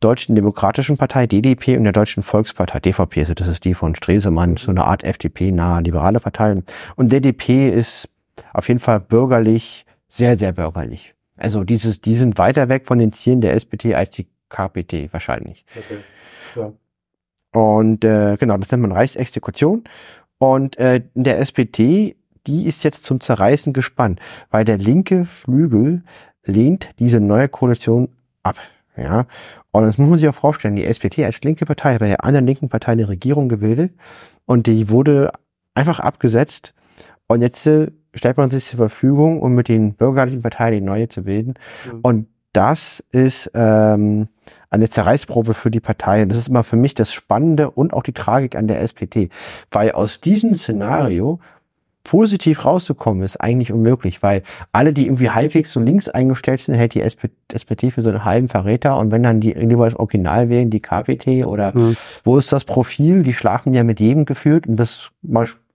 Deutschen 0.00 0.36
Demokratischen 0.36 0.96
Partei, 0.96 1.26
DDP 1.26 1.76
und 1.76 1.84
der 1.84 1.92
Deutschen 1.92 2.22
Volkspartei, 2.22 2.78
DVP, 2.78 3.20
also 3.20 3.34
das 3.34 3.48
ist 3.48 3.64
die 3.64 3.74
von 3.74 3.96
Stresemann, 3.96 4.56
so 4.56 4.70
eine 4.70 4.84
Art 4.84 5.02
FDP-nahe 5.02 5.82
liberale 5.82 6.20
Partei. 6.20 6.62
Und 6.94 7.10
DDP 7.10 7.68
ist 7.68 8.08
auf 8.52 8.68
jeden 8.68 8.80
Fall 8.80 9.00
bürgerlich, 9.00 9.86
sehr, 10.06 10.38
sehr 10.38 10.52
bürgerlich. 10.52 11.14
Also 11.38 11.64
dieses, 11.64 12.00
die 12.00 12.14
sind 12.14 12.38
weiter 12.38 12.68
weg 12.68 12.86
von 12.86 12.98
den 12.98 13.12
Zielen 13.12 13.40
der 13.40 13.54
SPD 13.54 13.94
als 13.94 14.10
die 14.10 14.26
KPT 14.48 15.12
wahrscheinlich. 15.12 15.64
Okay. 15.76 15.98
Ja. 16.56 16.72
Und 17.52 18.04
äh, 18.04 18.36
genau, 18.36 18.56
das 18.58 18.70
nennt 18.70 18.82
man 18.82 18.92
Reichsexekution. 18.92 19.84
Und 20.38 20.78
äh, 20.78 21.02
der 21.14 21.38
SPD, 21.38 22.16
die 22.46 22.66
ist 22.66 22.84
jetzt 22.84 23.04
zum 23.04 23.20
Zerreißen 23.20 23.72
gespannt, 23.72 24.20
weil 24.50 24.64
der 24.64 24.78
linke 24.78 25.24
Flügel 25.24 26.02
lehnt 26.44 26.90
diese 26.98 27.20
neue 27.20 27.48
Koalition 27.48 28.08
ab. 28.42 28.56
Ja, 28.96 29.26
und 29.70 29.84
das 29.84 29.96
muss 29.96 30.08
man 30.08 30.18
sich 30.18 30.28
auch 30.28 30.34
vorstellen, 30.34 30.74
die 30.74 30.84
SPD 30.84 31.24
als 31.24 31.40
linke 31.42 31.66
Partei 31.66 31.92
hat 31.92 32.00
bei 32.00 32.08
der 32.08 32.24
anderen 32.24 32.46
linken 32.46 32.68
Partei 32.68 32.92
eine 32.92 33.08
Regierung 33.08 33.48
gebildet 33.48 33.92
und 34.44 34.66
die 34.66 34.88
wurde 34.88 35.30
einfach 35.74 36.00
abgesetzt 36.00 36.74
und 37.28 37.42
jetzt 37.42 37.64
äh, 37.66 37.92
stellt 38.18 38.36
man 38.36 38.50
sich 38.50 38.66
zur 38.66 38.78
Verfügung, 38.78 39.40
um 39.40 39.54
mit 39.54 39.68
den 39.68 39.94
bürgerlichen 39.94 40.42
Parteien 40.42 40.74
die 40.74 40.80
neue 40.80 41.08
zu 41.08 41.22
bilden. 41.22 41.54
Mhm. 41.86 42.00
Und 42.02 42.26
das 42.52 43.04
ist 43.12 43.50
ähm, 43.54 44.28
eine 44.70 44.88
Zerreißprobe 44.88 45.54
für 45.54 45.70
die 45.70 45.80
Partei. 45.80 46.22
Und 46.22 46.30
das 46.30 46.38
ist 46.38 46.48
immer 46.48 46.64
für 46.64 46.76
mich 46.76 46.94
das 46.94 47.12
Spannende 47.12 47.70
und 47.70 47.92
auch 47.92 48.02
die 48.02 48.12
Tragik 48.12 48.56
an 48.56 48.68
der 48.68 48.80
SPD. 48.80 49.28
Weil 49.70 49.92
aus 49.92 50.20
diesem 50.20 50.54
Szenario 50.54 51.40
positiv 52.08 52.64
rauszukommen, 52.64 53.22
ist 53.22 53.36
eigentlich 53.36 53.70
unmöglich, 53.70 54.22
weil 54.22 54.42
alle, 54.72 54.94
die 54.94 55.04
irgendwie 55.04 55.28
halbwegs 55.28 55.74
so 55.74 55.80
links 55.80 56.08
eingestellt 56.08 56.60
sind, 56.60 56.74
hält 56.74 56.94
die 56.94 57.02
SPD 57.02 57.90
für 57.90 58.00
so 58.00 58.08
einen 58.08 58.24
halben 58.24 58.48
Verräter 58.48 58.96
und 58.96 59.10
wenn 59.10 59.22
dann 59.22 59.40
die 59.40 59.52
das 59.52 59.94
Original 59.94 60.48
wählen, 60.48 60.70
die 60.70 60.80
KPT 60.80 61.44
oder 61.44 61.76
mhm. 61.76 61.96
wo 62.24 62.38
ist 62.38 62.50
das 62.50 62.64
Profil, 62.64 63.24
die 63.24 63.34
schlafen 63.34 63.74
ja 63.74 63.84
mit 63.84 64.00
jedem 64.00 64.24
gefühlt 64.24 64.66
und 64.66 64.76
das 64.76 65.10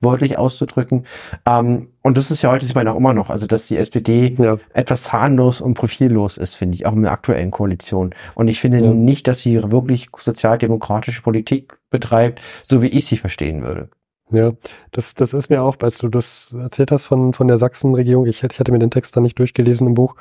wörtlich 0.04 0.38
auszudrücken. 0.38 1.06
Ähm, 1.48 1.90
und 2.02 2.18
das 2.18 2.32
ist 2.32 2.42
ja 2.42 2.52
heute 2.52 2.66
sieht 2.66 2.76
man 2.76 2.88
auch 2.88 2.98
immer 2.98 3.14
noch, 3.14 3.30
also 3.30 3.48
dass 3.48 3.68
die 3.68 3.78
SPD 3.78 4.36
ja. 4.38 4.58
etwas 4.74 5.04
zahnlos 5.04 5.62
und 5.62 5.74
profillos 5.74 6.38
ist, 6.38 6.56
finde 6.56 6.76
ich, 6.76 6.86
auch 6.86 6.94
in 6.94 7.04
der 7.04 7.12
aktuellen 7.12 7.52
Koalition. 7.52 8.14
Und 8.36 8.48
ich 8.48 8.60
finde 8.60 8.80
ja. 8.80 8.92
nicht, 8.92 9.28
dass 9.28 9.42
sie 9.42 9.72
wirklich 9.72 10.10
sozialdemokratische 10.18 11.22
Politik 11.22 11.78
betreibt, 11.90 12.42
so 12.62 12.82
wie 12.82 12.88
ich 12.88 13.06
sie 13.06 13.18
verstehen 13.18 13.64
würde. 13.64 13.90
Ja, 14.32 14.52
das, 14.92 15.14
das 15.14 15.34
ist 15.34 15.50
mir 15.50 15.62
auch, 15.62 15.76
als 15.82 16.00
du 16.00 16.08
das 16.08 16.56
erzählt 16.60 16.92
hast 16.92 17.06
von, 17.06 17.34
von 17.34 17.48
der 17.48 17.58
Sachsenregierung, 17.58 18.26
ich, 18.26 18.44
ich 18.44 18.60
hatte 18.60 18.72
mir 18.72 18.80
den 18.80 18.90
Text 18.90 19.16
da 19.16 19.22
nicht 19.22 19.38
durchgelesen 19.38 19.88
im 19.88 19.94
Buch, 19.94 20.16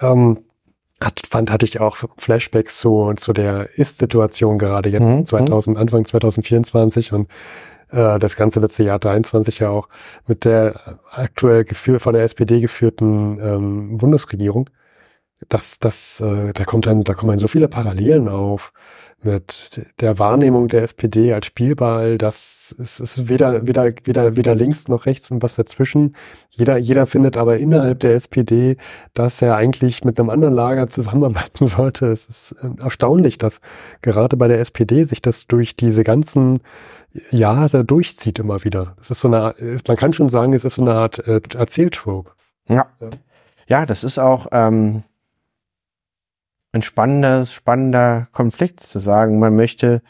ähm, 0.00 0.40
hat, 1.02 1.22
fand, 1.28 1.50
hatte 1.50 1.66
ich 1.66 1.80
auch 1.80 1.96
Flashbacks 2.18 2.78
zu, 2.78 3.12
zu 3.16 3.32
der 3.32 3.70
Ist-Situation 3.78 4.58
gerade 4.58 4.90
jetzt 4.90 5.02
mhm. 5.02 5.24
2000, 5.24 5.76
mhm. 5.76 5.80
Anfang 5.80 6.04
2024 6.04 7.12
und 7.12 7.28
äh, 7.90 8.18
das 8.18 8.36
ganze 8.36 8.60
letzte 8.60 8.84
Jahr 8.84 8.98
23 8.98 9.60
ja 9.60 9.70
auch 9.70 9.88
mit 10.26 10.44
der 10.44 10.98
aktuell 11.10 11.64
geführt, 11.64 12.02
von 12.02 12.14
der 12.14 12.24
SPD 12.24 12.60
geführten 12.60 13.38
ähm, 13.40 13.98
Bundesregierung. 13.98 14.70
Das, 15.48 15.78
das, 15.78 16.20
äh, 16.20 16.52
da 16.52 16.64
kommt 16.64 16.86
dann, 16.86 17.04
da 17.04 17.14
kommen 17.14 17.30
dann 17.30 17.38
so 17.38 17.48
viele 17.48 17.68
Parallelen 17.68 18.28
auf 18.28 18.72
mit 19.24 19.86
der 20.00 20.18
Wahrnehmung 20.18 20.68
der 20.68 20.82
SPD 20.82 21.32
als 21.32 21.46
Spielball, 21.46 22.18
das 22.18 22.74
ist, 22.78 23.00
ist 23.00 23.28
weder, 23.28 23.66
weder, 23.66 23.92
weder, 24.04 24.36
weder 24.36 24.54
links 24.54 24.88
noch 24.88 25.06
rechts 25.06 25.30
und 25.30 25.42
was 25.42 25.56
dazwischen. 25.56 26.14
Jeder, 26.50 26.76
jeder 26.76 27.06
findet 27.06 27.36
aber 27.36 27.58
innerhalb 27.58 28.00
der 28.00 28.14
SPD, 28.14 28.76
dass 29.14 29.40
er 29.42 29.56
eigentlich 29.56 30.04
mit 30.04 30.18
einem 30.18 30.30
anderen 30.30 30.54
Lager 30.54 30.86
zusammenarbeiten 30.88 31.66
sollte. 31.66 32.06
Es 32.06 32.26
ist 32.26 32.52
äh, 32.60 32.70
erstaunlich, 32.82 33.38
dass 33.38 33.60
gerade 34.02 34.36
bei 34.36 34.48
der 34.48 34.60
SPD 34.60 35.04
sich 35.04 35.22
das 35.22 35.46
durch 35.46 35.76
diese 35.76 36.04
ganzen 36.04 36.60
Jahre 37.30 37.84
durchzieht 37.84 38.38
immer 38.38 38.64
wieder. 38.64 38.96
Es 39.00 39.10
ist 39.10 39.20
so 39.20 39.28
eine, 39.28 39.54
man 39.86 39.96
kann 39.96 40.12
schon 40.12 40.28
sagen, 40.28 40.52
es 40.52 40.64
ist 40.64 40.74
so 40.74 40.82
eine 40.82 40.94
Art 40.94 41.26
äh, 41.26 41.40
Erzähltrope. 41.56 42.30
Ja. 42.68 42.86
ja. 43.00 43.08
Ja, 43.66 43.86
das 43.86 44.04
ist 44.04 44.18
auch, 44.18 44.48
ähm, 44.52 45.04
ein 46.74 46.82
spannender, 46.82 47.46
spannender 47.46 48.26
Konflikt 48.32 48.80
zu 48.80 48.98
sagen, 48.98 49.38
man 49.38 49.54
möchte 49.54 50.02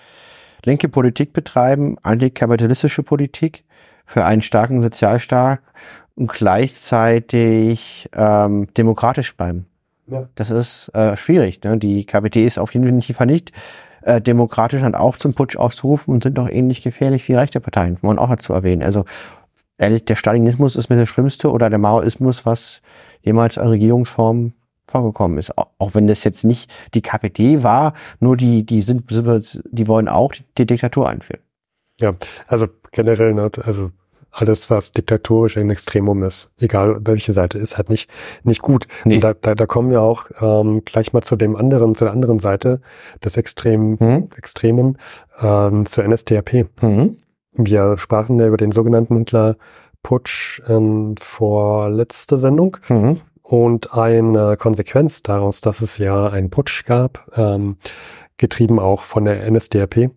linke 0.65 0.89
Politik 0.89 1.33
betreiben, 1.35 1.97
antikapitalistische 2.03 3.03
Politik 3.03 3.65
für 4.07 4.25
einen 4.25 4.43
starken 4.43 4.83
Sozialstaat 4.83 5.61
und 6.15 6.33
gleichzeitig 6.33 8.09
ähm, 8.15 8.69
demokratisch 8.75 9.37
bleiben. 9.37 9.67
Ja. 10.07 10.29
Das 10.37 10.51
ist 10.51 10.89
äh, 10.95 11.17
schwierig. 11.17 11.63
Ne? 11.65 11.77
Die 11.77 12.07
KPD 12.07 12.47
ist 12.47 12.59
auf 12.59 12.73
jeden 12.73 13.01
Fall 13.03 13.27
nicht 13.27 13.53
äh, 14.03 14.21
demokratisch 14.21 14.83
und 14.83 14.95
auch 14.95 15.17
zum 15.17 15.35
Putsch 15.35 15.57
auszurufen 15.57 16.15
und 16.15 16.23
sind 16.23 16.39
doch 16.39 16.49
ähnlich 16.49 16.83
gefährlich 16.83 17.29
wie 17.29 17.35
rechte 17.35 17.61
Parteien, 17.61 17.95
muss 17.95 18.03
man 18.03 18.19
auch 18.19 18.31
dazu 18.31 18.55
erwähnen. 18.55 18.83
Also 18.83 19.05
ehrlich, 19.77 20.05
der 20.07 20.17
Stalinismus 20.17 20.77
ist 20.77 20.89
mir 20.89 20.97
das 20.97 21.11
Schlimmste 21.11 21.51
oder 21.51 21.69
der 21.69 21.79
Maoismus, 21.79 22.47
was 22.47 22.81
jemals 23.23 23.59
eine 23.59 23.71
Regierungsform 23.71 24.55
vorgekommen 24.87 25.39
ist. 25.39 25.53
Auch 25.57 25.95
wenn 25.95 26.07
das 26.07 26.25
jetzt 26.25 26.45
nicht 26.45 26.73
die 26.95 27.03
KPD 27.03 27.63
war, 27.63 27.95
nur 28.21 28.37
die, 28.37 28.65
die 28.65 28.83
sind, 28.83 29.05
die 29.09 29.89
wollen 29.89 30.09
auch 30.09 30.33
die 30.59 30.67
Diktatur 30.67 31.09
einführen. 31.09 31.41
Ja, 31.99 32.15
also 32.47 32.67
generell, 32.93 33.35
ne, 33.35 33.51
also 33.63 33.91
alles, 34.35 34.69
was 34.69 34.91
diktatorisch 34.91 35.57
ein 35.57 35.71
Extremum 35.71 36.25
ist, 36.25 36.51
egal 36.59 36.99
welche 37.03 37.33
Seite, 37.33 37.59
ist 37.59 37.77
halt 37.77 37.89
nicht, 37.89 38.11
nicht 38.43 38.63
gut. 38.63 38.87
Nee. 39.05 39.17
Und 39.17 39.25
da, 39.25 39.33
da, 39.33 39.55
da 39.55 39.67
kommen 39.67 39.91
wir 39.91 40.03
auch 40.03 40.25
ähm, 40.41 40.83
gleich 40.85 41.13
mal 41.13 41.23
zu 41.23 41.37
dem 41.37 41.55
anderen, 41.55 41.95
zu 41.95 42.05
der 42.05 42.13
anderen 42.13 42.41
Seite 42.41 42.81
des 43.25 43.37
Extrem, 43.37 43.97
mhm. 44.01 44.29
Extremen, 44.37 44.99
ähm, 45.41 45.87
zur 45.87 46.05
NSDAP. 46.05 46.67
Mhm. 46.83 47.19
Wir 47.53 47.97
sprachen 47.97 48.41
ja 48.41 48.49
über 48.49 48.57
den 48.57 48.73
sogenannten 48.73 49.17
Hitler 49.19 49.57
Putsch 50.03 50.61
ähm, 50.69 51.15
vor 51.17 51.89
letzter 51.91 52.37
Sendung. 52.37 52.77
Mhm. 52.89 53.21
Und 53.47 53.93
eine 53.93 54.57
Konsequenz 54.57 55.23
daraus, 55.23 55.61
dass 55.61 55.83
es 55.83 55.99
ja 55.99 56.29
einen 56.29 56.49
Putsch 56.49 56.87
gab, 56.87 57.31
ähm, 57.37 57.77
getrieben 58.39 58.79
auch 58.79 59.03
von 59.03 59.27
der 59.27 59.49
NSDAP, 59.51 60.11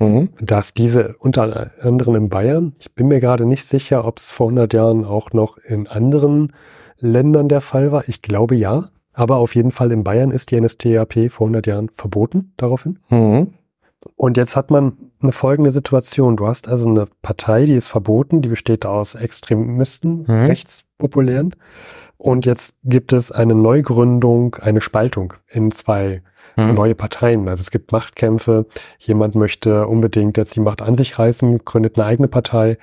mhm. 0.00 0.30
dass 0.40 0.74
diese 0.74 1.14
unter 1.20 1.70
anderem 1.80 2.16
in 2.16 2.28
Bayern, 2.28 2.74
ich 2.80 2.92
bin 2.92 3.06
mir 3.06 3.20
gerade 3.20 3.46
nicht 3.46 3.64
sicher, 3.64 4.04
ob 4.04 4.18
es 4.18 4.32
vor 4.32 4.48
100 4.48 4.74
Jahren 4.74 5.04
auch 5.04 5.32
noch 5.32 5.58
in 5.58 5.86
anderen 5.86 6.54
Ländern 6.98 7.48
der 7.48 7.60
Fall 7.60 7.92
war. 7.92 8.08
Ich 8.08 8.20
glaube 8.20 8.56
ja. 8.56 8.88
Aber 9.12 9.36
auf 9.36 9.54
jeden 9.54 9.70
Fall 9.70 9.92
in 9.92 10.02
Bayern 10.02 10.32
ist 10.32 10.50
die 10.50 10.60
NSDAP 10.60 11.30
vor 11.30 11.46
100 11.46 11.68
Jahren 11.68 11.88
verboten 11.88 12.52
daraufhin. 12.56 12.98
Mhm. 13.10 13.54
Und 14.16 14.36
jetzt 14.36 14.56
hat 14.56 14.72
man 14.72 15.11
eine 15.22 15.32
folgende 15.32 15.70
Situation. 15.70 16.36
Du 16.36 16.46
hast 16.46 16.68
also 16.68 16.88
eine 16.88 17.06
Partei, 17.22 17.64
die 17.64 17.74
ist 17.74 17.86
verboten, 17.86 18.42
die 18.42 18.48
besteht 18.48 18.86
aus 18.86 19.14
Extremisten, 19.14 20.24
mhm. 20.26 20.46
rechtspopulären. 20.46 21.54
Und 22.16 22.46
jetzt 22.46 22.76
gibt 22.84 23.12
es 23.12 23.32
eine 23.32 23.54
Neugründung, 23.54 24.56
eine 24.56 24.80
Spaltung 24.80 25.34
in 25.48 25.70
zwei 25.70 26.22
mhm. 26.56 26.74
neue 26.74 26.94
Parteien. 26.94 27.48
Also 27.48 27.60
es 27.60 27.70
gibt 27.70 27.92
Machtkämpfe. 27.92 28.66
Jemand 28.98 29.34
möchte 29.34 29.86
unbedingt 29.86 30.36
jetzt 30.36 30.54
die 30.56 30.60
Macht 30.60 30.82
an 30.82 30.96
sich 30.96 31.18
reißen, 31.18 31.64
gründet 31.64 31.98
eine 31.98 32.06
eigene 32.06 32.28
Partei. 32.28 32.78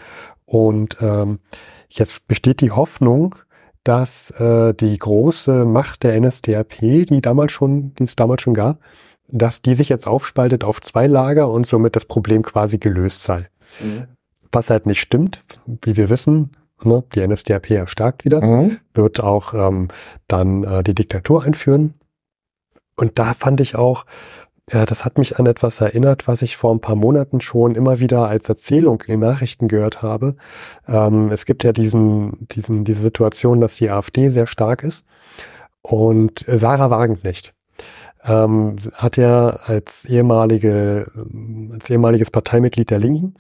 Und 0.46 0.98
ähm, 1.02 1.40
jetzt 1.90 2.28
besteht 2.28 2.62
die 2.62 2.72
Hoffnung, 2.72 3.36
dass 3.84 4.32
äh, 4.32 4.74
die 4.74 4.98
große 4.98 5.66
Macht 5.66 6.04
der 6.04 6.20
NSDAP, 6.20 6.80
die 6.80 7.22
damals 7.22 7.52
schon, 7.52 7.94
die 7.96 8.04
es 8.04 8.16
damals 8.16 8.42
schon 8.42 8.54
gab, 8.54 8.80
dass 9.32 9.62
die 9.62 9.76
sich 9.76 9.90
jetzt 9.90 10.08
aufspaltet 10.08 10.64
auf 10.64 10.82
zwei 10.82 11.08
Lager 11.08 11.50
und 11.50 11.66
somit 11.68 11.96
das 11.96 12.06
Problem 12.06 12.44
quasi 12.44 12.78
gelöst 12.78 13.24
sei. 13.24 13.48
Mhm. 13.80 14.06
Was 14.52 14.70
halt 14.70 14.86
nicht 14.86 15.00
stimmt, 15.00 15.44
wie 15.84 15.96
wir 15.96 16.10
wissen, 16.10 16.52
Ne? 16.84 17.04
Die 17.14 17.26
NSDAP 17.26 17.72
erstarkt 17.72 18.26
wieder, 18.26 18.42
mhm. 18.42 18.78
wird 18.94 19.22
auch 19.22 19.54
ähm, 19.54 19.90
dann 20.28 20.64
äh, 20.64 20.84
die 20.84 20.96
Diktatur 20.96 21.44
einführen. 21.44 21.96
Und 22.96 23.20
da 23.20 23.34
fand 23.34 23.62
ich 23.62 23.76
auch, 23.76 24.06
ja, 24.72 24.86
das 24.86 25.04
hat 25.04 25.18
mich 25.18 25.40
an 25.40 25.46
etwas 25.46 25.82
erinnert, 25.82 26.28
was 26.28 26.42
ich 26.42 26.56
vor 26.56 26.74
ein 26.74 26.80
paar 26.82 26.96
Monaten 26.96 27.42
schon 27.42 27.76
immer 27.76 28.00
wieder 28.00 28.28
als 28.28 28.48
Erzählung 28.50 29.02
in 29.08 29.20
den 29.20 29.30
Nachrichten 29.30 29.68
gehört 29.68 30.02
habe. 30.02 30.36
Ähm, 30.88 31.32
es 31.32 31.46
gibt 31.46 31.64
ja 31.64 31.74
diesen, 31.74 32.48
diesen, 32.50 32.84
diese 32.84 33.02
Situation, 33.02 33.62
dass 33.62 33.76
die 33.76 33.90
AfD 33.90 34.30
sehr 34.30 34.48
stark 34.48 34.84
ist. 34.84 35.06
Und 35.82 36.46
Sarah 36.48 36.90
Wagenknecht 36.90 37.54
ähm, 38.24 38.76
hat 38.94 39.18
ja 39.18 39.50
als 39.50 40.06
ehemalige, 40.06 41.12
als 41.72 41.90
ehemaliges 41.90 42.32
Parteimitglied 42.32 42.90
der 42.90 43.00
Linken 43.00 43.36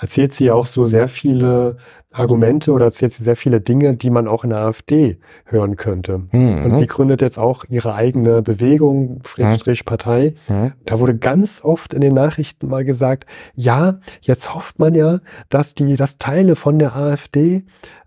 erzählt 0.00 0.32
sie 0.32 0.50
auch 0.50 0.66
so 0.66 0.86
sehr 0.86 1.08
viele 1.08 1.76
Argumente 2.12 2.72
oder 2.72 2.86
erzählt 2.86 3.12
sie 3.12 3.22
sehr 3.22 3.36
viele 3.36 3.60
Dinge, 3.60 3.94
die 3.94 4.10
man 4.10 4.28
auch 4.28 4.44
in 4.44 4.50
der 4.50 4.60
AfD 4.60 5.18
hören 5.44 5.76
könnte. 5.76 6.22
Mhm. 6.32 6.64
Und 6.64 6.74
sie 6.76 6.86
gründet 6.86 7.20
jetzt 7.20 7.38
auch 7.38 7.64
ihre 7.68 7.94
eigene 7.94 8.42
Bewegung, 8.42 9.20
Friedrich 9.24 9.84
Partei. 9.84 10.34
Mhm. 10.48 10.72
Da 10.84 11.00
wurde 11.00 11.16
ganz 11.16 11.60
oft 11.62 11.92
in 11.92 12.00
den 12.00 12.14
Nachrichten 12.14 12.68
mal 12.68 12.84
gesagt, 12.84 13.26
ja, 13.54 13.98
jetzt 14.22 14.54
hofft 14.54 14.78
man 14.78 14.94
ja, 14.94 15.20
dass 15.50 15.74
die, 15.74 15.96
dass 15.96 16.18
Teile 16.18 16.56
von 16.56 16.78
der 16.78 16.96
AfD 16.96 17.64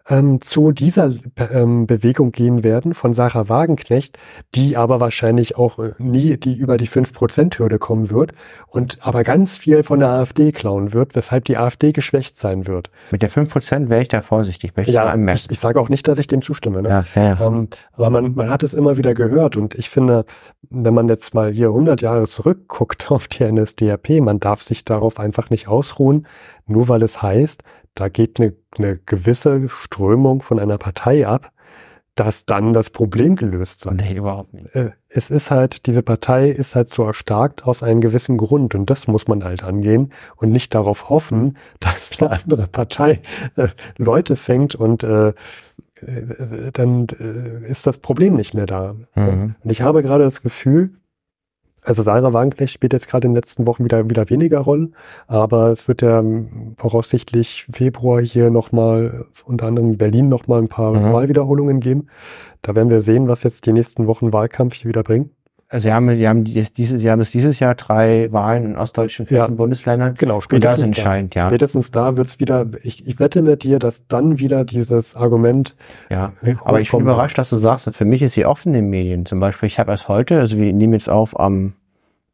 ähm, 0.10 0.42
zu 0.42 0.72
dieser 0.72 1.14
ähm, 1.52 1.88
Bewegung 1.88 2.32
gehen 2.32 2.64
werden 2.64 2.94
von 2.94 3.14
Sarah 3.14 3.50
Wagenknecht, 3.50 4.18
die 4.56 4.78
aber 4.78 5.00
wahrscheinlich 5.00 5.58
auch 5.58 5.80
äh, 5.80 5.94
nie 6.00 6.38
die 6.38 6.56
über 6.56 6.78
die 6.78 6.88
5%-Hürde 6.88 7.80
kommen 7.80 8.10
wird 8.10 8.32
und 8.68 9.00
aber 9.02 9.24
ganz 9.24 9.58
viel 9.58 9.84
von 9.84 10.00
der 10.00 10.10
AfD 10.10 10.52
klauen 10.52 10.94
wird, 10.94 11.16
weshalb 11.16 11.46
die 11.46 11.58
AfD 11.58 11.92
geschwächt 11.92 12.36
sein 12.36 12.68
wird. 12.68 12.90
Mit 13.12 13.22
der 13.22 13.30
5% 13.30 13.90
wäre 13.90 14.02
ich 14.02 14.08
da 14.08 14.22
vorsichtig. 14.22 14.74
Ich 14.78 14.88
ja, 14.88 15.16
ich, 15.34 15.50
ich 15.50 15.60
sage 15.60 15.80
auch 15.80 15.90
nicht, 15.90 16.08
dass 16.08 16.20
ich 16.20 16.28
dem 16.28 16.42
zustimme. 16.42 16.82
Ne? 16.82 16.90
Ja, 16.90 17.06
ja, 17.16 17.24
ja. 17.34 17.48
Ähm, 17.48 17.68
aber 17.94 18.10
man, 18.10 18.36
man 18.36 18.50
hat 18.50 18.64
es 18.64 18.74
immer 18.74 18.98
wieder 18.98 19.14
gehört 19.14 19.58
und 19.58 19.76
ich 19.76 19.90
finde, 19.90 20.26
wenn 20.70 20.94
man 20.94 21.08
jetzt 21.10 21.34
mal 21.34 21.52
hier 21.52 21.68
100 21.68 22.02
Jahre 22.02 22.28
zurückguckt 22.28 23.12
auf 23.12 23.28
die 23.28 23.50
NSDAP, 23.50 24.22
man 24.22 24.40
darf 24.40 24.62
sich 24.62 24.86
darauf 24.86 25.20
einfach 25.20 25.50
nicht 25.50 25.68
ausruhen, 25.68 26.28
nur 26.66 26.88
weil 26.88 27.04
es 27.04 27.22
heißt, 27.22 27.64
da 27.96 28.10
geht 28.10 28.40
eine, 28.40 28.54
eine 28.78 28.98
gewisse 28.98 29.68
Strömung 29.70 30.42
von 30.42 30.60
einer 30.60 30.78
Partei 30.78 31.28
ab, 31.28 31.52
dass 32.16 32.46
dann 32.46 32.74
das 32.74 32.90
Problem 32.90 33.36
gelöst 33.36 33.82
sein. 33.82 33.96
Nee, 33.96 34.16
überhaupt 34.16 34.54
nicht. 34.54 34.76
Äh, 34.76 34.92
es 35.08 35.32
ist 35.32 35.50
halt, 35.50 35.86
diese 35.86 36.04
Partei 36.04 36.50
ist 36.50 36.76
halt 36.76 36.90
so 36.90 37.04
erstarkt 37.04 37.66
aus 37.66 37.84
einem 37.84 38.02
gewissen 38.02 38.38
Grund 38.38 38.76
und 38.76 38.90
das 38.90 39.08
muss 39.08 39.28
man 39.28 39.44
halt 39.44 39.64
angehen 39.64 40.12
und 40.36 40.52
nicht 40.52 40.76
darauf 40.76 41.10
hoffen, 41.10 41.58
dass 41.80 42.20
eine 42.20 42.32
andere 42.32 42.68
Partei 42.68 43.22
äh, 43.56 43.70
Leute 43.98 44.36
fängt 44.36 44.76
und 44.76 45.04
äh, 45.04 45.30
äh 45.30 46.72
dann 46.74 47.08
äh, 47.20 47.68
ist 47.68 47.88
das 47.88 48.00
Problem 48.00 48.36
nicht 48.36 48.54
mehr 48.54 48.66
da. 48.66 48.96
Mhm. 49.16 49.56
Und 49.64 49.70
ich 49.70 49.82
habe 49.82 50.02
gerade 50.02 50.24
das 50.24 50.42
Gefühl, 50.42 50.92
also 51.84 52.04
Sarah 52.04 52.34
Wagenknecht 52.34 52.74
spielt 52.74 52.94
jetzt 52.94 53.08
gerade 53.08 53.26
in 53.26 53.32
den 53.32 53.36
letzten 53.36 53.66
Wochen 53.66 53.84
wieder, 53.84 54.10
wieder 54.10 54.30
weniger 54.30 54.60
Rollen, 54.60 54.96
aber 55.28 55.70
es 55.72 55.88
wird 55.88 56.02
ja 56.02 56.24
voraussichtlich 56.78 57.68
Februar 57.72 58.22
hier 58.22 58.50
nochmal, 58.50 59.26
unter 59.46 59.68
anderem 59.68 59.92
in 59.92 59.98
Berlin 59.98 60.30
nochmal 60.30 60.60
ein 60.60 60.70
paar 60.70 60.94
mhm. 60.94 61.14
Wahlwiederholungen 61.14 61.80
geben. 61.80 62.08
Da 62.62 62.76
werden 62.76 62.90
wir 62.90 63.00
sehen, 63.00 63.28
was 63.28 63.44
jetzt 63.44 63.66
die 63.66 63.74
nächsten 63.74 64.08
Wochen 64.08 64.32
Wahlkampf 64.32 64.76
hier 64.76 64.90
wieder 64.90 65.04
bringen. 65.04 65.32
Also 65.72 65.86
wir 65.86 65.94
haben, 65.94 66.10
wir 66.10 66.28
haben 66.28 66.44
dieses, 66.44 67.02
wir 67.02 67.12
haben 67.12 67.22
es 67.22 67.32
dieses 67.32 67.60
Jahr 67.60 67.76
drei 67.76 68.30
Wahlen 68.34 68.66
in 68.66 68.76
ostdeutschen 68.76 69.26
ja, 69.30 69.48
Bundesländern. 69.48 70.16
Genau, 70.16 70.42
spätestens 70.42 70.80
das 70.80 70.86
entscheidend, 70.86 71.34
ja. 71.34 71.48
Spätestens 71.48 71.92
da 71.92 72.18
wird's 72.18 72.40
wieder, 72.40 72.68
ich, 72.84 73.08
ich 73.08 73.20
wette 73.20 73.42
mit 73.42 73.64
dir, 73.64 73.80
dass 73.80 74.06
dann 74.08 74.38
wieder 74.38 74.66
dieses 74.66 75.16
Argument. 75.16 75.78
Ja, 76.10 76.34
aber 76.66 76.82
ich 76.82 76.92
bin 76.92 77.00
überrascht, 77.00 77.38
dass 77.38 77.52
du 77.52 77.56
sagst, 77.56 77.90
für 77.96 78.04
mich 78.04 78.22
ist 78.22 78.34
sie 78.34 78.46
offen 78.46 78.74
in 78.74 78.82
den 78.82 78.90
Medien. 78.90 79.26
Zum 79.26 79.40
Beispiel, 79.40 79.68
ich 79.68 79.80
habe 79.80 79.92
erst 79.92 80.10
heute, 80.10 80.42
also 80.42 80.58
wir 80.58 80.74
nehmen 80.74 80.92
jetzt 80.92 81.10
auf 81.10 81.40
am 81.40 81.72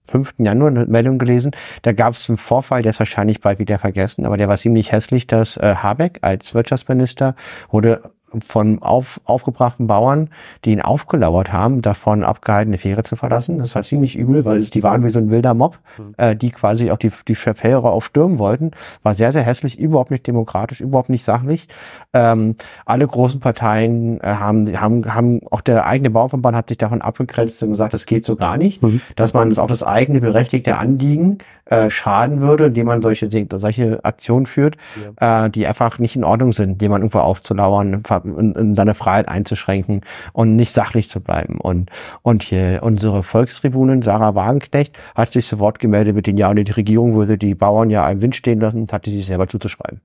5. 0.09 0.33
Januar 0.39 0.69
eine 0.69 0.87
Meldung 0.87 1.19
gelesen, 1.19 1.51
da 1.83 1.91
gab 1.91 2.13
es 2.13 2.27
einen 2.29 2.37
Vorfall, 2.37 2.81
der 2.81 2.89
ist 2.89 2.99
wahrscheinlich 2.99 3.41
bald 3.41 3.59
wieder 3.59 3.77
vergessen, 3.77 4.25
aber 4.25 4.37
der 4.37 4.47
war 4.47 4.57
ziemlich 4.57 4.91
hässlich, 4.91 5.27
dass 5.27 5.57
äh, 5.57 5.75
Habeck 5.75 6.19
als 6.21 6.55
Wirtschaftsminister 6.55 7.35
wurde 7.69 8.01
von 8.45 8.81
auf, 8.81 9.21
aufgebrachten 9.25 9.87
Bauern, 9.87 10.29
die 10.65 10.71
ihn 10.71 10.81
aufgelauert 10.81 11.53
haben, 11.53 11.81
davon 11.81 12.23
abgehalten, 12.23 12.71
eine 12.71 12.77
Fähre 12.77 13.03
zu 13.03 13.15
verlassen. 13.15 13.59
Das 13.59 13.75
war 13.75 13.83
ziemlich 13.83 14.17
übel, 14.17 14.45
weil 14.45 14.61
die 14.61 14.83
waren 14.83 15.03
wie 15.03 15.09
so 15.09 15.19
ein 15.19 15.29
wilder 15.29 15.53
Mob, 15.53 15.79
mhm. 15.97 16.13
äh, 16.17 16.35
die 16.35 16.51
quasi 16.51 16.91
auch 16.91 16.97
die, 16.97 17.11
die 17.27 17.35
Fähre 17.35 17.89
aufstürmen 17.89 18.37
wollten. 18.39 18.71
War 19.03 19.13
sehr, 19.13 19.31
sehr 19.31 19.43
hässlich, 19.43 19.79
überhaupt 19.79 20.11
nicht 20.11 20.27
demokratisch, 20.27 20.81
überhaupt 20.81 21.09
nicht 21.09 21.23
sachlich. 21.23 21.67
Ähm, 22.13 22.55
alle 22.85 23.07
großen 23.07 23.39
Parteien 23.39 24.19
äh, 24.21 24.27
haben, 24.27 24.79
haben, 24.79 25.13
haben, 25.13 25.41
auch 25.49 25.61
der 25.61 25.85
eigene 25.85 26.09
Bauernverband 26.09 26.55
hat 26.55 26.69
sich 26.69 26.77
davon 26.77 27.01
abgegrenzt 27.01 27.63
und 27.63 27.69
gesagt, 27.69 27.93
das 27.93 28.05
geht 28.05 28.25
so 28.25 28.35
gar 28.35 28.57
nicht, 28.57 28.83
mhm. 28.83 29.01
dass 29.15 29.33
man 29.33 29.49
das 29.49 29.59
auch 29.59 29.67
das 29.67 29.83
eigene 29.83 30.19
berechtigte 30.19 30.77
Anliegen 30.77 31.39
äh, 31.65 31.89
schaden 31.89 32.41
würde, 32.41 32.67
indem 32.67 32.87
man 32.87 33.01
solche, 33.01 33.29
solche 33.29 34.03
Aktionen 34.03 34.45
führt, 34.45 34.77
ja. 35.19 35.45
äh, 35.45 35.49
die 35.49 35.67
einfach 35.67 35.99
nicht 35.99 36.15
in 36.15 36.23
Ordnung 36.23 36.53
sind, 36.53 36.81
die 36.81 36.89
man 36.89 37.01
irgendwo 37.01 37.19
aufzulauern, 37.19 38.03
in, 38.25 38.53
in 38.53 38.75
deine 38.75 38.95
Freiheit 38.95 39.27
einzuschränken 39.27 40.01
und 40.33 40.55
nicht 40.55 40.71
sachlich 40.71 41.09
zu 41.09 41.19
bleiben. 41.19 41.59
Und, 41.59 41.89
und 42.21 42.43
hier 42.43 42.79
unsere 42.81 43.23
Volkstribunin 43.23 44.01
Sarah 44.01 44.35
Wagenknecht 44.35 44.97
hat 45.15 45.31
sich 45.31 45.47
zu 45.47 45.59
Wort 45.59 45.79
gemeldet 45.79 46.15
mit 46.15 46.27
den 46.27 46.37
Ja, 46.37 46.49
und 46.49 46.57
die 46.57 46.71
Regierung 46.71 47.15
würde 47.15 47.37
die 47.37 47.55
Bauern 47.55 47.89
ja 47.89 48.09
im 48.09 48.21
Wind 48.21 48.35
stehen 48.35 48.59
lassen 48.59 48.81
und 48.81 48.93
hatte 48.93 49.11
sich 49.11 49.25
selber 49.25 49.47
zuzuschreiben. 49.47 50.01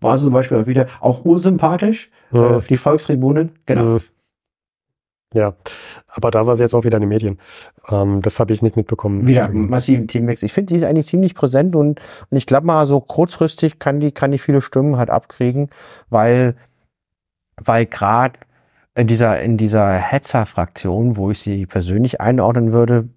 War 0.00 0.16
sie 0.16 0.24
zum 0.24 0.32
Beispiel 0.32 0.58
auch 0.58 0.66
wieder 0.66 0.86
auch 1.00 1.24
ursympathisch, 1.24 2.10
ja. 2.32 2.58
äh, 2.58 2.62
die 2.62 2.78
Volkstribunin, 2.78 3.50
genau. 3.66 3.98
Ja, 5.32 5.54
Aber 6.08 6.32
da 6.32 6.48
war 6.48 6.56
sie 6.56 6.62
jetzt 6.62 6.74
auch 6.74 6.82
wieder 6.82 6.96
in 6.96 7.02
den 7.02 7.08
Medien. 7.08 7.38
Ähm, 7.88 8.20
das 8.20 8.40
habe 8.40 8.52
ich 8.52 8.62
nicht 8.62 8.76
mitbekommen. 8.76 9.28
Wieder 9.28 9.48
massiven 9.48 10.08
Teamwechsel. 10.08 10.46
Ich 10.46 10.52
finde, 10.52 10.70
sie 10.72 10.76
ist 10.78 10.82
eigentlich 10.82 11.06
ziemlich 11.06 11.36
präsent 11.36 11.76
und, 11.76 12.00
und 12.30 12.36
ich 12.36 12.46
glaube 12.46 12.66
mal, 12.66 12.84
so 12.86 13.00
kurzfristig 13.00 13.78
kann 13.78 14.00
die, 14.00 14.10
kann 14.10 14.32
die 14.32 14.38
viele 14.38 14.60
Stimmen 14.60 14.96
halt 14.96 15.08
abkriegen, 15.08 15.70
weil, 16.08 16.56
weil 17.64 17.86
gerade 17.86 18.38
in 18.96 19.06
dieser, 19.06 19.40
in 19.40 19.56
dieser 19.56 19.92
Hetzer-Fraktion, 19.92 21.16
wo 21.16 21.30
ich 21.30 21.40
sie 21.40 21.66
persönlich 21.66 22.20
einordnen 22.20 22.72
würde, 22.72 23.08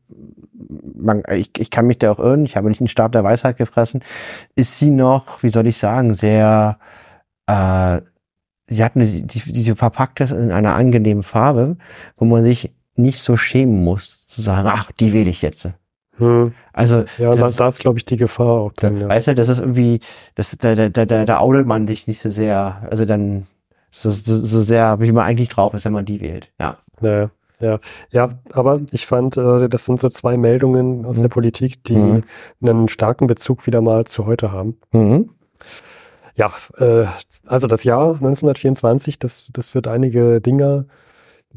man, 0.96 1.24
ich, 1.32 1.52
ich 1.58 1.70
kann 1.70 1.88
mich 1.88 2.00
da 2.00 2.12
auch 2.12 2.20
irren, 2.20 2.46
ich 2.46 2.56
habe 2.56 2.70
nicht 2.70 2.80
den 2.80 2.88
Stab 2.88 3.12
der 3.12 3.24
Weisheit 3.24 3.58
gefressen, 3.58 4.04
ist 4.56 4.80
sie 4.80 4.92
noch, 4.92 5.44
wie 5.44 5.50
soll 5.50 5.68
ich 5.68 5.78
sagen, 5.78 6.14
sehr, 6.14 6.78
äh, 7.48 8.02
sie 8.68 8.84
hat 8.84 8.96
eine, 8.96 9.06
die, 9.06 9.52
diese 9.52 9.76
verpackt 9.76 10.22
ist 10.22 10.32
in 10.32 10.52
einer 10.52 10.76
angenehmen 10.76 11.24
Farbe, 11.24 11.78
wo 12.18 12.26
man 12.26 12.44
sich 12.44 12.72
nicht 12.96 13.20
so 13.20 13.38
schämen 13.38 13.84
muss, 13.84 14.28
zu 14.28 14.42
sagen, 14.42 14.70
ach, 14.72 14.92
die 14.92 15.14
wähle 15.14 15.30
ich 15.30 15.42
jetzt. 15.42 15.70
Hm. 16.18 16.54
Also 16.74 17.06
ja, 17.18 17.36
das, 17.36 17.56
da, 17.56 17.68
ist, 17.68 17.80
glaube 17.80 17.98
ich, 17.98 18.06
die 18.06 18.18
Gefahr 18.18 18.62
auch 18.62 18.74
drin. 18.74 19.02
Ja. 19.02 19.10
Weißt 19.10 19.28
du, 19.28 19.36
das 19.36 19.50
ist 19.50 19.60
irgendwie, 19.60 20.00
das, 20.36 20.56
da, 20.60 20.76
da, 20.76 21.06
da, 21.06 21.26
da 21.26 21.38
audelt 21.40 21.66
man 21.66 21.88
sich 21.88 22.08
nicht 22.08 22.22
so 22.22 22.30
sehr, 22.30 22.84
also 22.90 23.06
dann 23.06 23.48
so, 23.94 24.10
so, 24.10 24.44
so 24.44 24.62
sehr, 24.62 25.00
wie 25.00 25.12
man 25.12 25.24
eigentlich 25.24 25.50
drauf 25.50 25.74
ist, 25.74 25.86
wenn 25.86 25.94
man 25.94 26.06
die 26.06 26.20
wählt. 26.20 26.52
Ja. 26.60 26.78
Naja. 27.00 27.30
Ja, 27.60 27.80
ja, 28.10 28.30
aber 28.52 28.82
ich 28.92 29.06
fand, 29.06 29.38
äh, 29.38 29.70
das 29.70 29.86
sind 29.86 29.98
so 30.02 30.10
zwei 30.10 30.36
Meldungen 30.36 31.06
aus 31.06 31.18
mhm. 31.18 31.22
der 31.22 31.30
Politik, 31.30 31.82
die 31.86 31.96
mhm. 31.96 32.24
einen 32.62 32.90
starken 32.90 33.28
Bezug 33.28 33.66
wieder 33.66 33.80
mal 33.80 34.04
zu 34.04 34.26
heute 34.26 34.52
haben. 34.52 34.78
Mhm. 34.92 35.30
Ja, 36.36 36.52
äh, 36.78 37.06
also 37.46 37.68
das 37.68 37.86
Jahr 37.86 38.16
1924, 38.16 39.18
das, 39.18 39.48
das 39.54 39.76
wird 39.76 39.88
einige 39.88 40.42
Dinge 40.42 40.88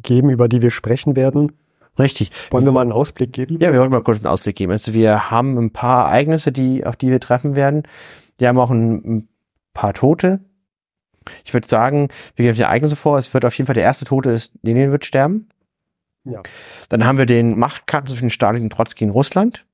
geben, 0.01 0.31
über 0.31 0.47
die 0.47 0.63
wir 0.63 0.71
sprechen 0.71 1.17
werden. 1.17 1.53
Richtig. 1.99 2.31
Wollen 2.51 2.67
wir 2.67 2.73
mal 2.73 2.83
einen 2.83 2.93
Ausblick 2.93 3.33
geben? 3.33 3.59
Ja, 3.61 3.73
wir 3.73 3.81
wollen 3.81 3.91
mal 3.91 4.03
kurz 4.03 4.19
einen 4.19 4.27
Ausblick 4.27 4.55
geben. 4.55 4.71
Also 4.71 4.95
wir 4.95 5.31
haben 5.31 5.59
ein 5.59 5.73
paar 5.73 6.07
Ereignisse, 6.07 6.53
die, 6.53 6.87
auf 6.87 6.95
die 6.95 7.11
wir 7.11 7.21
treffen 7.21 7.57
werden. 7.57 7.83
Wir 8.39 8.49
haben 8.49 8.59
auch 8.59 8.71
ein, 8.71 8.95
ein 8.95 9.29
paar 9.73 9.95
Tote. 9.95 10.41
Ich 11.45 11.53
würde 11.55 11.67
sagen, 11.67 12.09
wir 12.35 12.45
gehen 12.45 12.55
die 12.55 12.63
Ereignisse 12.63 12.97
vor. 12.97 13.19
Es 13.19 13.33
wird 13.35 13.45
auf 13.45 13.57
jeden 13.57 13.67
Fall 13.67 13.75
der 13.75 13.85
erste 13.85 14.05
Tote 14.05 14.31
ist, 14.31 14.53
Lenin 14.63 14.91
wird 14.91 15.05
sterben. 15.05 15.49
Ja. 16.25 16.43
Dann 16.89 17.05
haben 17.05 17.19
wir 17.19 17.27
den 17.27 17.59
Machtkampf 17.59 18.11
zwischen 18.11 18.31
Stalin 18.31 18.65
und 18.65 18.71
Trotzki 18.71 19.05
in 19.05 19.11
Russland. 19.11 19.67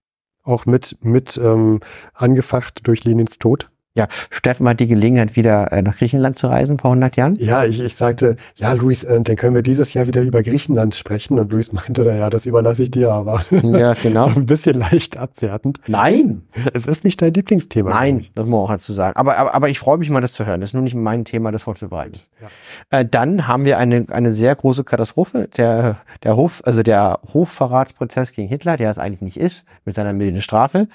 Auch 0.43 0.67
mit, 0.67 0.99
mit 1.03 1.37
ähm, 1.37 1.81
angefacht 2.15 2.87
durch 2.87 3.05
Lenins 3.05 3.39
Tod. 3.39 3.71
Ja, 3.95 4.07
Steffen 4.31 4.67
hat 4.67 4.81
die 4.81 4.87
Gelegenheit, 4.87 5.37
wieder 5.37 5.71
äh, 5.71 5.83
nach 5.83 5.99
Griechenland 5.99 6.39
zu 6.39 6.47
reisen 6.47 6.79
vor 6.79 6.93
100 6.93 7.17
Jahren. 7.17 7.37
Ja, 7.37 7.65
ich, 7.65 7.79
ich 7.79 7.95
sagte, 7.95 8.37
ja, 8.57 8.73
Luis, 8.73 9.05
äh, 9.05 9.21
dann 9.21 9.37
können 9.37 9.55
wir 9.55 9.61
dieses 9.61 9.93
Jahr 9.93 10.07
wieder 10.07 10.23
über 10.23 10.43
Griechenland 10.43 10.95
sprechen. 10.95 11.39
Und 11.39 11.53
Luis 11.53 11.73
meinte, 11.73 12.05
ja, 12.05 12.31
das 12.31 12.47
überlasse 12.47 12.85
ich 12.85 12.91
dir 12.91 13.13
aber. 13.13 13.45
Ja, 13.63 13.95
genau. 13.95 14.29
so 14.35 14.41
ein 14.41 14.47
bisschen 14.47 14.79
leicht 14.79 15.17
abwertend. 15.17 15.79
Nein. 15.87 16.43
Es 16.73 16.87
ist 16.87 17.05
nicht 17.05 17.21
dein 17.21 17.35
Lieblingsthema. 17.35 17.91
Nein, 17.91 18.27
das 18.35 18.47
muss 18.47 18.51
man 18.51 18.61
auch 18.61 18.71
dazu 18.71 18.93
sagen. 18.93 19.17
Aber, 19.17 19.37
aber, 19.37 19.55
aber 19.55 19.69
ich 19.69 19.79
freue 19.79 19.99
mich 19.99 20.11
mal, 20.11 20.21
das 20.21 20.33
zu 20.33 20.47
hören. 20.47 20.61
Das 20.61 20.71
ist 20.71 20.75
nur 20.75 20.83
nicht 20.83 20.95
mein 20.95 21.25
Thema, 21.25 21.53
das 21.53 21.63
vorzubereiten. 21.63 22.19
Ja. 22.41 23.01
Äh, 23.01 23.05
dann 23.05 23.47
haben 23.47 23.65
wir 23.65 23.79
eine, 23.79 24.07
eine 24.09 24.33
sehr 24.33 24.55
große 24.55 24.85
Katastrophe. 24.85 25.49
Der, 25.57 25.99
der 26.23 26.37
Hof, 26.37 26.63
also 26.65 26.83
der 26.83 27.21
Hochverratsprozess 27.33 28.33
gegen 28.33 28.49
Hitler, 28.49 28.77
der 28.77 28.91
es 28.91 28.99
eigentlich 28.99 29.23
nicht 29.23 29.37
ist, 29.37 29.67
mit 29.85 29.95
seiner 29.95 30.13
milden 30.13 30.41
Strafe. 30.41 30.89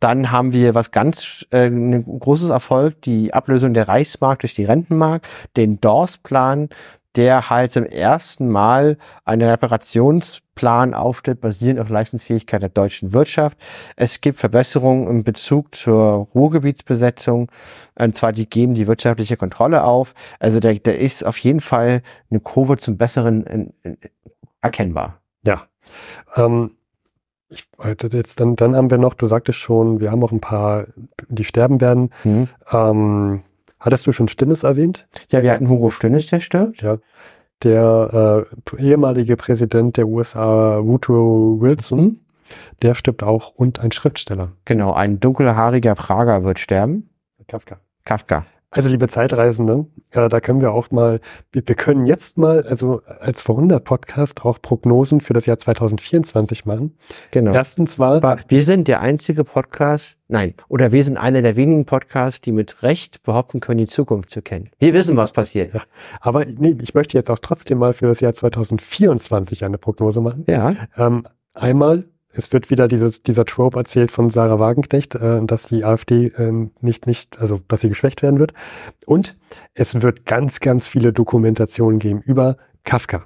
Dann 0.00 0.30
haben 0.30 0.52
wir 0.52 0.74
was 0.74 0.90
ganz 0.90 1.46
äh, 1.50 1.66
ein 1.66 2.04
großes 2.18 2.48
Erfolg, 2.48 3.02
die 3.02 3.32
Ablösung 3.34 3.74
der 3.74 3.88
Reichsmark 3.88 4.40
durch 4.40 4.54
die 4.54 4.64
Rentenmark, 4.64 5.26
den 5.56 5.80
Dawes-Plan, 5.80 6.70
der 7.16 7.50
halt 7.50 7.72
zum 7.72 7.84
ersten 7.84 8.48
Mal 8.48 8.96
einen 9.24 9.48
Reparationsplan 9.48 10.94
aufstellt, 10.94 11.40
basierend 11.40 11.80
auf 11.80 11.88
Leistungsfähigkeit 11.88 12.62
der 12.62 12.68
deutschen 12.68 13.12
Wirtschaft. 13.12 13.58
Es 13.96 14.20
gibt 14.20 14.38
Verbesserungen 14.38 15.08
im 15.08 15.24
Bezug 15.24 15.74
zur 15.74 16.28
Ruhrgebietsbesetzung, 16.34 17.50
und 17.98 18.16
zwar 18.16 18.32
die 18.32 18.48
geben 18.48 18.74
die 18.74 18.86
wirtschaftliche 18.86 19.36
Kontrolle 19.36 19.84
auf. 19.84 20.14
Also 20.38 20.60
da, 20.60 20.72
da 20.72 20.92
ist 20.92 21.26
auf 21.26 21.38
jeden 21.38 21.60
Fall 21.60 22.02
eine 22.30 22.40
Kurve 22.40 22.76
zum 22.76 22.96
Besseren 22.96 23.44
in, 23.44 23.74
in, 23.82 23.98
erkennbar. 24.60 25.20
Ja. 25.42 25.66
Ähm 26.36 26.76
ich, 27.50 27.68
jetzt, 28.12 28.40
dann, 28.40 28.56
dann 28.56 28.76
haben 28.76 28.90
wir 28.90 28.98
noch, 28.98 29.14
du 29.14 29.26
sagtest 29.26 29.58
schon, 29.58 30.00
wir 30.00 30.10
haben 30.10 30.22
auch 30.22 30.32
ein 30.32 30.40
paar, 30.40 30.86
die 31.28 31.44
sterben 31.44 31.80
werden. 31.80 32.10
Mhm. 32.24 32.48
Ähm, 32.72 33.42
hattest 33.78 34.06
du 34.06 34.12
schon 34.12 34.28
Stinnes 34.28 34.62
erwähnt? 34.62 35.08
Ja, 35.30 35.42
wir 35.42 35.52
hatten 35.52 35.68
Hugo 35.68 35.90
Stinnes, 35.90 36.28
der 36.28 36.40
stirbt. 36.40 36.82
Ja. 36.82 36.98
Der 37.62 38.46
äh, 38.70 38.82
ehemalige 38.82 39.36
Präsident 39.36 39.96
der 39.96 40.06
USA, 40.06 40.80
Woodrow 40.82 41.60
Wilson, 41.60 42.00
mhm. 42.00 42.20
der 42.82 42.94
stirbt 42.94 43.22
auch 43.22 43.50
und 43.50 43.80
ein 43.80 43.92
Schriftsteller. 43.92 44.52
Genau, 44.64 44.92
ein 44.92 45.20
dunkelhaariger 45.20 45.94
Prager 45.94 46.44
wird 46.44 46.58
sterben. 46.58 47.10
Kafka. 47.48 47.80
Kafka. 48.04 48.46
Also 48.72 48.88
liebe 48.88 49.08
Zeitreisende, 49.08 49.86
ja, 50.14 50.28
da 50.28 50.38
können 50.40 50.60
wir 50.60 50.70
auch 50.70 50.92
mal, 50.92 51.20
wir, 51.50 51.62
wir 51.66 51.74
können 51.74 52.06
jetzt 52.06 52.38
mal, 52.38 52.62
also 52.62 53.02
als 53.18 53.42
Vorhundert 53.42 53.82
Podcast 53.82 54.44
auch 54.44 54.62
Prognosen 54.62 55.20
für 55.20 55.32
das 55.32 55.46
Jahr 55.46 55.58
2024 55.58 56.66
machen. 56.66 56.96
Genau. 57.32 57.52
Erstens 57.52 57.98
mal. 57.98 58.18
Aber 58.18 58.36
wir 58.46 58.62
sind 58.62 58.86
der 58.86 59.00
einzige 59.00 59.42
Podcast, 59.42 60.18
nein, 60.28 60.54
oder 60.68 60.92
wir 60.92 61.02
sind 61.02 61.16
einer 61.16 61.42
der 61.42 61.56
wenigen 61.56 61.84
Podcasts, 61.84 62.40
die 62.40 62.52
mit 62.52 62.80
Recht 62.84 63.24
behaupten 63.24 63.58
können, 63.58 63.78
die 63.78 63.88
Zukunft 63.88 64.30
zu 64.30 64.40
kennen. 64.40 64.70
Wir 64.78 64.94
wissen, 64.94 65.16
was 65.16 65.32
passiert. 65.32 65.74
Ja, 65.74 65.82
aber 66.20 66.44
nee, 66.44 66.76
ich 66.80 66.94
möchte 66.94 67.18
jetzt 67.18 67.28
auch 67.28 67.40
trotzdem 67.40 67.78
mal 67.78 67.92
für 67.92 68.06
das 68.06 68.20
Jahr 68.20 68.32
2024 68.32 69.64
eine 69.64 69.78
Prognose 69.78 70.20
machen. 70.20 70.44
Ja. 70.48 70.76
Ähm, 70.96 71.26
einmal 71.54 72.04
es 72.32 72.52
wird 72.52 72.70
wieder 72.70 72.88
dieses, 72.88 73.22
dieser 73.22 73.44
Trope 73.44 73.78
erzählt 73.78 74.10
von 74.10 74.30
Sarah 74.30 74.58
Wagenknecht, 74.58 75.14
äh, 75.14 75.44
dass 75.44 75.66
die 75.66 75.84
AfD 75.84 76.26
äh, 76.28 76.68
nicht, 76.80 77.06
nicht, 77.06 77.38
also 77.40 77.60
dass 77.68 77.80
sie 77.80 77.88
geschwächt 77.88 78.22
werden 78.22 78.38
wird. 78.38 78.52
Und 79.06 79.36
es 79.74 80.00
wird 80.02 80.26
ganz, 80.26 80.60
ganz 80.60 80.86
viele 80.86 81.12
Dokumentationen 81.12 81.98
geben 81.98 82.20
über 82.20 82.56
Kafka 82.84 83.24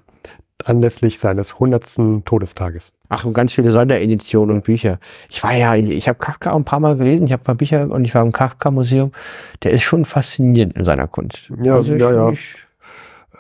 anlässlich 0.65 1.19
seines 1.19 1.59
hundertsten 1.59 2.25
Todestages. 2.25 2.93
Ach, 3.09 3.25
und 3.25 3.35
ganz 3.35 3.53
viele 3.53 3.71
Sondereditionen 3.71 4.57
und 4.57 4.65
Bücher. 4.65 4.99
Ich 5.29 5.43
war 5.43 5.55
ja, 5.55 5.75
ich 5.75 6.09
habe 6.09 6.19
Kafka 6.19 6.53
auch 6.53 6.57
ein 6.57 6.65
paar 6.65 6.81
Mal 6.81 6.97
gelesen, 6.97 7.27
ich 7.27 7.33
habe 7.33 7.43
ein 7.43 7.45
paar 7.45 7.55
Bücher 7.57 7.91
und 7.91 8.05
ich 8.05 8.15
war 8.15 8.23
im 8.23 8.33
Kafka-Museum. 8.33 9.13
Der 9.63 9.73
ist 9.73 9.83
schon 9.83 10.05
faszinierend 10.05 10.75
in 10.75 10.85
seiner 10.85 11.07
Kunst. 11.07 11.51
Ja, 11.63 11.75
also 11.77 11.95
ja, 11.95 12.13
ja. 12.13 12.31
Ich, 12.31 12.55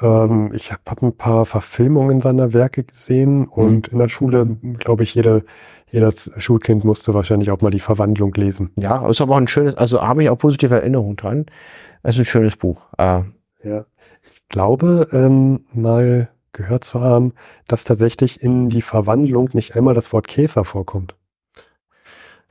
ähm, 0.00 0.52
ich 0.54 0.72
habe 0.72 0.82
hab 0.86 1.02
ein 1.02 1.16
paar 1.16 1.46
Verfilmungen 1.46 2.20
seiner 2.20 2.52
Werke 2.52 2.84
gesehen 2.84 3.46
und 3.46 3.88
mhm. 3.88 3.92
in 3.92 3.98
der 3.98 4.08
Schule, 4.08 4.46
glaube 4.78 5.02
ich, 5.02 5.14
jede, 5.14 5.44
jedes 5.90 6.30
Schulkind 6.36 6.84
musste 6.84 7.14
wahrscheinlich 7.14 7.50
auch 7.50 7.60
mal 7.60 7.70
die 7.70 7.80
Verwandlung 7.80 8.34
lesen. 8.34 8.70
Ja, 8.76 9.08
ist 9.08 9.20
aber 9.20 9.34
auch 9.34 9.38
ein 9.40 9.48
schönes, 9.48 9.74
also 9.74 10.02
habe 10.02 10.22
ich 10.22 10.30
auch 10.30 10.38
positive 10.38 10.74
Erinnerungen 10.74 11.16
dran. 11.16 11.46
Es 12.02 12.14
ist 12.16 12.22
ein 12.22 12.24
schönes 12.24 12.56
Buch. 12.56 12.80
Äh, 12.98 13.22
ja. 13.62 13.86
Ich 14.22 14.48
glaube, 14.48 15.08
ähm, 15.12 15.64
mal 15.72 16.28
gehört 16.52 16.84
zu 16.84 17.00
haben, 17.00 17.32
dass 17.66 17.84
tatsächlich 17.84 18.42
in 18.42 18.68
die 18.68 18.82
Verwandlung 18.82 19.50
nicht 19.52 19.74
einmal 19.74 19.94
das 19.94 20.12
Wort 20.12 20.28
Käfer 20.28 20.64
vorkommt. 20.64 21.16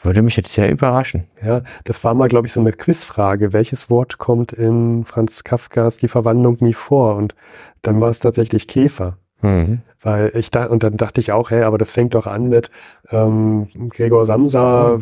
Würde 0.04 0.22
mich 0.22 0.36
jetzt 0.36 0.52
sehr 0.52 0.70
überraschen. 0.70 1.24
Ja, 1.44 1.62
das 1.86 2.04
war 2.04 2.14
mal, 2.14 2.28
glaube 2.28 2.46
ich, 2.46 2.54
so 2.54 2.60
eine 2.60 2.74
Quizfrage. 2.74 3.54
Welches 3.54 3.90
Wort 3.90 4.18
kommt 4.18 4.52
in 4.52 5.06
Franz 5.06 5.44
Kafkas 5.44 5.98
Die 5.98 6.10
Verwandlung 6.10 6.58
nie 6.60 6.74
vor? 6.74 7.16
Und 7.16 7.36
dann 7.82 8.00
war 8.02 8.10
es 8.10 8.20
tatsächlich 8.20 8.68
Käfer. 8.68 9.18
Mhm. 9.42 9.82
Weil 10.02 10.32
ich 10.36 10.52
da, 10.52 10.66
und 10.66 10.84
dann 10.84 10.98
dachte 10.98 11.22
ich 11.22 11.32
auch, 11.32 11.52
hey, 11.52 11.64
aber 11.64 11.78
das 11.78 11.94
fängt 11.94 12.14
doch 12.14 12.28
an 12.28 12.50
mit 12.50 12.70
ähm, 13.12 13.68
Gregor 13.90 14.26
Samsa 14.26 14.98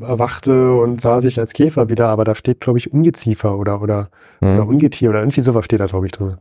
erwachte 0.00 0.72
und 0.74 1.02
sah 1.02 1.20
sich 1.20 1.38
als 1.38 1.52
Käfer 1.52 1.90
wieder, 1.90 2.08
aber 2.08 2.24
da 2.24 2.34
steht, 2.34 2.60
glaube 2.60 2.78
ich, 2.78 2.92
Ungeziefer 2.92 3.58
oder, 3.58 3.82
oder, 3.82 4.08
mhm. 4.40 4.54
oder 4.54 4.66
Ungetier 4.66 5.10
oder 5.10 5.20
irgendwie 5.20 5.42
sowas 5.42 5.66
steht 5.66 5.80
da, 5.80 5.86
glaube 5.86 6.06
ich, 6.06 6.12
drin. 6.12 6.38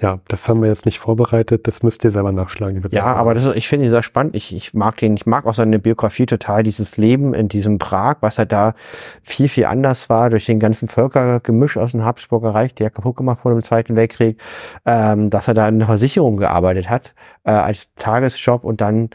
Ja. 0.00 0.20
Das 0.28 0.48
haben 0.48 0.62
wir 0.62 0.68
jetzt 0.68 0.86
nicht 0.86 0.98
vorbereitet, 0.98 1.66
das 1.66 1.82
müsst 1.82 2.02
ihr 2.04 2.10
selber 2.10 2.32
nachschlagen. 2.32 2.82
Ja, 2.90 3.04
aber 3.04 3.34
das 3.34 3.44
ist, 3.44 3.56
ich 3.56 3.68
finde 3.68 3.84
ihn 3.84 3.90
sehr 3.90 4.02
spannend. 4.02 4.34
Ich, 4.34 4.54
ich 4.54 4.72
mag 4.72 4.96
den, 4.96 5.14
ich 5.14 5.26
mag 5.26 5.44
auch 5.44 5.54
seine 5.54 5.78
Biografie 5.78 6.24
total, 6.24 6.62
dieses 6.62 6.96
Leben 6.96 7.34
in 7.34 7.48
diesem 7.48 7.78
Prag, 7.78 8.16
was 8.20 8.38
er 8.38 8.46
da 8.46 8.74
viel, 9.22 9.48
viel 9.48 9.66
anders 9.66 10.08
war, 10.08 10.30
durch 10.30 10.46
den 10.46 10.58
ganzen 10.58 10.88
Völkergemisch 10.88 11.76
aus 11.76 11.90
dem 11.90 12.02
Habsburger 12.02 12.54
Reich, 12.54 12.74
der 12.74 12.88
kaputt 12.88 13.16
gemacht 13.16 13.44
wurde 13.44 13.56
im 13.56 13.62
Zweiten 13.62 13.94
Weltkrieg, 13.94 14.40
ähm, 14.86 15.28
dass 15.28 15.48
er 15.48 15.54
da 15.54 15.68
in 15.68 15.78
der 15.78 15.88
Versicherung 15.88 16.38
gearbeitet 16.38 16.88
hat, 16.88 17.14
äh, 17.44 17.50
als 17.50 17.88
Tagesjob 17.96 18.64
und 18.64 18.80
dann 18.80 19.10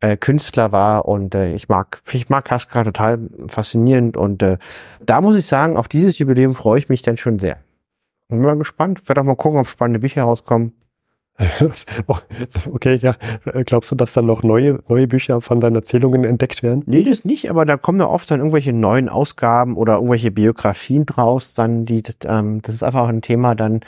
äh, 0.00 0.16
Künstler 0.16 0.72
war 0.72 1.06
und 1.06 1.34
äh, 1.36 1.54
ich 1.54 1.68
mag 1.68 2.00
ich 2.12 2.28
mag 2.28 2.44
Kaska 2.44 2.84
total 2.84 3.20
faszinierend 3.48 4.16
und 4.16 4.42
äh, 4.42 4.58
da 5.04 5.20
muss 5.20 5.36
ich 5.36 5.46
sagen, 5.46 5.76
auf 5.76 5.86
dieses 5.86 6.18
Jubiläum 6.18 6.54
freue 6.54 6.80
ich 6.80 6.88
mich 6.88 7.02
dann 7.02 7.16
schon 7.16 7.38
sehr. 7.38 7.58
Bin 8.28 8.40
mal 8.40 8.56
gespannt. 8.56 9.00
Ich 9.02 9.08
werde 9.08 9.22
auch 9.22 9.24
mal 9.24 9.36
gucken, 9.36 9.58
ob 9.58 9.68
spannende 9.68 10.00
Bücher 10.00 10.22
rauskommen. 10.22 10.72
okay, 12.72 12.96
ja. 12.96 13.14
Glaubst 13.64 13.92
du, 13.92 13.94
dass 13.94 14.12
dann 14.12 14.26
noch 14.26 14.42
neue, 14.42 14.80
neue 14.88 15.06
Bücher 15.06 15.40
von 15.40 15.60
deinen 15.60 15.76
Erzählungen 15.76 16.24
entdeckt 16.24 16.62
werden? 16.62 16.82
Nee, 16.86 17.04
das 17.04 17.24
nicht, 17.24 17.48
aber 17.48 17.64
da 17.64 17.76
kommen 17.76 18.00
ja 18.00 18.06
oft 18.06 18.30
dann 18.30 18.40
irgendwelche 18.40 18.72
neuen 18.72 19.08
Ausgaben 19.08 19.76
oder 19.76 19.94
irgendwelche 19.94 20.32
Biografien 20.32 21.06
draus, 21.06 21.54
dann 21.54 21.84
die, 21.84 22.02
ähm, 22.24 22.60
das 22.62 22.74
ist 22.74 22.82
einfach 22.82 23.06
ein 23.08 23.22
Thema 23.22 23.54
dann, 23.54 23.80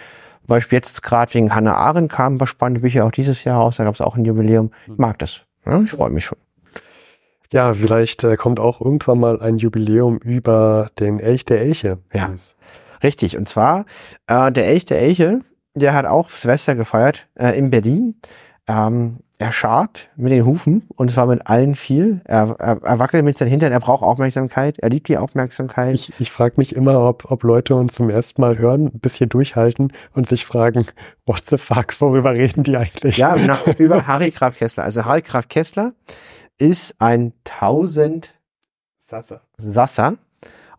Beispiel 0.46 0.76
jetzt 0.76 1.02
gerade 1.02 1.32
wegen 1.34 1.54
Hannah 1.54 1.76
Arendt 1.76 2.12
kamen 2.12 2.36
ein 2.36 2.38
paar 2.38 2.46
spannende 2.46 2.82
Bücher 2.82 3.04
auch 3.04 3.12
dieses 3.12 3.44
Jahr 3.44 3.60
raus, 3.60 3.76
da 3.76 3.84
gab 3.84 3.94
es 3.94 4.00
auch 4.00 4.16
ein 4.16 4.24
Jubiläum. 4.24 4.70
Ich 4.86 4.98
mag 4.98 5.18
das. 5.18 5.42
Ja, 5.64 5.80
ich 5.80 5.90
freue 5.90 6.10
mich 6.10 6.24
schon. 6.24 6.38
Ja, 7.52 7.74
vielleicht 7.74 8.22
äh, 8.24 8.36
kommt 8.36 8.60
auch 8.60 8.80
irgendwann 8.80 9.18
mal 9.18 9.40
ein 9.40 9.58
Jubiläum 9.58 10.18
über 10.18 10.90
den 10.98 11.18
Elch 11.18 11.44
der 11.44 11.60
Elche. 11.60 11.98
Ja, 12.12 12.30
richtig. 13.02 13.36
Und 13.36 13.48
zwar 13.48 13.86
äh, 14.26 14.50
der 14.52 14.66
Elch 14.66 14.84
der 14.84 15.00
Elche, 15.00 15.40
der 15.74 15.94
hat 15.94 16.06
auch 16.06 16.28
Silvester 16.28 16.74
gefeiert 16.74 17.26
äh, 17.34 17.56
in 17.58 17.70
Berlin. 17.70 18.16
Ähm, 18.68 19.18
er 19.40 19.52
schart 19.52 20.10
mit 20.16 20.32
den 20.32 20.44
Hufen 20.44 20.86
und 20.96 21.10
zwar 21.10 21.24
mit 21.24 21.46
allen 21.46 21.74
vier. 21.74 22.20
Er, 22.24 22.56
er, 22.58 22.82
er 22.82 22.98
wackelt 22.98 23.24
mit 23.24 23.38
seinen 23.38 23.48
Hintern, 23.48 23.72
er 23.72 23.80
braucht 23.80 24.02
Aufmerksamkeit, 24.02 24.78
er 24.78 24.90
liebt 24.90 25.08
die 25.08 25.16
Aufmerksamkeit. 25.16 25.94
Ich, 25.94 26.12
ich 26.20 26.30
frage 26.30 26.56
mich 26.58 26.76
immer, 26.76 27.00
ob, 27.00 27.30
ob 27.30 27.42
Leute 27.42 27.74
uns 27.74 27.94
zum 27.94 28.10
ersten 28.10 28.42
Mal 28.42 28.58
hören, 28.58 28.90
ein 28.94 29.00
bisschen 29.00 29.30
durchhalten 29.30 29.94
und 30.12 30.28
sich 30.28 30.44
fragen, 30.44 30.86
what 31.24 31.46
the 31.46 31.56
fuck, 31.56 31.98
worüber 32.02 32.34
reden 32.34 32.64
die 32.64 32.76
eigentlich? 32.76 33.16
Ja, 33.16 33.34
genau, 33.36 33.56
über 33.78 34.06
Harry 34.06 34.30
Graf 34.30 34.56
Kessler. 34.56 34.84
Also 34.84 35.06
Harry 35.06 35.22
Graf 35.22 35.48
Kessler 35.48 35.94
ist 36.58 36.96
ein 36.98 37.32
1000 37.46 38.34
Sasser. 38.98 39.40
Sasser 39.56 40.18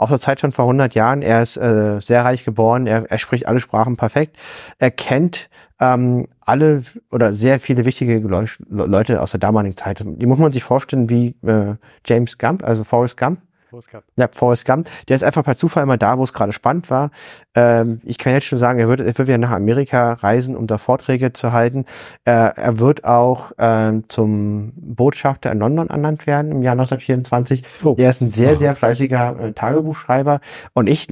aus 0.02 0.10
der 0.10 0.20
Zeit 0.20 0.40
schon 0.40 0.52
vor 0.52 0.66
100 0.66 0.96
Jahren. 0.96 1.22
Er 1.22 1.44
ist 1.44 1.58
äh, 1.58 2.00
sehr 2.02 2.26
reich 2.26 2.44
geboren, 2.44 2.88
er, 2.88 3.10
er 3.10 3.20
spricht 3.20 3.48
alle 3.48 3.60
Sprachen 3.60 3.98
perfekt. 3.98 4.36
Er 4.80 4.90
kennt 4.90 5.48
ähm, 5.80 6.28
alle 6.42 6.82
oder 7.12 7.34
sehr 7.34 7.60
viele 7.60 7.86
wichtige 7.86 8.18
Le 8.18 8.48
Leute 8.68 9.22
aus 9.22 9.32
der 9.32 9.40
damaligen 9.40 9.76
Zeit. 9.76 10.04
Die 10.04 10.26
muss 10.26 10.40
man 10.40 10.52
sich 10.52 10.64
vorstellen 10.64 11.10
wie 11.10 11.36
äh, 11.46 11.76
James 12.06 12.40
Gump, 12.40 12.64
also 12.64 12.84
Forrest 12.84 13.16
Gump. 13.16 13.42
Forrest 13.72 13.90
Gump. 13.90 14.04
Ja, 14.18 14.28
Forrest 14.30 14.66
Gump. 14.66 14.90
Der 15.08 15.16
ist 15.16 15.24
einfach 15.24 15.46
per 15.46 15.56
Zufall 15.56 15.84
immer 15.84 15.96
da, 15.96 16.18
wo 16.18 16.26
es 16.26 16.34
gerade 16.34 16.52
spannend 16.52 16.90
war. 16.90 17.10
Ähm, 17.56 18.02
ich 18.04 18.18
kann 18.18 18.34
jetzt 18.34 18.46
schon 18.46 18.58
sagen, 18.58 18.80
er 18.80 18.90
wird, 18.90 19.00
er 19.00 19.18
wird 19.18 19.30
wieder 19.30 19.38
nach 19.38 19.52
Amerika 19.52 20.14
reisen, 20.14 20.58
um 20.58 20.68
da 20.68 20.78
Vorträge 20.78 21.32
zu 21.32 21.54
halten. 21.54 21.86
Äh, 22.26 22.32
er 22.32 22.80
wird 22.80 23.06
auch 23.06 23.54
ähm, 23.58 24.04
zum 24.10 24.74
Botschafter 24.76 25.54
in 25.54 25.60
London 25.60 25.90
ernannt 25.90 26.28
werden 26.28 26.52
im 26.52 26.64
Jahr 26.64 26.74
1924. 26.74 27.64
Oh. 27.86 27.96
Er 27.98 28.10
ist 28.10 28.20
ein 28.20 28.30
sehr, 28.30 28.58
sehr 28.58 28.76
fleißiger 28.76 29.40
äh, 29.40 29.54
Tagebuchschreiber. 29.54 30.42
Und 30.74 30.88
ich 30.88 31.08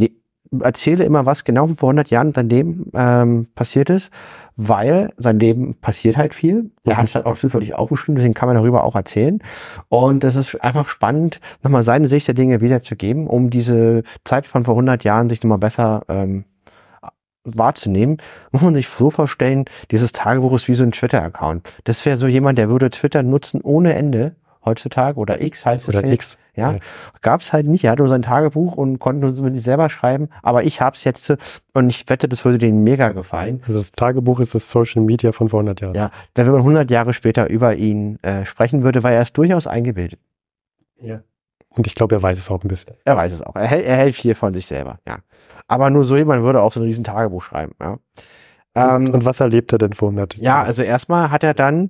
erzähle 0.62 1.04
immer, 1.04 1.26
was 1.26 1.43
genau 1.43 1.68
vor 1.68 1.89
100 1.89 2.10
Jahren 2.10 2.30
in 2.30 2.34
seinem 2.34 2.50
Leben 2.50 2.91
ähm, 2.93 3.47
passiert 3.56 3.89
ist, 3.89 4.12
weil 4.56 5.14
sein 5.18 5.39
Leben 5.39 5.76
passiert 5.76 6.18
halt 6.18 6.34
viel. 6.34 6.72
Er 6.84 6.97
hat 6.97 7.06
es 7.06 7.16
halt 7.16 7.26
auch 7.26 7.38
zufällig 7.38 7.76
aufgeschrieben, 7.76 8.16
deswegen 8.16 8.34
kann 8.34 8.50
man 8.50 8.56
darüber 8.56 8.84
auch 8.84 8.95
erzählen. 8.95 9.39
Und 9.88 10.24
es 10.24 10.36
ist 10.36 10.62
einfach 10.64 10.89
spannend, 10.89 11.39
nochmal 11.64 11.84
seine 11.84 12.08
Sicht 12.08 12.28
der 12.28 12.36
Dinge 12.36 12.62
wiederzugeben, 12.62 13.28
um 13.28 13.50
diese 13.50 14.04
Zeit 14.26 14.47
von 14.47 14.66
vor 14.66 14.74
100 14.74 15.04
Jahren 15.04 15.30
sich 15.30 15.43
nochmal 15.43 15.60
besser 15.60 16.04
ähm, 16.10 16.45
wahrzunehmen, 17.43 18.18
muss 18.52 18.62
man 18.62 18.76
sich 18.76 18.88
so 18.88 19.12
vorstellen, 19.12 19.66
dieses 19.91 20.12
Tagebuch 20.12 20.54
ist 20.54 20.68
wie 20.68 20.74
so 20.74 20.84
ein 20.84 20.91
Twitter-Account. 20.91 21.74
Das 21.86 22.06
wäre 22.06 22.18
so 22.18 22.28
jemand, 22.28 22.58
der 22.58 22.70
würde 22.70 22.89
Twitter 22.89 23.24
nutzen 23.24 23.62
ohne 23.62 23.93
Ende 23.93 24.36
heutzutage 24.66 25.18
oder 25.18 25.41
X 25.41 25.66
heißt 25.66 25.89
oder 25.89 26.03
es 26.03 26.14
X. 26.14 26.38
Ja, 26.55 26.74
ja. 26.74 26.80
gab 27.22 27.41
es 27.41 27.53
halt 27.53 27.68
nicht. 27.68 27.86
Er 27.86 27.91
hatte 27.91 28.01
nur 28.01 28.10
sein 28.10 28.22
Tagebuch 28.22 28.76
und 28.76 28.99
konnte 28.99 29.28
uns 29.28 29.39
mit 29.41 29.55
selber 29.62 29.89
schreiben. 29.89 30.30
Aber 30.43 30.64
ich 30.64 30.82
hab's 30.82 31.03
jetzt 31.03 31.34
und 31.74 31.89
ich 31.89 32.10
wette, 32.10 32.28
das 32.28 32.43
würde 32.43 32.57
denen 32.57 32.84
mega 32.84 33.10
gefallen. 33.10 33.62
Also 33.66 33.80
das 33.80 33.91
Tagebuch 33.93 34.39
ist 34.39 34.55
das 34.55 34.70
Social 34.70 35.01
Media 35.01 35.32
von 35.32 35.49
vor 35.49 35.60
100 35.60 35.82
Jahren. 35.82 35.95
Ja, 35.95 36.12
wenn 36.36 36.47
man 36.47 36.57
100 36.57 36.91
Jahre 36.91 37.14
später 37.14 37.49
über 37.49 37.76
ihn 37.76 38.20
äh, 38.22 38.45
sprechen 38.45 38.84
würde, 38.84 39.03
weil 39.03 39.16
er 39.16 39.22
ist 39.22 39.38
durchaus 39.38 39.68
eingebildet. 39.68 40.20
Ja. 40.99 41.22
Und 41.70 41.88
ich 41.88 41.95
glaube, 41.95 42.16
er 42.16 42.22
weiß 42.22 42.38
es 42.38 42.49
auch 42.49 42.64
ein 42.64 42.68
bisschen. 42.68 42.95
Er 43.05 43.16
weiß 43.16 43.32
es 43.32 43.41
auch. 43.41 43.55
Er, 43.55 43.68
hält, 43.68 43.86
er 43.86 43.95
hält 43.95 44.16
viel 44.16 44.36
von 44.36 44.53
sich 44.53 44.66
selber. 44.66 44.99
Ja. 45.07 45.20
Aber 45.68 45.89
nur 45.89 46.03
so 46.03 46.18
jemand 46.18 46.43
würde 46.43 46.62
auch 46.62 46.74
so 46.74 46.80
ein 46.80 46.84
riesen 46.84 47.03
Tagebuch 47.03 47.43
schreiben. 47.43 47.74
Ja. 47.80 47.97
Und, 48.74 49.08
ähm, 49.08 49.14
und 49.14 49.26
was 49.26 49.40
erlebt 49.40 49.72
er 49.74 49.80
denn 49.80 49.94
vor 49.94 50.10
100 50.10 50.36
Jahren? 50.36 50.44
Ja, 50.44 50.64
also 50.64 50.84
erstmal 50.84 51.32
hat 51.32 51.44
er 51.44 51.54
dann 51.54 51.90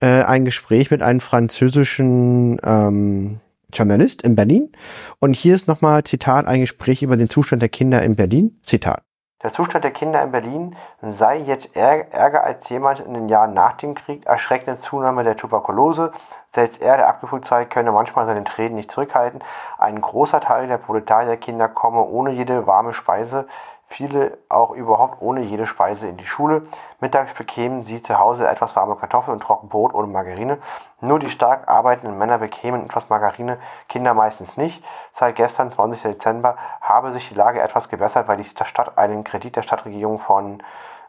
äh, 0.00 0.22
ein 0.22 0.44
Gespräch 0.44 0.90
mit 0.90 1.02
einem 1.02 1.20
französischen 1.20 2.60
ähm, 2.64 3.40
Journalist 3.72 4.22
in 4.22 4.36
Berlin. 4.36 4.72
Und 5.20 5.34
hier 5.34 5.54
ist 5.54 5.68
nochmal 5.68 6.04
Zitat 6.04 6.46
ein 6.46 6.60
Gespräch 6.60 7.02
über 7.02 7.16
den 7.16 7.28
Zustand 7.28 7.62
der 7.62 7.68
Kinder 7.68 8.02
in 8.02 8.16
Berlin. 8.16 8.58
Zitat. 8.62 9.02
Der 9.42 9.52
Zustand 9.52 9.84
der 9.84 9.92
Kinder 9.92 10.22
in 10.22 10.32
Berlin 10.32 10.76
sei 11.02 11.36
jetzt 11.38 11.76
ärger 11.76 12.42
als 12.42 12.68
jemals 12.68 13.00
in 13.00 13.12
den 13.12 13.28
Jahren 13.28 13.52
nach 13.52 13.76
dem 13.76 13.94
Krieg. 13.94 14.24
Erschreckende 14.26 14.80
Zunahme 14.80 15.24
der 15.24 15.36
Tuberkulose. 15.36 16.10
Selbst 16.52 16.80
er, 16.80 16.96
der 16.96 17.08
abgefühlt 17.08 17.44
sei, 17.44 17.66
könne 17.66 17.92
manchmal 17.92 18.24
seine 18.24 18.44
Tränen 18.44 18.76
nicht 18.76 18.90
zurückhalten. 18.90 19.44
Ein 19.78 20.00
großer 20.00 20.40
Teil 20.40 20.68
der 20.68 20.78
Proletarierkinder 20.78 21.68
komme 21.68 22.02
ohne 22.02 22.30
jede 22.32 22.66
warme 22.66 22.94
Speise 22.94 23.46
Viele 23.88 24.38
auch 24.48 24.72
überhaupt 24.72 25.22
ohne 25.22 25.42
jede 25.42 25.64
Speise 25.64 26.08
in 26.08 26.16
die 26.16 26.26
Schule. 26.26 26.64
Mittags 27.00 27.34
bekämen 27.34 27.84
sie 27.84 28.02
zu 28.02 28.18
Hause 28.18 28.48
etwas 28.48 28.74
warme 28.74 28.96
Kartoffeln 28.96 29.34
und 29.34 29.42
Trockenbrot 29.42 29.94
ohne 29.94 30.08
Margarine. 30.08 30.58
Nur 31.00 31.20
die 31.20 31.30
stark 31.30 31.68
arbeitenden 31.68 32.18
Männer 32.18 32.38
bekämen 32.38 32.84
etwas 32.84 33.08
Margarine, 33.08 33.58
Kinder 33.88 34.12
meistens 34.12 34.56
nicht. 34.56 34.84
Seit 35.12 35.36
gestern, 35.36 35.70
20. 35.70 36.02
Dezember, 36.02 36.56
habe 36.80 37.12
sich 37.12 37.28
die 37.28 37.34
Lage 37.34 37.62
etwas 37.62 37.88
gebessert, 37.88 38.26
weil 38.26 38.38
die 38.38 38.44
Stadt 38.44 38.98
einen 38.98 39.22
Kredit 39.22 39.54
der 39.54 39.62
Stadtregierung 39.62 40.18
von 40.18 40.62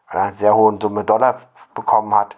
einer 0.08 0.34
sehr 0.34 0.56
hohen 0.56 0.80
Summe 0.80 1.04
Dollar 1.04 1.42
bekommen 1.74 2.14
hat. 2.14 2.36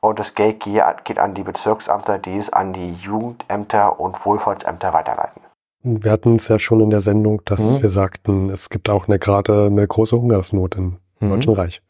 Und 0.00 0.18
das 0.18 0.34
Geld 0.34 0.60
geht 0.60 1.18
an 1.18 1.34
die 1.34 1.42
Bezirksamter, 1.42 2.18
die 2.18 2.38
es 2.38 2.52
an 2.52 2.72
die 2.72 2.92
Jugendämter 2.92 3.98
und 3.98 4.24
Wohlfahrtsämter 4.24 4.92
weiterleiten. 4.92 5.47
Wir 5.82 6.10
hatten 6.10 6.36
es 6.36 6.48
ja 6.48 6.58
schon 6.58 6.80
in 6.80 6.90
der 6.90 7.00
Sendung, 7.00 7.42
dass 7.44 7.60
mhm. 7.60 7.82
wir 7.82 7.88
sagten, 7.88 8.50
es 8.50 8.68
gibt 8.70 8.88
auch 8.88 9.08
eine 9.08 9.18
gerade 9.18 9.66
eine 9.66 9.86
große 9.86 10.16
Hungersnot 10.16 10.76
im 10.76 10.96
mhm. 11.20 11.30
Deutschen 11.30 11.54
Reich. 11.54 11.82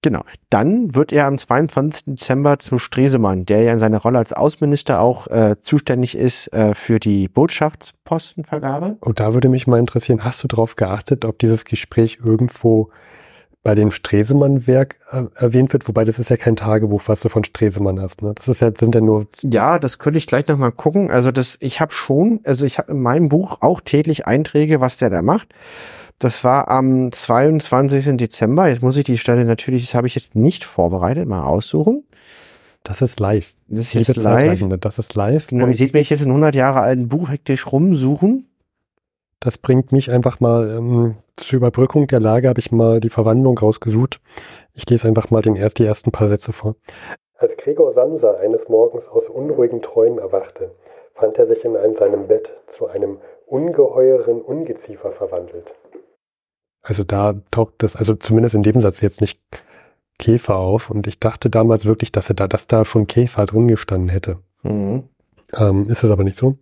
Genau. 0.00 0.22
Dann 0.48 0.94
wird 0.94 1.12
er 1.12 1.26
am 1.26 1.38
22. 1.38 2.04
Dezember 2.06 2.58
zu 2.60 2.78
Stresemann, 2.78 3.46
der 3.46 3.62
ja 3.62 3.72
in 3.72 3.78
seiner 3.78 3.98
Rolle 3.98 4.18
als 4.18 4.32
Außenminister 4.32 5.00
auch 5.00 5.26
äh, 5.26 5.56
zuständig 5.60 6.16
ist 6.16 6.52
äh, 6.52 6.74
für 6.74 7.00
die 7.00 7.28
Botschaftspostenvergabe. 7.28 8.96
Und 9.00 9.18
da 9.18 9.34
würde 9.34 9.48
mich 9.48 9.66
mal 9.66 9.80
interessieren, 9.80 10.24
hast 10.24 10.44
du 10.44 10.48
darauf 10.48 10.76
geachtet, 10.76 11.24
ob 11.24 11.38
dieses 11.40 11.64
Gespräch 11.64 12.20
irgendwo 12.24 12.90
bei 13.68 13.74
dem 13.74 13.90
Stresemann-Werk 13.90 14.96
äh, 15.10 15.24
erwähnt 15.34 15.74
wird, 15.74 15.86
wobei 15.88 16.06
das 16.06 16.18
ist 16.18 16.30
ja 16.30 16.38
kein 16.38 16.56
Tagebuch, 16.56 17.02
was 17.04 17.20
du 17.20 17.28
von 17.28 17.44
Stresemann 17.44 18.00
hast. 18.00 18.22
Ne? 18.22 18.32
Das 18.34 18.48
ist 18.48 18.60
ja, 18.60 18.72
sind 18.74 18.94
ja 18.94 19.02
nur. 19.02 19.26
Ja, 19.42 19.78
das 19.78 19.98
könnte 19.98 20.16
ich 20.16 20.26
gleich 20.26 20.48
nochmal 20.48 20.72
gucken. 20.72 21.10
Also 21.10 21.32
das, 21.32 21.58
ich 21.60 21.78
habe 21.78 21.92
schon, 21.92 22.40
also 22.44 22.64
ich 22.64 22.78
habe 22.78 22.92
in 22.92 23.02
meinem 23.02 23.28
Buch 23.28 23.58
auch 23.60 23.82
täglich 23.82 24.26
Einträge, 24.26 24.80
was 24.80 24.96
der 24.96 25.10
da 25.10 25.20
macht. 25.20 25.48
Das 26.18 26.44
war 26.44 26.70
am 26.70 27.12
22. 27.12 28.16
Dezember. 28.16 28.68
Jetzt 28.68 28.80
muss 28.80 28.96
ich 28.96 29.04
die 29.04 29.18
Stelle 29.18 29.44
natürlich, 29.44 29.84
das 29.84 29.94
habe 29.94 30.06
ich 30.06 30.14
jetzt 30.14 30.34
nicht 30.34 30.64
vorbereitet, 30.64 31.28
mal 31.28 31.44
aussuchen. 31.44 32.04
Das 32.84 33.02
ist 33.02 33.20
live. 33.20 33.52
Das 33.66 33.80
ist 33.80 33.92
jetzt 33.92 34.16
live. 34.16 34.64
Das 34.80 34.98
ist 34.98 35.14
live. 35.14 35.48
Genau, 35.48 35.66
ihr 35.66 35.76
seht 35.76 35.92
mich 35.92 36.08
jetzt 36.08 36.22
in 36.22 36.28
100 36.28 36.54
Jahre 36.54 36.80
alten 36.80 37.08
Buch 37.08 37.28
hektisch 37.28 37.70
rumsuchen. 37.70 38.46
Das 39.40 39.58
bringt 39.58 39.92
mich 39.92 40.10
einfach 40.10 40.40
mal 40.40 40.70
ähm, 40.70 41.16
zur 41.36 41.58
Überbrückung 41.58 42.06
der 42.08 42.20
Lage 42.20 42.48
habe 42.48 42.58
ich 42.58 42.72
mal 42.72 43.00
die 43.00 43.10
Verwandlung 43.10 43.56
rausgesucht. 43.56 44.20
Ich 44.74 44.88
lese 44.90 45.06
einfach 45.06 45.30
mal 45.30 45.42
den, 45.42 45.54
die 45.54 45.84
ersten 45.84 46.10
paar 46.10 46.28
Sätze 46.28 46.52
vor. 46.52 46.74
Als 47.36 47.56
Gregor 47.56 47.92
Samsa 47.92 48.32
eines 48.34 48.68
Morgens 48.68 49.06
aus 49.06 49.28
unruhigen 49.28 49.80
Träumen 49.80 50.18
erwachte, 50.18 50.72
fand 51.14 51.38
er 51.38 51.46
sich 51.46 51.64
in 51.64 51.94
seinem 51.94 52.26
Bett 52.26 52.52
zu 52.66 52.88
einem 52.88 53.18
ungeheuren 53.46 54.42
Ungeziefer 54.42 55.12
verwandelt. 55.12 55.72
Also 56.82 57.04
da 57.04 57.34
taucht 57.50 57.74
das, 57.78 57.96
also 57.96 58.14
zumindest 58.14 58.54
in 58.54 58.62
dem 58.62 58.80
Satz 58.80 59.00
jetzt 59.00 59.20
nicht 59.20 59.40
Käfer 60.18 60.56
auf 60.56 60.90
und 60.90 61.06
ich 61.06 61.20
dachte 61.20 61.48
damals 61.48 61.86
wirklich, 61.86 62.10
dass 62.10 62.28
er 62.28 62.34
da, 62.34 62.48
dass 62.48 62.66
da 62.66 62.84
schon 62.84 63.06
Käfer 63.06 63.44
drin 63.44 63.68
gestanden 63.68 64.08
hätte. 64.08 64.38
Mhm. 64.62 65.08
Ähm, 65.56 65.88
ist 65.88 66.02
es 66.02 66.10
aber 66.10 66.24
nicht 66.24 66.36
so. 66.36 66.56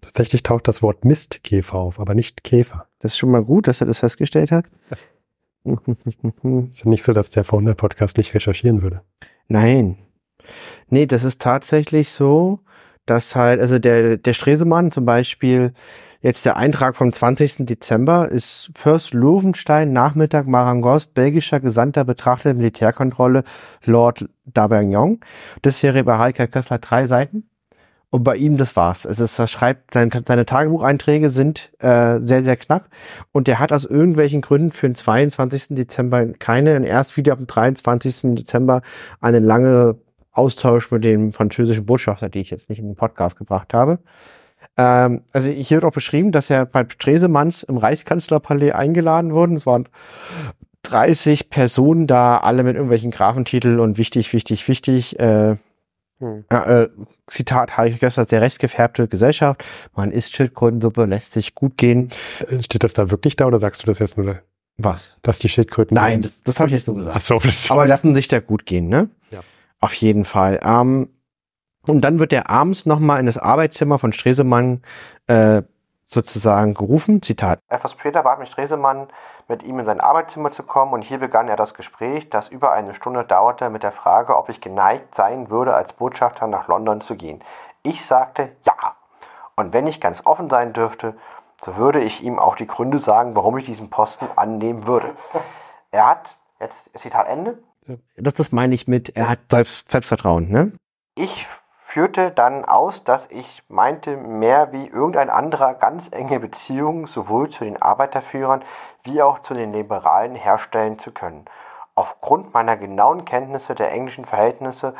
Tatsächlich 0.00 0.42
taucht 0.42 0.68
das 0.68 0.82
Wort 0.82 1.04
Mistkäfer 1.04 1.78
auf, 1.78 1.98
aber 1.98 2.14
nicht 2.14 2.44
Käfer. 2.44 2.86
Das 2.98 3.12
ist 3.12 3.18
schon 3.18 3.30
mal 3.30 3.44
gut, 3.44 3.66
dass 3.66 3.80
er 3.80 3.86
das 3.86 3.98
festgestellt 3.98 4.50
hat. 4.50 4.66
ist 5.64 6.84
ja 6.84 6.90
nicht 6.90 7.02
so, 7.02 7.12
dass 7.12 7.30
der 7.30 7.44
Founder 7.44 7.74
Podcast 7.74 8.16
nicht 8.16 8.34
recherchieren 8.34 8.82
würde. 8.82 9.02
Nein. 9.48 9.98
Nee, 10.88 11.06
das 11.06 11.24
ist 11.24 11.40
tatsächlich 11.40 12.10
so, 12.10 12.60
dass 13.06 13.34
halt, 13.34 13.60
also 13.60 13.78
der, 13.78 14.18
der 14.18 14.34
Stresemann 14.34 14.90
zum 14.90 15.04
Beispiel, 15.04 15.72
jetzt 16.20 16.44
der 16.44 16.56
Eintrag 16.56 16.96
vom 16.96 17.12
20. 17.12 17.66
Dezember 17.66 18.28
ist 18.28 18.70
Fürst 18.74 19.14
Lovenstein, 19.14 19.92
Nachmittag 19.92 20.46
Marangos, 20.46 21.06
belgischer 21.06 21.60
Gesandter 21.60 22.04
betrachtet 22.04 22.56
Militärkontrolle 22.56 23.44
Lord 23.84 24.28
D'Aubignon. 24.52 25.20
Das 25.62 25.82
wäre 25.82 26.04
bei 26.04 26.18
Heike 26.18 26.48
Kössler 26.48 26.78
drei 26.78 27.06
Seiten. 27.06 27.48
Und 28.10 28.24
bei 28.24 28.36
ihm, 28.36 28.56
das 28.56 28.74
war's. 28.74 29.06
Also 29.06 29.24
es 29.24 29.50
schreibt, 29.50 29.92
seine, 29.92 30.10
seine 30.26 30.46
Tagebucheinträge 30.46 31.28
sind 31.28 31.72
äh, 31.78 32.18
sehr, 32.20 32.42
sehr 32.42 32.56
knapp. 32.56 32.88
Und 33.32 33.48
der 33.48 33.58
hat 33.58 33.70
aus 33.70 33.84
irgendwelchen 33.84 34.40
Gründen 34.40 34.72
für 34.72 34.88
den 34.88 34.94
22. 34.94 35.76
Dezember 35.76 36.26
keine 36.38 36.76
und 36.76 36.84
erst 36.84 37.16
wieder 37.18 37.34
am 37.34 37.46
23. 37.46 38.34
Dezember 38.34 38.80
einen 39.20 39.44
lange 39.44 39.96
Austausch 40.32 40.90
mit 40.90 41.04
dem 41.04 41.32
französischen 41.34 41.84
Botschafter, 41.84 42.30
die 42.30 42.40
ich 42.40 42.50
jetzt 42.50 42.70
nicht 42.70 42.78
in 42.78 42.86
den 42.86 42.96
Podcast 42.96 43.36
gebracht 43.36 43.74
habe. 43.74 43.98
Ähm, 44.78 45.22
also 45.32 45.50
hier 45.50 45.76
wird 45.76 45.84
auch 45.84 45.94
beschrieben, 45.94 46.32
dass 46.32 46.48
er 46.48 46.64
bei 46.64 46.86
Stresemanns 46.88 47.62
im 47.62 47.76
Reichskanzlerpalais 47.76 48.72
eingeladen 48.72 49.34
wurde. 49.34 49.54
Es 49.54 49.66
waren 49.66 49.86
30 50.82 51.50
Personen 51.50 52.06
da, 52.06 52.38
alle 52.38 52.62
mit 52.62 52.76
irgendwelchen 52.76 53.10
Grafentiteln 53.10 53.80
und 53.80 53.98
wichtig, 53.98 54.32
wichtig, 54.32 54.66
wichtig. 54.66 55.18
Äh, 55.20 55.56
hm. 56.18 56.44
äh, 56.50 56.88
Zitat 57.26 57.76
Harry 57.76 57.92
Göster, 57.92 58.24
der 58.24 58.40
rechtsgefärbte 58.40 59.08
Gesellschaft. 59.08 59.64
Man 59.94 60.10
isst 60.10 60.34
Schildkrötensuppe, 60.34 61.04
lässt 61.04 61.32
sich 61.32 61.54
gut 61.54 61.76
gehen. 61.76 62.08
Äh, 62.48 62.62
steht 62.62 62.84
das 62.84 62.92
da 62.94 63.10
wirklich 63.10 63.36
da 63.36 63.46
oder 63.46 63.58
sagst 63.58 63.82
du 63.82 63.86
das 63.86 63.98
jetzt 63.98 64.16
nur? 64.16 64.40
Was? 64.78 65.16
Dass 65.22 65.38
die 65.38 65.48
Schildkröten. 65.48 65.94
Nein, 65.94 66.20
das, 66.20 66.42
das 66.44 66.60
habe 66.60 66.68
ich 66.68 66.74
jetzt 66.76 66.86
so 66.86 66.94
gesagt. 66.94 67.16
Ach 67.16 67.20
so, 67.20 67.38
das 67.38 67.70
Aber 67.70 67.86
lassen 67.86 68.14
sich 68.14 68.28
da 68.28 68.40
gut 68.40 68.64
gehen, 68.64 68.88
ne? 68.88 69.10
Ja. 69.30 69.40
Auf 69.80 69.94
jeden 69.94 70.24
Fall. 70.24 70.60
Ähm, 70.64 71.08
und 71.86 72.02
dann 72.02 72.18
wird 72.18 72.32
er 72.32 72.50
abends 72.50 72.86
nochmal 72.86 73.18
in 73.20 73.26
das 73.26 73.38
Arbeitszimmer 73.38 73.98
von 73.98 74.12
Stresemann 74.12 74.82
äh, 75.26 75.62
sozusagen 76.06 76.74
gerufen. 76.74 77.22
Zitat. 77.22 77.60
Etwas 77.68 77.92
später 77.92 78.22
bat 78.22 78.38
mich 78.38 78.50
Stresemann, 78.50 79.08
mit 79.48 79.62
ihm 79.62 79.78
in 79.78 79.86
sein 79.86 80.00
Arbeitszimmer 80.00 80.50
zu 80.50 80.62
kommen 80.62 80.92
und 80.92 81.02
hier 81.02 81.18
begann 81.18 81.48
er 81.48 81.56
das 81.56 81.74
Gespräch, 81.74 82.28
das 82.28 82.48
über 82.48 82.72
eine 82.72 82.94
Stunde 82.94 83.24
dauerte, 83.24 83.70
mit 83.70 83.82
der 83.82 83.92
Frage, 83.92 84.36
ob 84.36 84.50
ich 84.50 84.60
geneigt 84.60 85.14
sein 85.14 85.48
würde, 85.48 85.74
als 85.74 85.94
Botschafter 85.94 86.46
nach 86.46 86.68
London 86.68 87.00
zu 87.00 87.16
gehen. 87.16 87.42
Ich 87.82 88.04
sagte 88.04 88.52
ja. 88.64 88.94
Und 89.56 89.72
wenn 89.72 89.86
ich 89.86 90.00
ganz 90.00 90.24
offen 90.24 90.50
sein 90.50 90.72
dürfte, 90.72 91.16
so 91.60 91.76
würde 91.76 92.00
ich 92.00 92.22
ihm 92.22 92.38
auch 92.38 92.54
die 92.54 92.66
Gründe 92.66 92.98
sagen, 92.98 93.34
warum 93.34 93.56
ich 93.56 93.64
diesen 93.64 93.90
Posten 93.90 94.28
annehmen 94.36 94.86
würde. 94.86 95.16
Er 95.90 96.06
hat, 96.06 96.36
jetzt 96.60 96.90
Zitat 96.96 97.26
Ende. 97.26 97.58
Das, 98.16 98.34
das 98.34 98.52
meine 98.52 98.74
ich 98.74 98.86
mit, 98.86 99.16
er 99.16 99.28
hat 99.30 99.40
Selbst, 99.50 99.90
Selbstvertrauen, 99.90 100.48
ne? 100.50 100.72
Ich 101.14 101.46
führte 101.88 102.30
dann 102.30 102.66
aus, 102.66 103.02
dass 103.02 103.30
ich 103.30 103.62
meinte, 103.68 104.18
mehr 104.18 104.72
wie 104.72 104.88
irgendein 104.88 105.30
anderer 105.30 105.72
ganz 105.72 106.10
enge 106.12 106.38
Beziehungen 106.38 107.06
sowohl 107.06 107.48
zu 107.48 107.64
den 107.64 107.80
Arbeiterführern 107.80 108.62
wie 109.04 109.22
auch 109.22 109.38
zu 109.38 109.54
den 109.54 109.72
Liberalen 109.72 110.34
herstellen 110.34 110.98
zu 110.98 111.12
können. 111.12 111.46
Aufgrund 111.94 112.52
meiner 112.52 112.76
genauen 112.76 113.24
Kenntnisse 113.24 113.74
der 113.74 113.90
englischen 113.90 114.26
Verhältnisse 114.26 114.94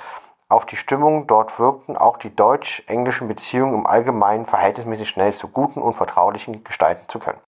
auf 0.49 0.64
die 0.64 0.76
Stimmung 0.76 1.26
dort 1.26 1.59
wirkten 1.59 1.95
auch 1.95 2.16
die 2.16 2.34
deutsch-englischen 2.34 3.28
Beziehungen 3.28 3.74
im 3.74 3.86
Allgemeinen 3.86 4.47
verhältnismäßig 4.47 5.11
schnell 5.11 5.34
zu 5.34 5.49
guten 5.49 5.82
und 5.82 5.93
vertraulichen 5.93 6.64
gestalten 6.64 7.05
zu 7.09 7.18
können. 7.18 7.39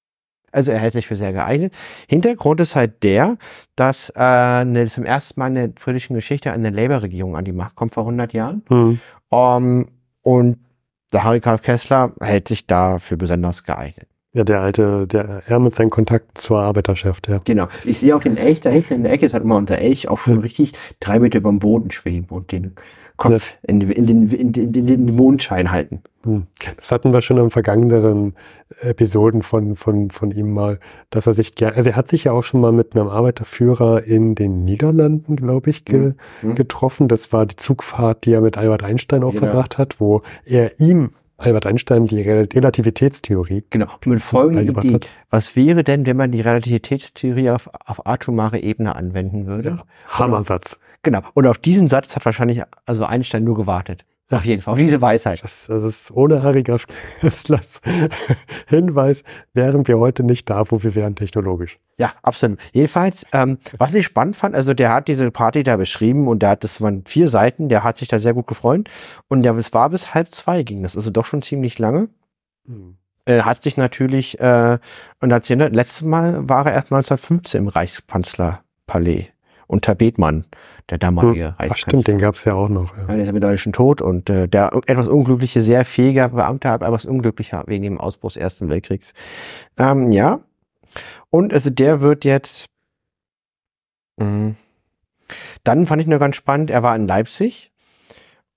Also 0.53 0.72
er 0.72 0.78
hält 0.78 0.93
sich 0.93 1.07
für 1.07 1.16
sehr 1.16 1.32
geeignet. 1.32 1.72
Hintergrund 2.09 2.61
ist 2.61 2.76
halt 2.76 3.03
der, 3.03 3.38
dass 3.74 4.11
äh, 4.11 4.20
eine, 4.20 4.86
zum 4.88 5.05
ersten 5.05 5.41
Mal 5.41 5.47
in 5.47 5.55
der 5.55 5.68
britischen 5.68 6.14
Geschichte 6.14 6.53
eine 6.53 6.68
Labour-Regierung 6.68 7.36
an 7.36 7.45
die 7.45 7.53
Macht 7.53 7.76
kommt 7.76 7.95
vor 7.95 8.03
100 8.03 8.34
Jahren. 8.34 8.62
Mhm. 8.68 9.01
Um, 9.31 9.89
und 10.22 10.59
der 11.12 11.24
Harry 11.24 11.41
Karl 11.41 11.59
Kessler 11.59 12.12
hält 12.20 12.49
sich 12.49 12.66
da 12.66 12.99
für 12.99 13.16
besonders 13.16 13.64
geeignet. 13.64 14.07
Ja, 14.33 14.45
der 14.45 14.61
alte, 14.61 15.09
der, 15.09 15.43
er 15.47 15.59
mit 15.59 15.74
seinen 15.74 15.91
Kontakten 15.91 16.37
zur 16.37 16.61
Arbeiterschaft, 16.61 17.28
ja. 17.28 17.41
Genau. 17.45 17.66
Ich 17.85 17.99
sehe 17.99 18.14
auch 18.14 18.20
den 18.20 18.37
Elch 18.37 18.61
da 18.61 18.70
hinten 18.70 18.95
in 18.95 19.03
der 19.03 19.12
Ecke, 19.12 19.26
es 19.26 19.35
hat 19.35 19.43
immer 19.43 19.57
unser 19.57 19.78
Elch 19.78 20.09
auch 20.09 20.18
schon 20.18 20.39
richtig 20.39 20.72
drei 21.01 21.18
Meter 21.18 21.39
über 21.39 21.51
dem 21.51 21.59
Boden 21.59 21.91
schweben 21.91 22.28
und 22.28 22.53
den 22.53 22.76
Kopf 23.21 23.55
in, 23.62 23.83
in, 23.83 24.07
den, 24.07 24.31
in, 24.31 24.53
den, 24.53 24.75
in 24.75 24.87
den 24.87 25.14
Mondschein 25.14 25.71
halten. 25.71 26.03
Hm. 26.25 26.47
Das 26.77 26.91
hatten 26.91 27.12
wir 27.12 27.21
schon 27.21 27.37
in 27.37 27.51
vergangenen 27.51 28.35
Episoden 28.81 29.43
von, 29.43 29.77
von, 29.77 30.11
von 30.11 30.31
ihm 30.31 30.53
mal, 30.53 30.79
dass 31.11 31.27
er 31.27 31.35
sich 31.35 31.55
gerne, 31.55 31.77
also 31.77 31.91
er 31.91 31.97
hat 31.97 32.09
sich 32.09 32.25
ja 32.25 32.33
auch 32.33 32.43
schon 32.43 32.61
mal 32.61 32.73
mit 32.73 32.97
einem 32.97 33.09
Arbeiterführer 33.09 34.05
in 34.05 34.35
den 34.35 34.64
Niederlanden, 34.64 35.37
glaube 35.37 35.71
ich, 35.71 35.85
ge, 35.85 36.14
mhm. 36.43 36.55
getroffen. 36.55 37.09
Das 37.09 37.33
war 37.33 37.45
die 37.45 37.57
Zugfahrt, 37.57 38.25
die 38.25 38.33
er 38.33 38.41
mit 38.41 38.57
Albert 38.57 38.83
Einstein 38.83 39.23
auch 39.23 39.33
genau. 39.33 39.47
verbracht 39.47 39.77
hat, 39.77 40.01
wo 40.01 40.23
er 40.45 40.81
ihm 40.81 41.11
Albert 41.37 41.66
Einstein 41.66 42.07
die 42.07 42.23
Relativitätstheorie. 42.23 43.64
Genau. 43.71 43.87
Mit 44.05 44.21
folgender 44.21 44.62
Idee. 44.62 44.95
Hat. 44.95 45.09
Was 45.31 45.57
wäre 45.57 45.85
denn, 45.85 46.07
wenn 46.07 46.16
man 46.16 46.33
die 46.33 46.41
Relativitätstheorie 46.41 47.51
auf, 47.51 47.71
auf 47.87 48.07
atomare 48.07 48.61
Ebene 48.61 48.95
anwenden 48.95 49.47
würde? 49.47 49.68
Ja, 49.71 49.85
Hammersatz. 50.09 50.79
Genau. 51.03 51.21
Und 51.35 51.47
auf 51.47 51.59
diesen 51.59 51.89
Satz 51.89 52.15
hat 52.17 52.25
wahrscheinlich 52.25 52.63
also 52.87 53.05
Einstein 53.05 53.45
nur 53.45 53.57
gewartet. 53.57 54.05
Auf 54.31 54.45
jeden 54.45 54.63
Fall, 54.63 54.73
auf 54.73 54.79
diese 54.79 55.01
Weisheit. 55.01 55.43
Das, 55.43 55.67
das 55.67 55.83
ist 55.83 56.13
ohne 56.13 56.43
Harry 56.45 56.63
Graf 56.63 56.87
Kesslers 57.21 57.81
Hinweis, 58.69 59.25
wären 59.55 59.89
wir 59.89 59.99
heute 59.99 60.23
nicht 60.23 60.49
da, 60.49 60.63
wo 60.71 60.85
wir 60.85 60.95
wären 60.95 61.17
technologisch. 61.17 61.81
Ja, 61.99 62.13
absolut. 62.23 62.61
Jedenfalls, 62.73 63.27
ähm, 63.33 63.59
was 63.77 63.93
ich 63.95 64.05
spannend 64.05 64.37
fand, 64.37 64.55
also 64.55 64.73
der 64.73 64.95
hat 64.95 65.09
diese 65.09 65.29
Party 65.33 65.65
da 65.65 65.77
beschrieben 65.77 66.29
und 66.29 66.43
der 66.43 66.51
hat, 66.51 66.63
das 66.63 66.81
waren 66.81 67.05
vier 67.07 67.29
Seiten, 67.29 67.69
der 67.69 67.83
hat 67.83 67.99
sich 67.99 68.07
da 68.07 68.21
sehr 68.21 68.35
gut 68.35 68.47
gefreut 68.47 68.89
und 69.27 69.43
der, 69.43 69.55
es 69.57 69.73
war 69.73 69.91
bis 69.91 70.15
halb 70.15 70.33
zwei 70.33 70.63
ging 70.63 70.85
das, 70.85 70.97
also 70.97 71.11
doch 71.11 71.27
schon 71.27 71.43
ziemlich 71.43 71.81
lange. 71.81 72.09
Hm. 72.67 72.99
Er 73.25 73.45
hat 73.45 73.63
sich 73.63 73.77
natürlich, 73.77 74.39
äh, 74.41 74.79
und 75.21 75.31
erzählt, 75.31 75.75
letztes 75.75 76.03
Mal 76.03 76.49
war 76.49 76.67
er 76.67 76.75
erst 76.75 76.93
1915 76.93 77.63
im 77.63 77.69
Reichspanzlerpalais 77.69 79.27
unter 79.71 79.95
Bethmann 79.95 80.45
der 80.91 80.99
damalige 80.99 81.55
hm. 81.59 81.71
Ach 81.71 81.77
stimmt, 81.77 82.09
den 82.09 82.18
gab's 82.18 82.45
ja 82.45 82.55
auch 82.55 82.68
noch. 82.68 82.97
Ja. 82.97 83.07
Der 83.07 83.25
ist 83.25 83.33
mit 83.33 83.43
deutschen 83.43 83.73
Tod 83.73 84.03
und 84.03 84.29
äh, 84.29 84.49
der 84.49 84.73
etwas 84.87 85.07
unglückliche, 85.07 85.62
sehr 85.62 85.85
fähiger 85.85 86.31
Beamte, 86.31 86.68
aber 86.68 86.87
etwas 86.87 87.07
unglücklicher 87.07 87.62
wegen 87.66 87.85
dem 87.85 87.99
Ausbruch 87.99 88.33
des 88.33 88.43
Ersten 88.43 88.68
Weltkriegs. 88.68 89.12
Ähm, 89.79 90.11
ja. 90.11 90.41
Und 91.31 91.55
also 91.55 91.71
der 91.71 92.01
wird 92.01 92.25
jetzt. 92.25 92.66
Mh, 94.16 94.55
dann 95.62 95.87
fand 95.87 96.03
ich 96.03 96.09
nur 96.09 96.18
ganz 96.18 96.35
spannend, 96.35 96.71
er 96.71 96.83
war 96.83 96.97
in 96.97 97.07
Leipzig 97.07 97.71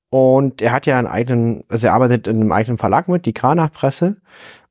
und 0.10 0.62
er 0.62 0.72
hat 0.72 0.88
ja 0.88 0.98
einen 0.98 1.08
eigenen, 1.08 1.64
also 1.70 1.88
er 1.88 1.94
arbeitet 1.94 2.28
in 2.28 2.38
einem 2.42 2.52
eigenen 2.52 2.80
Verlag 2.80 3.08
mit, 3.08 3.28
die 3.28 3.34
Kranach-Presse 3.34 4.18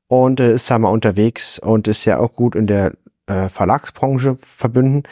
und 0.07 0.41
äh, 0.41 0.55
ist 0.55 0.69
da 0.69 0.77
mal 0.79 0.89
unterwegs 0.89 1.59
und 1.59 1.87
ist 1.87 2.03
ja 2.03 2.19
auch 2.19 2.33
gut 2.33 2.55
in 2.55 2.67
der 2.67 2.93
äh, 3.27 3.47
Verlagsbranche 3.47 4.37
verbunden. 4.41 5.03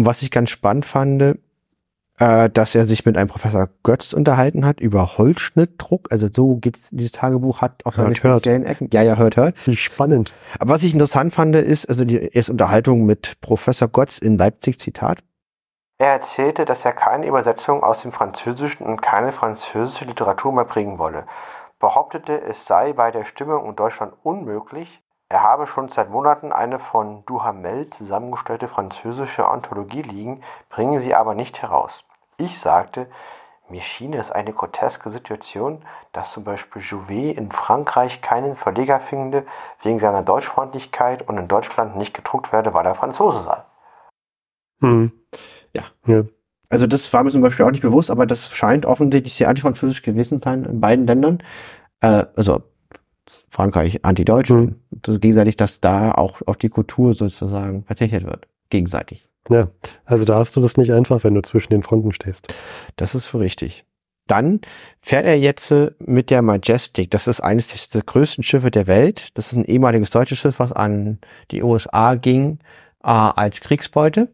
Und 0.00 0.06
was 0.06 0.22
ich 0.22 0.30
ganz 0.30 0.48
spannend 0.48 0.86
fand, 0.86 1.36
äh, 2.18 2.48
dass 2.48 2.74
er 2.74 2.86
sich 2.86 3.04
mit 3.04 3.18
einem 3.18 3.28
Professor 3.28 3.68
Götz 3.82 4.14
unterhalten 4.14 4.64
hat 4.64 4.80
über 4.80 5.18
Holzschnittdruck. 5.18 6.10
Also 6.10 6.30
so 6.32 6.56
geht's, 6.56 6.88
dieses 6.90 7.12
Tagebuch 7.12 7.60
hat 7.60 7.84
auf 7.84 7.96
seine 7.96 8.14
speziellen 8.14 8.64
Ecken. 8.64 8.88
Ja, 8.94 9.02
ja, 9.02 9.16
hört, 9.16 9.36
hört. 9.36 9.66
Wie 9.66 9.76
spannend. 9.76 10.32
Aber 10.58 10.72
was 10.72 10.84
ich 10.84 10.94
interessant 10.94 11.34
fand, 11.34 11.54
ist, 11.54 11.86
also 11.86 12.06
die 12.06 12.16
erste 12.16 12.52
Unterhaltung 12.52 13.04
mit 13.04 13.38
Professor 13.42 13.88
Götz 13.88 14.16
in 14.16 14.38
Leipzig, 14.38 14.78
Zitat. 14.78 15.18
Er 15.98 16.12
erzählte, 16.12 16.64
dass 16.64 16.86
er 16.86 16.94
keine 16.94 17.26
Übersetzung 17.26 17.82
aus 17.82 18.00
dem 18.00 18.12
Französischen 18.12 18.86
und 18.86 19.02
keine 19.02 19.32
französische 19.32 20.06
Literatur 20.06 20.54
mehr 20.54 20.64
bringen 20.64 20.98
wolle. 20.98 21.26
Behauptete, 21.78 22.40
es 22.40 22.64
sei 22.64 22.94
bei 22.94 23.10
der 23.10 23.26
Stimmung 23.26 23.68
in 23.68 23.76
Deutschland 23.76 24.14
unmöglich. 24.22 25.02
Er 25.32 25.44
habe 25.44 25.68
schon 25.68 25.88
seit 25.88 26.10
Monaten 26.10 26.50
eine 26.50 26.80
von 26.80 27.24
Duhamel 27.24 27.88
zusammengestellte 27.90 28.66
französische 28.66 29.46
Anthologie 29.46 30.02
liegen, 30.02 30.42
bringe 30.70 31.00
sie 31.00 31.14
aber 31.14 31.36
nicht 31.36 31.62
heraus. 31.62 32.02
Ich 32.36 32.58
sagte, 32.58 33.06
mir 33.68 33.80
schien 33.80 34.12
es 34.12 34.32
eine 34.32 34.52
groteske 34.52 35.08
Situation, 35.08 35.84
dass 36.12 36.32
zum 36.32 36.42
Beispiel 36.42 36.82
Jouvet 36.82 37.38
in 37.38 37.52
Frankreich 37.52 38.20
keinen 38.22 38.56
Verleger 38.56 38.98
finde 38.98 39.46
wegen 39.84 40.00
seiner 40.00 40.24
Deutschfreundlichkeit 40.24 41.28
und 41.28 41.38
in 41.38 41.46
Deutschland 41.46 41.96
nicht 41.96 42.12
gedruckt 42.12 42.52
werde, 42.52 42.74
weil 42.74 42.84
er 42.84 42.96
Franzose 42.96 43.44
sei. 43.44 43.62
Hm. 44.80 45.12
Ja. 45.72 45.84
ja. 46.06 46.24
Also 46.70 46.88
das 46.88 47.12
war 47.12 47.22
mir 47.22 47.30
zum 47.30 47.42
Beispiel 47.42 47.64
auch 47.66 47.70
nicht 47.70 47.82
bewusst, 47.82 48.10
aber 48.10 48.26
das 48.26 48.50
scheint 48.50 48.84
offensichtlich 48.84 49.34
sehr 49.34 49.48
antifranzösisch 49.48 50.02
gewesen 50.02 50.40
sein 50.40 50.64
in 50.64 50.80
beiden 50.80 51.06
Ländern. 51.06 51.40
Äh, 52.00 52.26
also 52.34 52.62
Frankreich 53.48 54.04
anti-deutsch. 54.04 54.50
Mhm. 54.50 54.76
gegenseitig, 55.02 55.56
dass 55.56 55.80
da 55.80 56.12
auch 56.12 56.40
auf 56.46 56.56
die 56.56 56.68
Kultur 56.68 57.14
sozusagen 57.14 57.84
verzichtet 57.84 58.24
wird. 58.24 58.46
Gegenseitig. 58.70 59.28
Ja, 59.48 59.68
also 60.04 60.24
da 60.24 60.36
hast 60.36 60.56
du 60.56 60.60
das 60.60 60.76
nicht 60.76 60.92
einfach, 60.92 61.24
wenn 61.24 61.34
du 61.34 61.42
zwischen 61.42 61.72
den 61.72 61.82
Fronten 61.82 62.12
stehst. 62.12 62.54
Das 62.96 63.14
ist 63.14 63.26
für 63.26 63.40
richtig. 63.40 63.84
Dann 64.26 64.60
fährt 65.00 65.26
er 65.26 65.38
jetzt 65.38 65.72
äh, 65.72 65.90
mit 65.98 66.30
der 66.30 66.42
Majestic. 66.42 67.10
Das 67.10 67.26
ist 67.26 67.40
eines 67.40 67.88
der 67.88 68.02
größten 68.02 68.44
Schiffe 68.44 68.70
der 68.70 68.86
Welt. 68.86 69.36
Das 69.36 69.52
ist 69.52 69.58
ein 69.58 69.64
ehemaliges 69.64 70.10
deutsches 70.10 70.38
Schiff, 70.38 70.60
was 70.60 70.72
an 70.72 71.18
die 71.50 71.62
USA 71.62 72.14
ging 72.14 72.60
äh, 73.02 73.08
als 73.08 73.60
Kriegsbeute. 73.60 74.28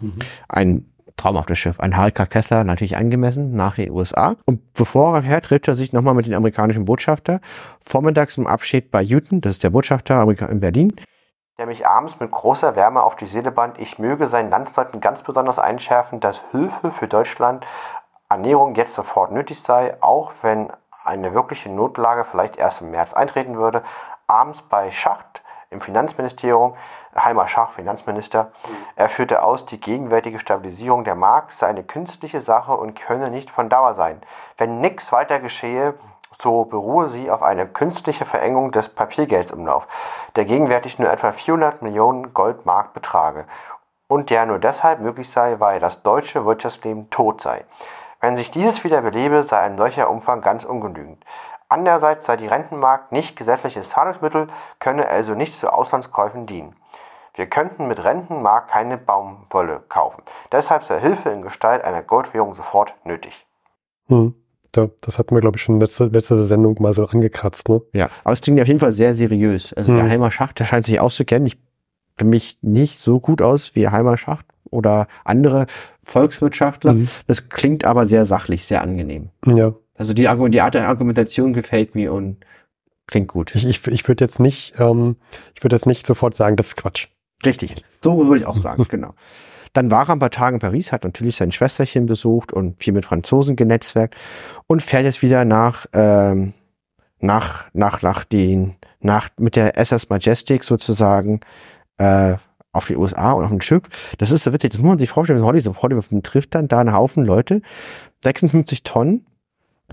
Mhm. 0.00 0.18
Ein 0.48 0.91
traumhaftes 1.16 1.58
Schiff. 1.58 1.80
Ein 1.80 1.96
Harika 1.96 2.26
Kessler 2.26 2.64
natürlich 2.64 2.96
angemessen 2.96 3.54
nach 3.54 3.76
den 3.76 3.90
USA. 3.90 4.36
Und 4.46 4.72
bevor 4.74 5.16
er 5.16 5.22
fährt, 5.22 5.46
trifft 5.46 5.68
er 5.68 5.74
sich 5.74 5.92
nochmal 5.92 6.14
mit 6.14 6.26
dem 6.26 6.34
amerikanischen 6.34 6.84
Botschafter. 6.84 7.40
Vormittags 7.80 8.38
im 8.38 8.46
Abschied 8.46 8.90
bei 8.90 9.02
Newton, 9.04 9.40
das 9.40 9.52
ist 9.52 9.64
der 9.64 9.70
Botschafter 9.70 10.22
in 10.48 10.60
Berlin 10.60 10.92
der 11.58 11.66
mich 11.68 11.86
abends 11.86 12.18
mit 12.18 12.30
großer 12.30 12.74
Wärme 12.74 13.04
auf 13.04 13.14
die 13.14 13.26
Seele 13.26 13.52
band, 13.52 13.78
ich 13.78 13.96
möge 13.96 14.26
seinen 14.26 14.50
Landsleuten 14.50 15.00
ganz 15.00 15.22
besonders 15.22 15.60
einschärfen, 15.60 16.18
dass 16.18 16.42
Hilfe 16.50 16.90
für 16.90 17.06
Deutschland 17.06 17.64
Ernährung 18.28 18.74
jetzt 18.74 18.94
sofort 18.94 19.30
nötig 19.30 19.62
sei, 19.62 19.96
auch 20.00 20.32
wenn 20.42 20.72
eine 21.04 21.34
wirkliche 21.34 21.68
Notlage 21.68 22.24
vielleicht 22.24 22.56
erst 22.56 22.80
im 22.80 22.90
März 22.90 23.12
eintreten 23.12 23.56
würde. 23.56 23.82
Abends 24.26 24.62
bei 24.62 24.90
Schacht 24.90 25.42
im 25.70 25.80
Finanzministerium, 25.80 26.74
Heimer 27.16 27.48
Schach, 27.48 27.72
Finanzminister, 27.72 28.52
er 28.96 29.08
führte 29.08 29.42
aus, 29.42 29.66
die 29.66 29.80
gegenwärtige 29.80 30.38
Stabilisierung 30.38 31.04
der 31.04 31.14
Mark 31.14 31.52
sei 31.52 31.66
eine 31.66 31.82
künstliche 31.82 32.40
Sache 32.40 32.72
und 32.72 32.94
könne 32.94 33.30
nicht 33.30 33.50
von 33.50 33.68
Dauer 33.68 33.94
sein. 33.94 34.20
Wenn 34.56 34.80
nichts 34.80 35.12
weiter 35.12 35.38
geschehe, 35.38 35.94
so 36.40 36.64
beruhe 36.64 37.08
sie 37.08 37.30
auf 37.30 37.42
eine 37.42 37.66
künstliche 37.66 38.24
Verengung 38.24 38.72
des 38.72 38.88
Papiergeldsumlaufs, 38.88 39.86
der 40.34 40.44
gegenwärtig 40.44 40.98
nur 40.98 41.10
etwa 41.10 41.32
400 41.32 41.82
Millionen 41.82 42.32
Goldmark 42.34 42.92
betrage. 42.94 43.44
und 44.08 44.28
der 44.28 44.44
nur 44.44 44.58
deshalb 44.58 45.00
möglich 45.00 45.30
sei, 45.30 45.58
weil 45.58 45.80
das 45.80 46.02
deutsche 46.02 46.44
Wirtschaftsleben 46.44 47.08
tot 47.08 47.40
sei. 47.40 47.64
Wenn 48.20 48.36
sich 48.36 48.50
dieses 48.50 48.84
wieder 48.84 49.00
belebe, 49.00 49.42
sei 49.42 49.60
ein 49.60 49.78
solcher 49.78 50.10
Umfang 50.10 50.42
ganz 50.42 50.64
ungenügend. 50.64 51.24
Andererseits 51.68 52.26
sei 52.26 52.36
die 52.36 52.46
Rentenmarkt 52.46 53.10
nicht 53.12 53.36
gesetzliches 53.36 53.88
Zahlungsmittel, 53.88 54.48
könne 54.78 55.08
also 55.08 55.34
nicht 55.34 55.56
zu 55.56 55.72
Auslandskäufen 55.72 56.44
dienen. 56.46 56.76
Wir 57.34 57.46
könnten 57.46 57.88
mit 57.88 58.04
Rentenmark 58.04 58.68
keine 58.68 58.98
Baumwolle 58.98 59.82
kaufen. 59.88 60.22
Deshalb 60.50 60.84
sei 60.84 61.00
Hilfe 61.00 61.30
in 61.30 61.42
Gestalt 61.42 61.82
einer 61.82 62.02
Goldwährung 62.02 62.54
sofort 62.54 62.94
nötig. 63.04 63.46
Hm. 64.08 64.34
Ja, 64.76 64.88
das 65.00 65.18
hatten 65.18 65.34
wir, 65.34 65.40
glaube 65.40 65.56
ich, 65.56 65.62
schon 65.62 65.80
letzte, 65.80 66.06
letzte 66.06 66.36
Sendung 66.42 66.76
mal 66.80 66.92
so 66.92 67.06
angekratzt, 67.06 67.68
ne? 67.68 67.82
Ja, 67.92 68.08
aber 68.24 68.32
es 68.32 68.40
klingt 68.40 68.60
auf 68.60 68.66
jeden 68.66 68.80
Fall 68.80 68.92
sehr 68.92 69.12
seriös. 69.12 69.72
Also 69.74 69.92
hm. 69.92 69.98
der 69.98 70.08
Heimer 70.08 70.30
Schacht, 70.30 70.60
der 70.60 70.64
scheint 70.64 70.86
sich 70.86 71.00
auszukennen. 71.00 71.46
Ich 71.46 71.58
kenne 72.16 72.30
mich 72.30 72.58
nicht 72.62 72.98
so 72.98 73.20
gut 73.20 73.42
aus 73.42 73.74
wie 73.74 73.88
Heimer 73.88 74.16
Schacht 74.16 74.46
oder 74.70 75.06
andere 75.24 75.66
Volkswirtschaftler. 76.04 76.94
Mhm. 76.94 77.08
Das 77.26 77.48
klingt 77.48 77.84
aber 77.84 78.06
sehr 78.06 78.24
sachlich, 78.24 78.66
sehr 78.66 78.82
angenehm. 78.82 79.28
Ja. 79.46 79.74
Also 79.94 80.14
die, 80.14 80.28
die 80.48 80.60
Art 80.60 80.74
der 80.74 80.88
Argumentation 80.88 81.52
gefällt 81.52 81.94
mir 81.94 82.12
und 82.12 82.38
klingt 83.06 83.28
gut. 83.28 83.54
Ich, 83.54 83.66
ich, 83.66 83.86
ich 83.86 84.08
würde 84.08 84.24
jetzt 84.24 84.40
nicht, 84.40 84.74
ähm, 84.78 85.16
ich 85.54 85.62
würde 85.62 85.76
jetzt 85.76 85.86
nicht 85.86 86.06
sofort 86.06 86.34
sagen, 86.34 86.56
das 86.56 86.68
ist 86.68 86.76
Quatsch. 86.76 87.08
Richtig. 87.44 87.74
So 88.00 88.26
würde 88.26 88.38
ich 88.38 88.46
auch 88.46 88.56
sagen, 88.56 88.84
genau. 88.88 89.14
Dann 89.72 89.90
war 89.90 90.08
er 90.08 90.14
ein 90.14 90.18
paar 90.18 90.30
Tage 90.30 90.54
in 90.54 90.60
Paris, 90.60 90.92
hat 90.92 91.04
natürlich 91.04 91.36
sein 91.36 91.50
Schwesterchen 91.50 92.06
besucht 92.06 92.52
und 92.52 92.82
viel 92.82 92.92
mit 92.92 93.06
Franzosen 93.06 93.56
genetzwerkt 93.56 94.14
und 94.66 94.82
fährt 94.82 95.04
jetzt 95.04 95.22
wieder 95.22 95.44
nach, 95.46 95.86
ähm, 95.94 96.52
nach, 97.20 97.70
nach, 97.72 98.02
nach 98.02 98.24
den, 98.24 98.76
nach, 99.00 99.30
mit 99.38 99.56
der 99.56 99.78
SS 99.78 100.10
Majestic 100.10 100.62
sozusagen, 100.64 101.40
äh, 101.96 102.36
auf 102.72 102.86
die 102.86 102.96
USA 102.96 103.32
und 103.32 103.44
auf 103.44 103.50
den 103.50 103.60
Schiff. 103.60 103.82
Das 104.18 104.30
ist 104.30 104.44
so 104.44 104.52
witzig, 104.52 104.72
das 104.72 104.80
muss 104.80 104.88
man 104.88 104.98
sich 104.98 105.10
vorstellen, 105.10 105.44
wenn 105.44 105.60
so 105.60 105.76
Hollywood 105.76 106.24
trifft 106.24 106.54
dann 106.54 106.68
da 106.68 106.80
einen 106.80 106.94
Haufen 106.94 107.24
Leute, 107.24 107.60
56 108.24 108.82
Tonnen, 108.82 109.26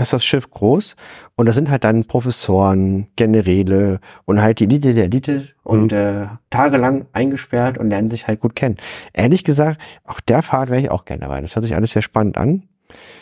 ist 0.04 0.14
das 0.14 0.26
Schiff 0.26 0.50
groß 0.50 0.96
und 1.36 1.46
da 1.46 1.54
sind 1.54 1.70
halt 1.70 1.84
dann 1.84 2.06
Professoren, 2.06 3.08
Generäle 3.16 4.00
und 4.26 4.42
halt 4.42 4.60
die 4.60 4.66
Elite 4.66 4.94
der 4.94 5.06
Elite 5.06 5.50
und 5.64 5.92
mhm. 5.92 5.98
äh, 5.98 6.28
tagelang 6.50 7.06
eingesperrt 7.14 7.78
und 7.78 7.90
lernen 7.90 8.10
sich 8.10 8.28
halt 8.28 8.40
gut 8.40 8.56
kennen. 8.56 8.78
Ehrlich 9.14 9.44
gesagt, 9.44 9.80
auch 10.06 10.20
der 10.20 10.42
Fahrt 10.42 10.70
wäre 10.70 10.82
ich 10.82 10.92
auch 10.92 11.06
gerne 11.06 11.22
dabei. 11.22 11.42
Das 11.42 11.56
hört 11.56 11.66
sich 11.66 11.76
alles 11.76 11.92
sehr 11.92 12.02
spannend 12.02 12.38
an. 12.38 12.64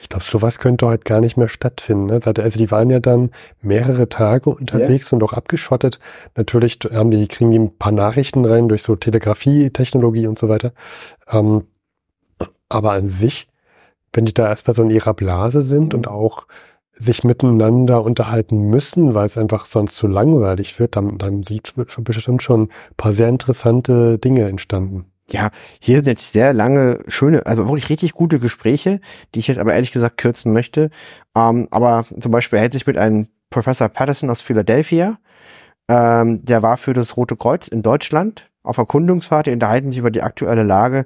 Ich 0.02 0.10
glaube, 0.10 0.24
sowas 0.24 0.60
könnte 0.60 0.88
heute 0.88 1.04
gar 1.04 1.20
nicht 1.20 1.36
mehr 1.36 1.50
stattfinden. 1.50 2.06
Ne? 2.06 2.22
Also 2.24 2.58
die 2.58 2.72
waren 2.72 2.90
ja 2.90 3.00
dann 3.00 3.32
mehrere 3.62 4.08
Tage 4.08 4.50
unterwegs 4.50 5.12
ja. 5.12 5.16
und 5.16 5.24
auch 5.24 5.34
abgeschottet. 5.34 6.00
Natürlich 6.36 6.80
haben 6.92 7.12
die, 7.12 7.28
kriegen 7.28 7.52
die 7.52 7.60
ein 7.60 7.78
paar 7.78 7.92
Nachrichten 7.92 8.46
rein 8.46 8.70
durch 8.70 8.84
so 8.84 8.96
Telegrafie-Technologie 8.96 10.28
und 10.28 10.38
so 10.38 10.48
weiter. 10.48 10.72
Ähm, 11.30 11.66
aber 12.70 12.92
an 12.92 13.10
sich 13.10 13.50
wenn 14.14 14.26
die 14.26 14.34
da 14.34 14.48
erstmal 14.48 14.74
so 14.74 14.84
in 14.84 14.90
ihrer 14.90 15.14
Blase 15.14 15.62
sind 15.62 15.94
und 15.94 16.08
auch 16.08 16.48
sich 16.94 17.24
miteinander 17.24 18.04
unterhalten 18.04 18.70
müssen, 18.70 19.14
weil 19.14 19.28
es 19.28 19.38
einfach 19.38 19.66
sonst 19.66 19.96
zu 19.96 20.08
langweilig 20.08 20.80
wird, 20.80 20.96
dann, 20.96 21.18
dann 21.18 21.44
sieht 21.44 21.74
bestimmt 21.76 22.42
schon 22.42 22.64
ein 22.64 22.96
paar 22.98 23.14
sehr 23.14 23.30
interessante 23.30 24.18
Dinge 24.18 24.48
entstanden. 24.48 25.06
Ja, 25.30 25.50
hier 25.80 25.98
sind 25.98 26.08
jetzt 26.08 26.34
sehr 26.34 26.54
lange, 26.54 27.04
schöne, 27.08 27.46
also 27.46 27.68
wirklich 27.68 27.90
richtig 27.90 28.14
gute 28.14 28.40
Gespräche, 28.40 29.02
die 29.36 29.40
ich 29.40 29.48
jetzt 29.48 29.60
aber 29.60 29.74
ehrlich 29.74 29.92
gesagt 29.92 30.18
kürzen 30.18 30.54
möchte. 30.54 30.90
Ähm, 31.36 31.68
aber 31.70 32.06
zum 32.20 32.32
Beispiel 32.32 32.60
hält 32.60 32.74
sich 32.74 32.88
mit 32.88 32.98
einem 32.98 33.28
Professor 33.50 33.90
Patterson 33.90 34.30
aus 34.30 34.42
Philadelphia, 34.42 35.18
ähm, 35.90 36.44
der 36.44 36.64
war 36.64 36.78
für 36.78 36.94
das 36.94 37.16
Rote 37.18 37.36
Kreuz 37.36 37.68
in 37.68 37.82
Deutschland 37.82 38.50
auf 38.64 38.78
Erkundungsfahrt, 38.78 39.48
die 39.48 39.52
unterhalten 39.52 39.92
sich 39.92 40.00
über 40.00 40.12
die 40.12 40.22
aktuelle 40.22 40.64
Lage 40.64 41.06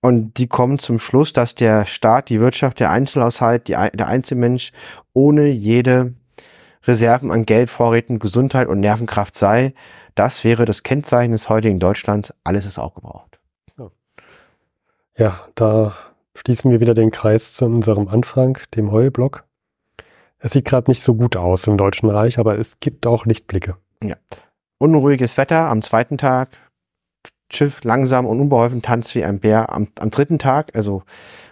und 0.00 0.34
die 0.38 0.46
kommen 0.46 0.78
zum 0.78 0.98
Schluss, 0.98 1.32
dass 1.32 1.54
der 1.54 1.86
Staat, 1.86 2.28
die 2.28 2.40
Wirtschaft, 2.40 2.80
der 2.80 2.90
Einzelhaushalt, 2.90 3.68
die, 3.68 3.72
der 3.72 4.06
Einzelmensch 4.06 4.72
ohne 5.12 5.48
jede 5.48 6.14
Reserven 6.84 7.30
an 7.30 7.44
Geld, 7.44 7.70
Vorräten, 7.70 8.18
Gesundheit 8.18 8.68
und 8.68 8.80
Nervenkraft 8.80 9.36
sei. 9.36 9.74
Das 10.14 10.44
wäre 10.44 10.64
das 10.64 10.82
Kennzeichen 10.82 11.32
des 11.32 11.48
heutigen 11.48 11.80
Deutschlands. 11.80 12.32
Alles 12.44 12.66
ist 12.66 12.78
auch 12.78 12.94
gebraucht. 12.94 13.38
Ja, 15.18 15.40
da 15.54 15.96
schließen 16.34 16.70
wir 16.70 16.80
wieder 16.80 16.92
den 16.92 17.10
Kreis 17.10 17.54
zu 17.54 17.64
unserem 17.64 18.08
Anfang, 18.08 18.58
dem 18.74 18.92
Heulblock. 18.92 19.44
Es 20.38 20.52
sieht 20.52 20.66
gerade 20.66 20.90
nicht 20.90 21.02
so 21.02 21.14
gut 21.14 21.36
aus 21.36 21.66
im 21.66 21.78
Deutschen 21.78 22.10
Reich, 22.10 22.38
aber 22.38 22.58
es 22.58 22.80
gibt 22.80 23.06
auch 23.06 23.24
Lichtblicke. 23.24 23.76
Ja. 24.02 24.16
Unruhiges 24.78 25.38
Wetter 25.38 25.70
am 25.70 25.80
zweiten 25.80 26.18
Tag, 26.18 26.50
Schiff 27.50 27.84
langsam 27.84 28.26
und 28.26 28.40
unbeholfen 28.40 28.82
tanzt 28.82 29.14
wie 29.14 29.24
ein 29.24 29.40
Bär. 29.40 29.72
Am, 29.72 29.88
am 29.98 30.10
dritten 30.10 30.38
Tag, 30.38 30.74
also 30.74 31.02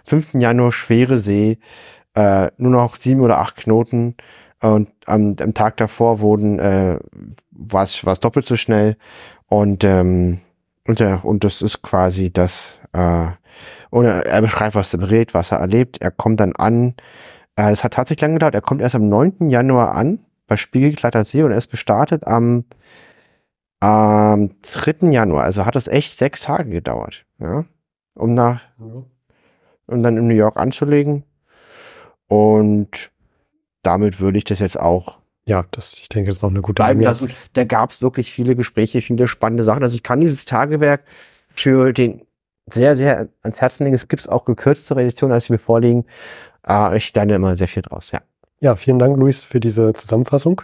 5. 0.05 0.35
Januar, 0.35 0.71
schwere 0.71 1.17
See, 1.19 1.57
äh, 2.15 2.49
nur 2.57 2.71
noch 2.71 2.95
sieben 2.95 3.21
oder 3.21 3.39
acht 3.39 3.55
Knoten. 3.55 4.15
Und 4.61 4.89
am, 5.05 5.35
am 5.39 5.53
Tag 5.53 5.77
davor 5.77 6.19
wurden 6.19 6.59
äh, 6.59 6.99
war 7.51 7.83
es 7.83 8.19
doppelt 8.19 8.45
so 8.45 8.55
schnell. 8.55 8.97
Und 9.47 9.83
ähm, 9.83 10.41
und, 10.87 11.01
äh, 11.01 11.17
und 11.23 11.43
das 11.43 11.61
ist 11.61 11.81
quasi 11.81 12.31
das. 12.31 12.79
Äh, 12.93 13.27
und 13.89 14.05
er, 14.05 14.25
er 14.25 14.41
beschreibt, 14.41 14.75
was 14.75 14.93
er 14.93 14.99
berät, 14.99 15.33
was 15.33 15.51
er 15.51 15.59
erlebt. 15.59 16.01
Er 16.01 16.11
kommt 16.11 16.39
dann 16.39 16.55
an. 16.55 16.95
Äh, 17.55 17.71
es 17.71 17.83
hat 17.83 17.93
tatsächlich 17.93 18.21
lange 18.21 18.35
gedauert. 18.35 18.55
Er 18.55 18.61
kommt 18.61 18.81
erst 18.81 18.95
am 18.95 19.09
9. 19.09 19.49
Januar 19.49 19.95
an 19.95 20.19
bei 20.47 20.57
Spiegelglatter 20.57 21.23
See 21.23 21.43
und 21.43 21.51
er 21.51 21.57
ist 21.57 21.71
gestartet 21.71 22.27
am 22.27 22.65
am 23.79 24.51
3. 24.61 25.11
Januar, 25.11 25.43
also 25.43 25.65
hat 25.65 25.75
es 25.75 25.87
echt 25.87 26.17
sechs 26.17 26.41
Tage 26.43 26.69
gedauert, 26.69 27.25
ja, 27.39 27.65
um 28.15 28.33
nach, 28.33 28.61
um 28.77 30.03
dann 30.03 30.17
in 30.17 30.27
New 30.27 30.35
York 30.35 30.57
anzulegen. 30.57 31.23
Und 32.27 33.11
damit 33.83 34.19
würde 34.19 34.37
ich 34.37 34.45
das 34.45 34.59
jetzt 34.59 34.79
auch 34.79 35.21
ja, 35.47 35.63
das, 35.71 35.93
ich 35.93 36.09
denke, 36.09 36.29
das 36.29 36.37
ist 36.37 36.41
noch 36.41 36.49
eine 36.49 36.61
gute 36.61 36.81
bleiben 36.81 37.01
lassen. 37.01 37.31
Da 37.53 37.65
gab 37.65 37.91
es 37.91 38.01
wirklich 38.01 38.31
viele 38.31 38.55
Gespräche, 38.55 39.01
viele 39.01 39.27
spannende 39.27 39.63
Sachen. 39.63 39.83
Also 39.83 39.95
ich 39.95 40.01
kann 40.01 40.19
dieses 40.19 40.45
Tagewerk 40.45 41.03
für 41.49 41.93
den 41.93 42.23
sehr, 42.65 42.95
sehr 42.95 43.29
ans 43.43 43.61
Herzen 43.61 43.83
legen. 43.83 43.95
Es 43.95 44.07
gibt 44.07 44.27
auch 44.27 44.45
gekürzte 44.45 44.95
Editionen, 44.95 45.33
als 45.33 45.51
wir 45.51 45.59
vorliegen. 45.59 46.05
Äh, 46.67 46.97
ich 46.97 47.13
lerne 47.13 47.35
immer 47.35 47.55
sehr 47.55 47.67
viel 47.67 47.83
draus, 47.83 48.11
ja. 48.11 48.21
Ja, 48.59 48.75
vielen 48.75 48.97
Dank, 48.97 49.17
Luis, 49.17 49.43
für 49.43 49.59
diese 49.59 49.93
Zusammenfassung. 49.93 50.61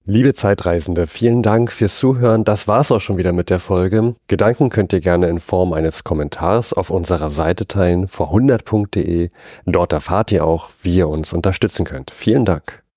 Liebe 0.06 0.34
Zeitreisende, 0.34 1.08
vielen 1.08 1.44
Dank 1.44 1.74
fürs 1.74 2.00
Zuhören. 2.00 2.46
Das 2.46 2.70
war's 2.70 2.90
auch 2.94 3.02
schon 3.02 3.18
wieder 3.18 3.34
mit 3.34 3.50
der 3.50 3.60
Folge. 3.60 4.16
Gedanken 4.28 4.70
könnt 4.70 4.94
ihr 4.94 5.02
gerne 5.02 5.28
in 5.28 5.42
Form 5.42 5.74
eines 5.74 6.06
Kommentars 6.06 6.72
auf 6.72 6.90
unserer 6.90 7.32
Seite 7.32 7.68
teilen, 7.68 8.08
vor100.de. 8.08 9.30
Dort 9.66 9.92
erfahrt 9.92 10.32
ihr 10.32 10.46
auch, 10.46 10.70
wie 10.84 10.96
ihr 10.96 11.10
uns 11.10 11.34
unterstützen 11.34 11.84
könnt. 11.84 12.12
Vielen 12.12 12.46
Dank. 12.46 12.82